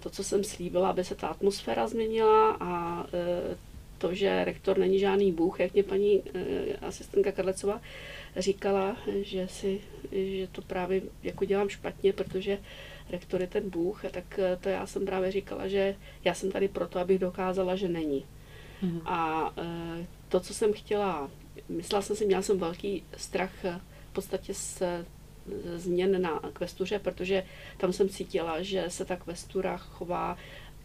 [0.00, 3.04] to, co jsem slíbila, aby se ta atmosféra změnila a
[3.98, 6.22] to, že rektor není žádný bůh, jak mě paní
[6.82, 7.80] asistentka Karlecová
[8.36, 9.80] říkala, že, si,
[10.12, 12.58] že to právě jako dělám špatně, protože
[13.10, 16.68] rektor je ten Bůh, tak eh, to já jsem právě říkala, že já jsem tady
[16.68, 18.24] proto, abych dokázala, že není.
[18.82, 19.00] Mm.
[19.04, 21.30] A eh, to, co jsem chtěla,
[21.68, 23.80] myslela jsem si, měla jsem velký strach eh,
[24.10, 24.82] v podstatě z
[25.76, 27.44] změn na kvestuře, protože
[27.76, 30.38] tam jsem cítila, že se ta kvestura chová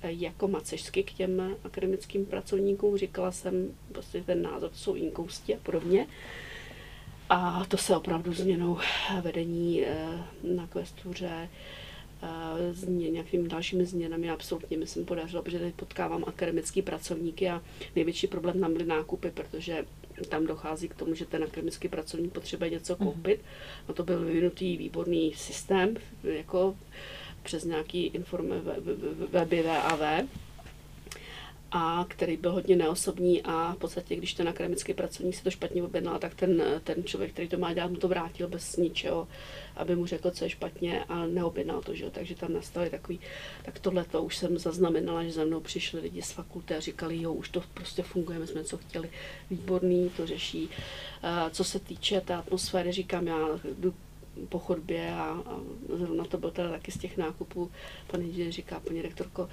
[0.03, 2.97] jako macežsky k těm akademickým pracovníkům.
[2.97, 6.07] Říkala jsem prostě ten názor, jsou inkousti a podobně.
[7.29, 8.77] A to se opravdu změnou
[9.21, 10.07] vedení eh,
[10.43, 11.49] na kvestuře,
[12.23, 17.61] eh, změn, nějakými dalšími změnami absolutně mi se podařilo, protože teď potkávám akademický pracovníky a
[17.95, 19.85] největší problém tam byly nákupy, protože
[20.29, 23.07] tam dochází k tomu, že ten akademický pracovník potřebuje něco mhm.
[23.07, 23.41] koupit.
[23.87, 26.75] No to byl vyvinutý výborný systém, jako
[27.43, 28.55] přes nějaký informe
[29.31, 30.25] weby VAV,
[31.75, 35.83] a který byl hodně neosobní a v podstatě, když ten akademický pracovník si to špatně
[35.83, 39.27] objednal, tak ten, ten člověk, který to má dělat, mu to vrátil bez ničeho,
[39.75, 42.09] aby mu řekl, co je špatně a neobjednal to, že?
[42.09, 43.19] takže tam nastaly takový,
[43.65, 47.21] tak tohle to už jsem zaznamenala, že za mnou přišli lidi z fakulty a říkali,
[47.21, 49.09] jo, už to prostě funguje, my jsme co chtěli,
[49.49, 50.69] výborný, to řeší.
[51.51, 53.47] Co se týče té atmosféry, říkám, já
[53.77, 53.93] jdu
[54.49, 55.59] po chodbě a, a
[55.97, 57.71] zrovna to byl teda taky z těch nákupů.
[58.07, 59.49] Pan inženýr říká, paní rektorko,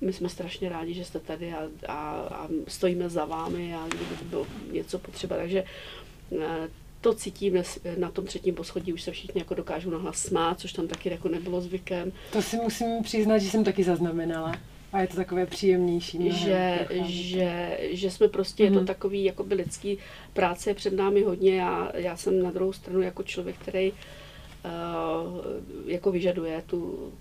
[0.00, 1.94] my jsme strašně rádi, že jste tady a, a,
[2.30, 5.36] a stojíme za vámi a kdyby bylo něco potřeba.
[5.36, 5.64] Takže
[6.40, 6.68] eh,
[7.00, 7.62] to cítím
[7.96, 11.28] na tom třetím poschodí, už se všichni jako dokážou nahlas smát, což tam taky jako
[11.28, 12.12] nebylo zvykem.
[12.32, 14.56] To si musím přiznat, že jsem taky zaznamenala.
[14.92, 16.18] A je to takové příjemnější.
[16.18, 18.66] Mnohem, že, že, že jsme prostě, mm-hmm.
[18.66, 18.86] je to mhm.
[18.86, 19.98] takový jako by lidský
[20.32, 21.56] práce je před námi hodně.
[21.56, 23.98] Já, já jsem na druhou stranu jako člověk, který uh,
[25.86, 27.12] jako vyžaduje tu,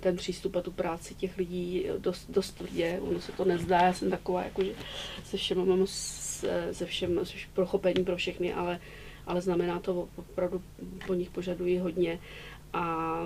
[0.00, 3.00] ten přístup a tu práci těch lidí dost, dost tvrdě.
[3.02, 4.72] Ono se to nezdá, já jsem taková, jako, že
[5.24, 8.80] se všem mám se, se všem, se všem prochopení pro všechny, ale,
[9.26, 10.62] ale znamená to opravdu,
[11.06, 12.18] po nich požadují hodně.
[12.72, 13.24] A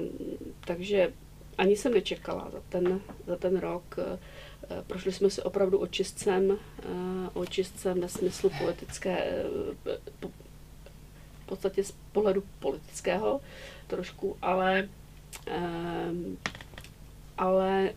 [0.65, 1.13] takže
[1.59, 3.99] ani jsem nečekala za ten, za ten rok.
[3.99, 6.87] Eh, prošli jsme si opravdu očistcem, eh,
[7.35, 9.99] očistcem ve smyslu politické, eh,
[11.43, 13.41] v podstatě z pohledu politického
[13.87, 14.89] trošku, ale,
[17.39, 17.93] ale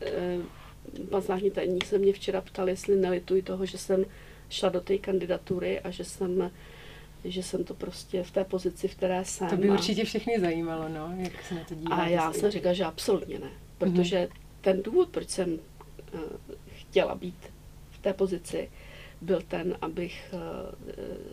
[1.09, 4.05] pan zvláštní tajemník se mě včera ptal, jestli nelituji toho, že jsem
[4.49, 6.51] šla do té kandidatury a že jsem
[7.31, 9.49] že jsem to prostě v té pozici, v které jsem.
[9.49, 12.01] To by určitě všechny zajímalo, no, jak se na to díváte.
[12.01, 14.39] A já jsem říkala, že absolutně ne, protože mm-hmm.
[14.61, 16.19] ten důvod, proč jsem uh,
[16.67, 17.37] chtěla být
[17.91, 18.69] v té pozici,
[19.21, 20.39] byl ten, abych, uh,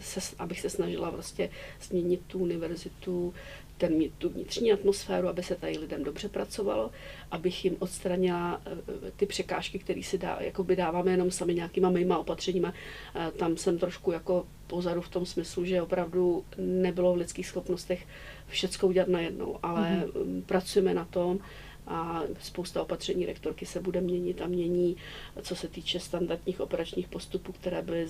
[0.01, 1.51] se, abych se snažila vlastně
[1.81, 3.35] změnit tu univerzitu,
[3.79, 6.91] ten tu vnitřní atmosféru, aby se tady lidem dobře pracovalo,
[7.31, 8.79] abych jim odstranila uh,
[9.17, 12.69] ty překážky, které si dá, jako by dáváme jenom sami nějakýma mýma opatřeníma.
[12.69, 18.07] Uh, tam jsem trošku jako pozadu v tom smyslu, že opravdu nebylo v lidských schopnostech
[18.47, 20.43] všecko udělat najednou, ale mm-hmm.
[20.43, 21.39] pracujeme na tom
[21.87, 24.97] a spousta opatření rektorky se bude měnit a mění,
[25.43, 28.09] co se týče standardních operačních postupů, které byly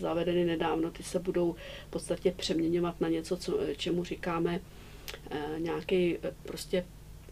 [0.00, 1.54] zavedeny nedávno, ty se budou
[1.88, 4.60] v podstatě přeměňovat na něco, co, čemu říkáme
[5.30, 6.84] eh, nějaký eh, prostě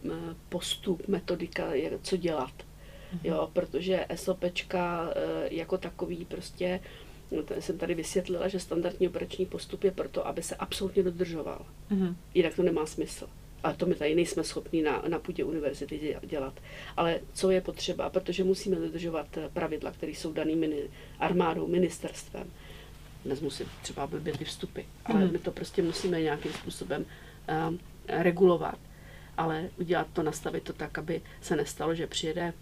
[0.05, 0.09] eh,
[0.49, 1.71] postup, metodika,
[2.01, 2.53] co dělat.
[2.53, 3.19] Mm-hmm.
[3.23, 5.13] Jo, protože SOPčka
[5.49, 6.79] jako takový prostě
[7.31, 11.65] No, jsem tady vysvětlila, že standardní operační postup je proto, aby se absolutně dodržoval.
[11.91, 12.15] Mm-hmm.
[12.33, 13.29] Jinak to nemá smysl.
[13.63, 16.59] Ale to my tady nejsme schopni na, na půdě univerzity dělat.
[16.97, 20.83] Ale co je potřeba, protože musíme dodržovat pravidla, které jsou daný mini,
[21.19, 22.51] armádou, ministerstvem.
[23.25, 25.31] Dnes musí třeba, aby byly vstupy, ale mm.
[25.31, 27.05] my to prostě musíme nějakým způsobem
[27.69, 27.75] uh,
[28.07, 28.79] regulovat.
[29.37, 32.53] Ale udělat to, nastavit to tak, aby se nestalo, že přijede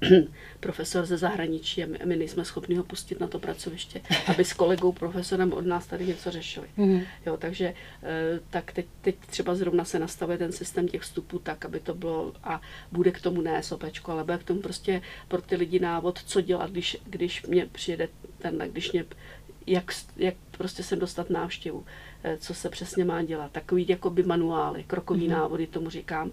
[0.60, 4.52] profesor ze zahraničí a my, my nejsme schopni ho pustit na to pracoviště, aby s
[4.52, 6.68] kolegou profesorem od nás tady něco řešili.
[6.76, 7.00] Mm.
[7.26, 11.64] Jo, takže eh, tak teď, teď třeba zrovna se nastavuje ten systém těch vstupů tak,
[11.64, 12.60] aby to bylo a
[12.92, 16.40] bude k tomu ne sopečko, ale bude k tomu prostě pro ty lidi návod, co
[16.40, 19.04] dělat, když, když mě přijede tenhle, když mě,
[19.66, 21.84] jak, jak prostě se dostat návštěvu,
[22.24, 23.52] eh, co se přesně má dělat.
[23.52, 25.30] Takový jakoby manuály, krokový mm.
[25.30, 26.30] návody tomu říkám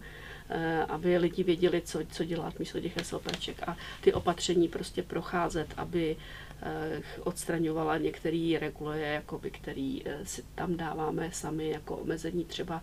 [0.89, 6.15] aby lidi věděli, co, co dělat místo těch SLPček a ty opatření prostě procházet, aby
[6.61, 12.81] eh, odstraňovala některé regule, jakoby, který eh, si tam dáváme sami jako omezení třeba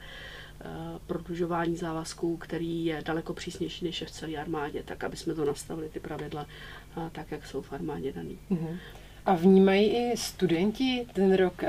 [1.07, 5.45] prodlužování závazků, který je daleko přísnější než je v celé armádě, tak aby jsme to
[5.45, 6.47] nastavili ty pravidla
[7.13, 8.39] tak, jak jsou v armádě daný.
[8.51, 8.79] Mm-hmm.
[9.27, 11.69] A vnímají i studenti ten rok uh,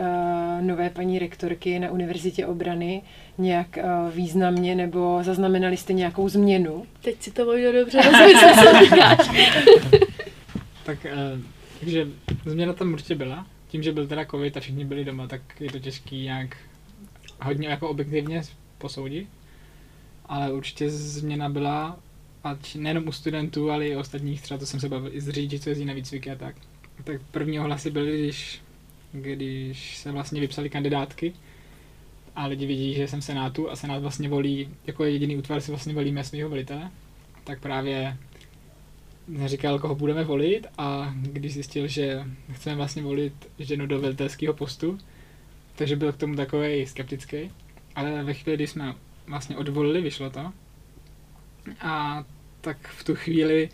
[0.62, 3.02] nové paní rektorky na Univerzitě obrany
[3.38, 6.86] nějak uh, významně, nebo zaznamenali jste nějakou změnu?
[7.02, 9.30] Teď si to možná dobře rozmyslel, co říkáš.
[10.86, 11.42] tak, uh,
[11.80, 12.08] takže
[12.46, 13.48] změna tam určitě byla.
[13.68, 16.58] Tím, že byl teda covid a všichni byli doma, tak je to těžký nějak
[17.42, 18.42] hodně jako objektivně
[18.78, 19.28] posoudit.
[20.26, 22.00] Ale určitě změna byla,
[22.44, 25.60] ať nejenom u studentů, ale i ostatních, třeba to jsem se bavil i s řidiči,
[25.60, 26.56] co jezdí na výcviky a tak
[27.04, 28.62] tak první ohlasy byly, když,
[29.12, 31.34] když se vlastně vypsali kandidátky
[32.36, 35.94] a lidi vidí, že jsem Senátu a Senát vlastně volí, jako jediný útvar si vlastně
[35.94, 36.92] volíme svého velitele,
[37.44, 38.18] tak právě
[39.46, 44.98] říkal, koho budeme volit a když zjistil, že chceme vlastně volit ženu do velitelského postu,
[45.76, 47.52] takže byl k tomu takový skeptický.
[47.96, 48.96] Ale ve chvíli, kdy jsme
[49.28, 50.54] vlastně odvolili, vyšlo to.
[51.82, 52.24] A
[52.62, 53.70] tak v tu chvíli,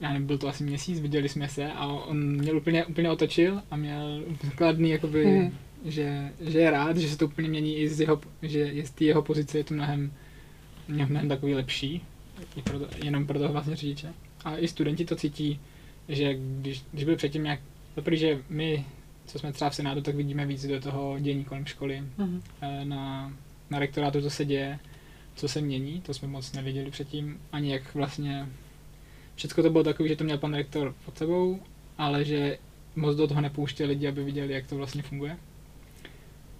[0.00, 3.62] já nevím, byl to asi měsíc, viděli jsme se a on měl úplně, úplně otočil
[3.70, 4.22] a měl
[4.56, 5.52] kladný, jakoby, mm.
[5.84, 8.90] že, že, je rád, že se to úplně mění i z jeho, že je z
[8.90, 10.12] té jeho pozice je to mnohem,
[10.88, 12.02] mnohem takový lepší,
[12.56, 14.12] i proto, jenom pro toho vlastně řidiče.
[14.44, 15.60] A i studenti to cítí,
[16.08, 17.60] že když, když byl předtím nějak,
[17.96, 18.84] dobrý, že my,
[19.26, 22.42] co jsme třeba v Senátu, tak vidíme víc do toho dění kolem školy, mm.
[22.84, 23.32] na,
[23.70, 24.78] na rektorátu, co se děje,
[25.34, 28.46] co se mění, to jsme moc neviděli předtím, ani jak vlastně
[29.38, 31.60] všechno to bylo takové, že to měl pan rektor pod sebou,
[31.98, 32.58] ale že
[32.96, 35.36] moc do toho nepouštěl lidi, aby viděli, jak to vlastně funguje.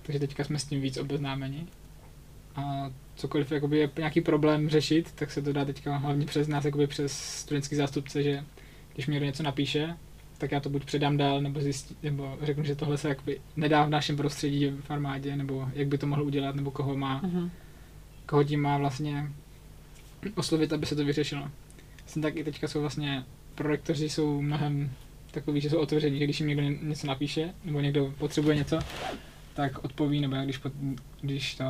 [0.03, 1.67] Takže teďka jsme s tím víc obeznámeni.
[2.57, 6.65] A cokoliv jakoby je nějaký problém řešit, tak se to dá teďka hlavně přes nás,
[6.65, 8.45] jakoby přes studentský zástupce, že
[8.95, 9.97] když mi někdo něco napíše,
[10.39, 13.85] tak já to buď předám dál, nebo, zjistí, nebo řeknu, že tohle se jakoby nedá
[13.85, 17.51] v našem prostředí v armádě, nebo jak by to mohl udělat, nebo koho má, uh-huh.
[18.27, 19.33] koho tím má vlastně
[20.35, 21.51] oslovit, aby se to vyřešilo.
[22.09, 23.25] Jsem tak i teďka jsou vlastně
[23.55, 24.91] prorektoři jsou mnohem
[25.31, 28.79] takový, že jsou otevření, že když jim někdo něco napíše, nebo někdo potřebuje něco,
[29.55, 30.73] tak odpoví, nebo když, pot,
[31.21, 31.65] když to,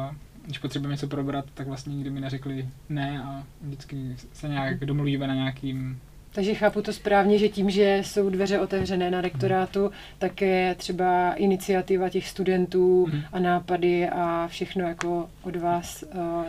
[0.44, 5.27] když potřebujeme něco probrat, tak vlastně nikdy mi neřekli ne a vždycky se nějak domluvíme
[5.27, 6.01] na nějakým
[6.32, 11.32] takže chápu to správně, že tím, že jsou dveře otevřené na rektorátu, tak je třeba
[11.32, 13.23] iniciativa těch studentů mm.
[13.32, 16.05] a nápady a všechno jako od vás.
[16.15, 16.44] Uh,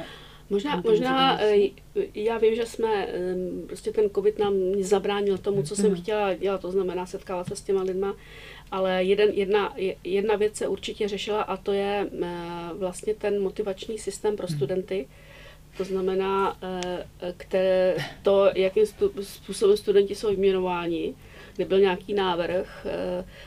[0.49, 1.69] možná, možná eh,
[2.15, 3.07] já vím, že jsme,
[3.67, 5.95] prostě ten covid nám zabránil tomu, co jsem mm.
[5.95, 8.15] chtěla dělat, to znamená setkávat se s těma lidma,
[8.71, 12.27] ale jeden, jedna, jedna věc se určitě řešila a to je eh,
[12.73, 14.57] vlastně ten motivační systém pro mhm.
[14.57, 15.07] studenty,
[15.77, 18.85] to znamená, eh, které, to, jakým
[19.21, 21.13] způsobem studenti jsou vyměnováni,
[21.55, 22.87] kde byl nějaký návrh.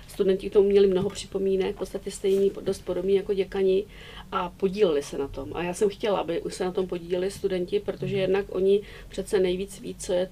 [0.09, 3.85] Studenti k tomu měli mnoho připomínek, v podstatě stejný, dost podobný jako děkani
[4.33, 5.51] a podíleli se na tom.
[5.55, 9.39] A já jsem chtěla, aby už se na tom podíleli studenti, protože jednak oni přece
[9.39, 10.31] nejvíc ví, co je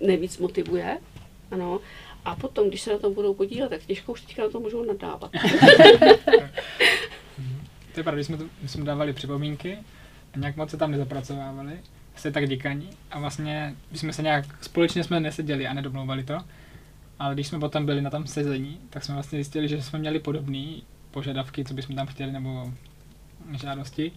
[0.00, 0.98] nejvíc motivuje.
[1.50, 1.80] Ano.
[2.24, 4.84] A potom, když se na tom budou podílet, tak těžko už teďka na to můžou
[4.84, 5.30] nadávat.
[7.94, 9.78] to je pravda, když jsme, to, my jsme dávali připomínky,
[10.36, 11.72] nějak moc se tam nezapracovávali,
[12.16, 16.38] se tak děkaní a vlastně, když jsme se nějak, společně jsme neseděli a nedomlouvali to,
[17.18, 20.18] ale když jsme potom byli na tom sezení, tak jsme vlastně zjistili, že jsme měli
[20.18, 20.74] podobné
[21.10, 22.72] požadavky, co bychom tam chtěli, nebo
[23.58, 24.12] žádosti,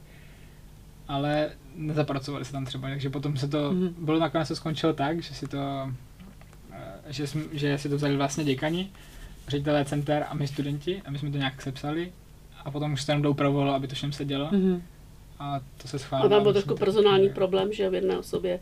[1.07, 3.93] ale nezapracovali se tam třeba, takže potom se to, mm-hmm.
[3.97, 5.91] bylo nakonec se skončilo tak, že si to,
[6.71, 8.91] eh, že, jsme, že si to vzali vlastně děkani,
[9.47, 12.11] ředitelé center a my studenti a my jsme to nějak sepsali
[12.63, 14.49] a potom už se tam doupravovalo, aby to všem se dělo.
[14.49, 14.81] Mm-hmm
[15.39, 16.27] a to se schválilo.
[16.27, 18.59] A tam byl trošku personální problém, že v jedné osobě.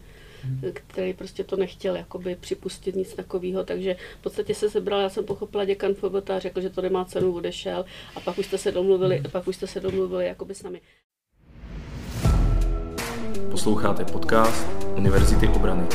[0.74, 5.26] Který prostě to nechtěl jakoby připustit nic takového, takže v podstatě se sebral, já jsem
[5.26, 8.72] pochopila děkan FBT a řekl, že to nemá cenu, odešel a pak už jste se
[8.72, 9.32] domluvili, hmm.
[9.32, 10.82] pak už jste se domluvili jakoby s námi.
[13.52, 15.88] Posloucháte podcast Univerzity obrany.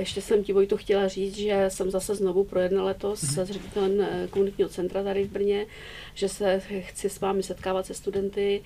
[0.00, 3.44] Ještě jsem ti, Vojto, chtěla říct, že jsem zase znovu projednala letos mm-hmm.
[3.44, 5.66] s ředitelem eh, komunitního centra tady v Brně,
[6.14, 8.62] že se chci s vámi setkávat se studenty.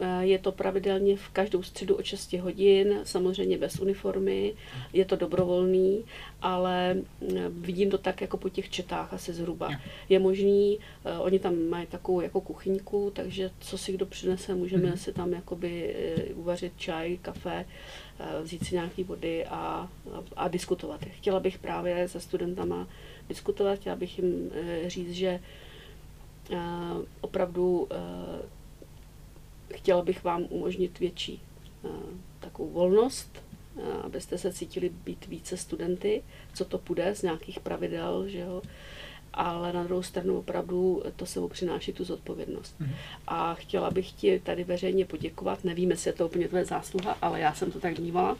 [0.00, 4.54] Eh, je to pravidelně v každou středu o 6 hodin, samozřejmě bez uniformy,
[4.92, 6.04] je to dobrovolný,
[6.42, 6.96] ale
[7.36, 9.70] eh, vidím to tak jako po těch četách asi zhruba.
[10.08, 10.78] Je možný,
[11.18, 14.96] oni tam mají takovou jako kuchyňku, takže co si kdo přinese, můžeme mm-hmm.
[14.96, 15.96] si tam jakoby
[16.34, 17.64] uvařit čaj, kafe,
[18.42, 19.88] vzít si nějaké vody a, a,
[20.36, 21.04] a diskutovat.
[21.04, 22.86] Chtěla bych právě se studentama
[23.28, 25.40] diskutovat, chtěla bych jim eh, říct, že
[26.50, 26.58] eh,
[27.20, 27.88] opravdu
[29.74, 31.42] chtěla bych vám umožnit větší
[32.40, 33.42] takovou volnost,
[34.02, 36.22] abyste se cítili být více studenty,
[36.54, 38.62] co to půjde z nějakých pravidel, že jo,
[39.38, 42.74] ale na druhou stranu opravdu to sebou přináší tu zodpovědnost.
[42.78, 42.90] Mm.
[43.26, 47.40] A chtěla bych ti tady veřejně poděkovat, nevím, jestli je to úplně tvoje zásluha, ale
[47.40, 48.36] já jsem to tak vnímala.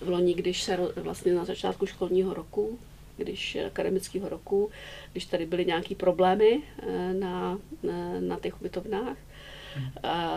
[0.00, 2.78] V loni, když se vlastně na začátku školního roku,
[3.16, 4.70] když akademického roku,
[5.12, 9.16] když tady byly nějaké problémy eh, na, na, na těch ubytovnách,
[9.76, 9.90] mm.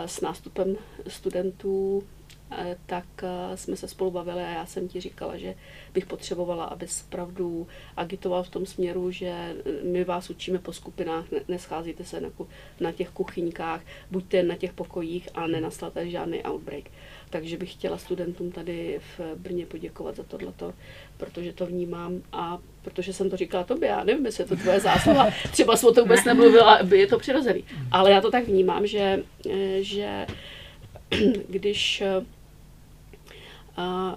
[0.06, 0.76] s nástupem
[1.08, 2.15] studentů Eh,
[2.86, 5.54] tak eh, jsme se spolu bavili a já jsem ti říkala, že
[5.94, 7.66] bych potřebovala, aby pravdu
[7.96, 9.54] agitoval v tom směru, že eh,
[9.84, 12.28] my vás učíme po skupinách, nescházíte se na,
[12.80, 16.84] na těch kuchyňkách, buďte na těch pokojích a nenastáte žádný outbreak.
[17.30, 20.74] Takže bych chtěla studentům tady v Brně poděkovat za tohleto,
[21.16, 24.80] protože to vnímám a protože jsem to říkala tobě, já nevím, jestli je to tvoje
[24.80, 27.64] zásluha, třeba jsem o to vůbec nemluvila, by je to přirozený.
[27.90, 29.22] Ale já to tak vnímám, že,
[29.80, 30.26] že
[31.48, 32.02] když
[33.76, 34.16] a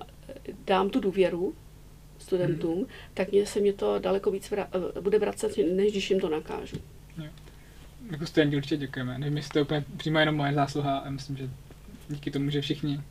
[0.66, 1.54] dám tu důvěru
[2.18, 2.88] studentům, hmm.
[3.14, 4.68] tak mě se mě to daleko víc vra-
[4.98, 6.78] eh, bude vracet, než když jim to nakážu.
[7.18, 7.26] Jo.
[8.12, 9.20] Jako studenti určitě děkujeme.
[9.20, 11.50] Nevím, jestli to je úplně přímo jenom moje zásluha a myslím, že
[12.10, 13.02] díky tomu, že všichni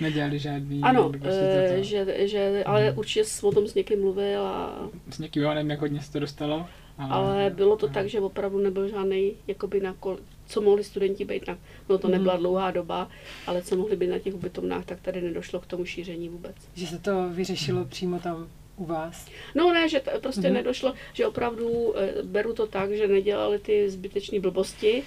[0.00, 0.80] nedělali žádný...
[0.82, 2.98] Ano, prostě že, že, ale hmm.
[2.98, 4.88] určitě jsi o tom s někým mluvil a...
[5.10, 6.66] S někým, nevím, jak hodně se to dostalo.
[6.98, 11.24] Ale, ale bylo to tak, že opravdu nebyl žádný, jakoby na kol, co mohli studenti
[11.24, 11.58] být na,
[11.88, 13.08] no to nebyla dlouhá doba,
[13.46, 16.56] ale co mohli být na těch ubytovnách, tak tady nedošlo k tomu šíření vůbec.
[16.74, 17.88] Že se to vyřešilo hmm.
[17.88, 19.26] přímo tam u vás?
[19.54, 20.54] No ne, že t- prostě hmm.
[20.54, 25.02] nedošlo, že opravdu e, beru to tak, že nedělali ty zbytečné blbosti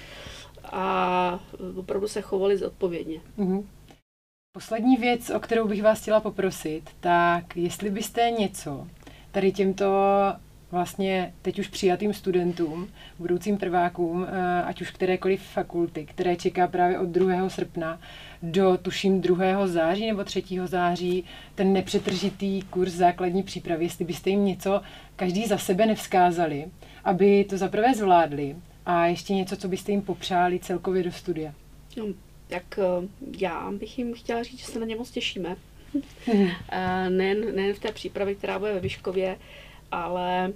[0.64, 1.40] a
[1.76, 3.22] opravdu se chovali zodpovědně.
[3.38, 3.70] Hmm.
[4.52, 8.88] Poslední věc, o kterou bych vás chtěla poprosit, tak jestli byste něco
[9.32, 9.86] tady těmto
[10.72, 12.88] vlastně teď už přijatým studentům,
[13.20, 17.50] budoucím prvákům, eh, ať už kterékoliv fakulty, které čeká právě od 2.
[17.50, 18.00] srpna
[18.44, 19.68] do tuším 2.
[19.68, 20.68] září nebo 3.
[20.68, 21.24] září
[21.56, 24.82] ten nepřetržitý kurz základní přípravy, jestli byste jim něco
[25.16, 26.66] každý za sebe nevzkázali,
[27.04, 28.56] aby to zaprvé zvládli
[28.86, 31.54] a ještě něco, co byste jim popřáli celkově do studia.
[31.98, 32.06] No,
[32.48, 33.08] tak eh,
[33.40, 35.56] já bych jim chtěla říct, že se na ně moc těšíme.
[36.26, 36.50] Hmm.
[37.18, 39.38] nejen, nejen v té přípravě, která bude ve Vyškově,
[39.92, 40.54] ale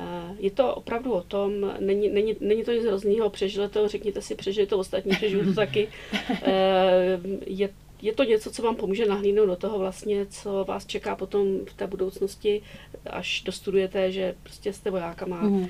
[0.00, 4.22] eh, je to opravdu o tom, není, není, není to nic hroznýho, přežili to, řekněte
[4.22, 5.88] si, přežili to ostatní, přežiju to taky.
[6.42, 7.68] Eh, je,
[8.02, 11.74] je to něco, co vám pomůže nahlídnout do toho vlastně, co vás čeká potom v
[11.74, 12.62] té budoucnosti,
[13.06, 15.42] až dostudujete, že prostě jste vojákama.
[15.42, 15.66] Mm.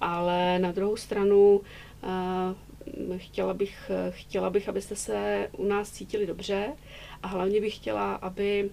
[0.00, 1.60] Ale na druhou stranu
[2.02, 6.72] uh, chtěla bych, chtěla bych, abyste se u nás cítili dobře
[7.22, 8.70] a hlavně bych chtěla, aby,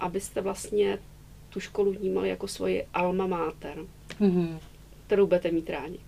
[0.00, 0.98] abyste vlastně
[1.50, 3.76] tu školu vnímali jako svoji alma mater,
[4.20, 4.58] mm-hmm.
[5.06, 5.98] kterou budete mít rádi.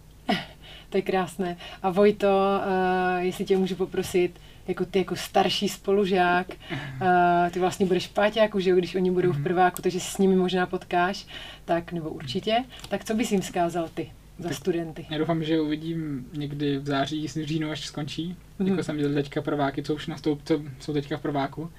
[0.91, 1.57] to je krásné.
[1.83, 7.87] A Vojto, uh, jestli tě můžu poprosit, jako ty jako starší spolužák, uh, ty vlastně
[7.87, 9.45] budeš páťáku, že jo, když oni budou v mhm.
[9.45, 11.27] prváku, takže se s nimi možná potkáš,
[11.65, 15.07] tak, nebo určitě, tak co bys jim vzkázal ty za tak studenty?
[15.11, 18.37] Já doufám, že uvidím někdy v září, v říjnu, až skončí.
[18.61, 18.69] Mm-hmm.
[18.69, 21.71] Jako jsem viděl teďka prváky, co už nastoup, co jsou teďka v prváku.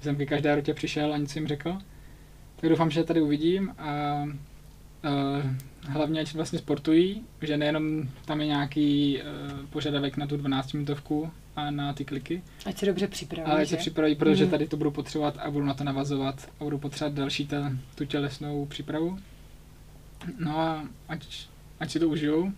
[0.00, 1.78] Jsem ke každé rotě přišel a nic jim řekl.
[2.56, 4.32] Tak doufám, že tady uvidím a uh,
[5.82, 11.30] hlavně ať vlastně sportují, že nejenom tam je nějaký uh, požadavek na tu 12 minutovku
[11.56, 12.42] a na ty kliky.
[12.66, 13.50] Ať se dobře připraví.
[13.50, 14.50] Ale ať se připraví, protože mm.
[14.50, 18.04] tady to budu potřebovat a budu na to navazovat a budu potřebovat další ta, tu
[18.04, 19.18] tělesnou přípravu.
[20.38, 21.46] No a ať,
[21.80, 22.52] ať si to užijou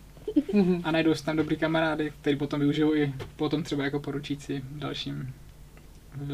[0.53, 0.81] mm.
[0.85, 4.79] a najdou si tam dobrý kamarády, který potom využijou i potom třeba jako poručíci v
[4.79, 5.35] dalším,
[6.17, 6.29] v,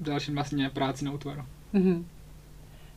[0.00, 1.42] v dalším vlastně práci na útvaru.
[1.72, 2.06] Mm.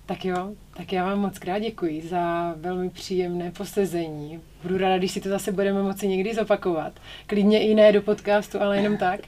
[0.07, 4.41] Tak jo, tak já vám moc krát děkuji za velmi příjemné posezení.
[4.63, 6.93] Budu ráda, když si to zase budeme moci někdy zopakovat.
[7.27, 9.19] Klidně i ne do podcastu, ale jenom tak.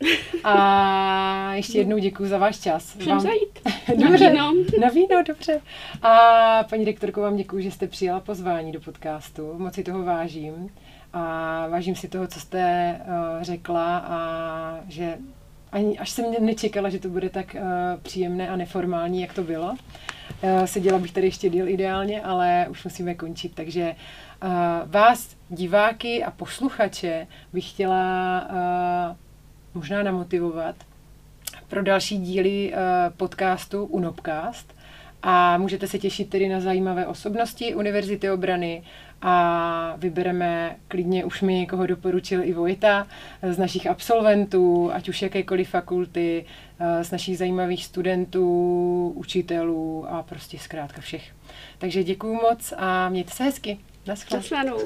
[0.43, 2.95] A ještě jednou děkuji za váš čas.
[2.95, 3.19] Můžeme vám...
[3.19, 3.59] zajít.
[4.07, 4.63] dobře, na víno.
[4.81, 5.61] na víno, dobře.
[6.01, 9.53] A paní rektorko, vám děkuji, že jste přijala pozvání do podcastu.
[9.57, 10.69] Moc si toho vážím.
[11.13, 15.17] A vážím si toho, co jste uh, řekla a že
[15.71, 17.61] ani až jsem nečekala, že to bude tak uh,
[18.01, 19.69] příjemné a neformální, jak to bylo.
[19.69, 23.95] Uh, seděla bych tady ještě díl ideálně, ale už musíme končit, takže
[24.43, 24.49] uh,
[24.85, 29.15] vás, diváky a posluchače, bych chtěla uh,
[29.73, 30.75] možná namotivovat
[31.67, 32.79] pro další díly uh,
[33.17, 34.79] podcastu Unopcast
[35.23, 38.83] a můžete se těšit tedy na zajímavé osobnosti Univerzity obrany,
[39.21, 43.07] a vybereme klidně, už mi někoho doporučil i Vojta,
[43.49, 46.45] z našich absolventů, ať už jakékoliv fakulty,
[46.79, 51.23] eh, z našich zajímavých studentů, učitelů a prostě zkrátka všech.
[51.77, 53.77] Takže děkuji moc a mějte se hezky.
[54.07, 54.37] Naschle.
[54.37, 54.77] Naschledanou.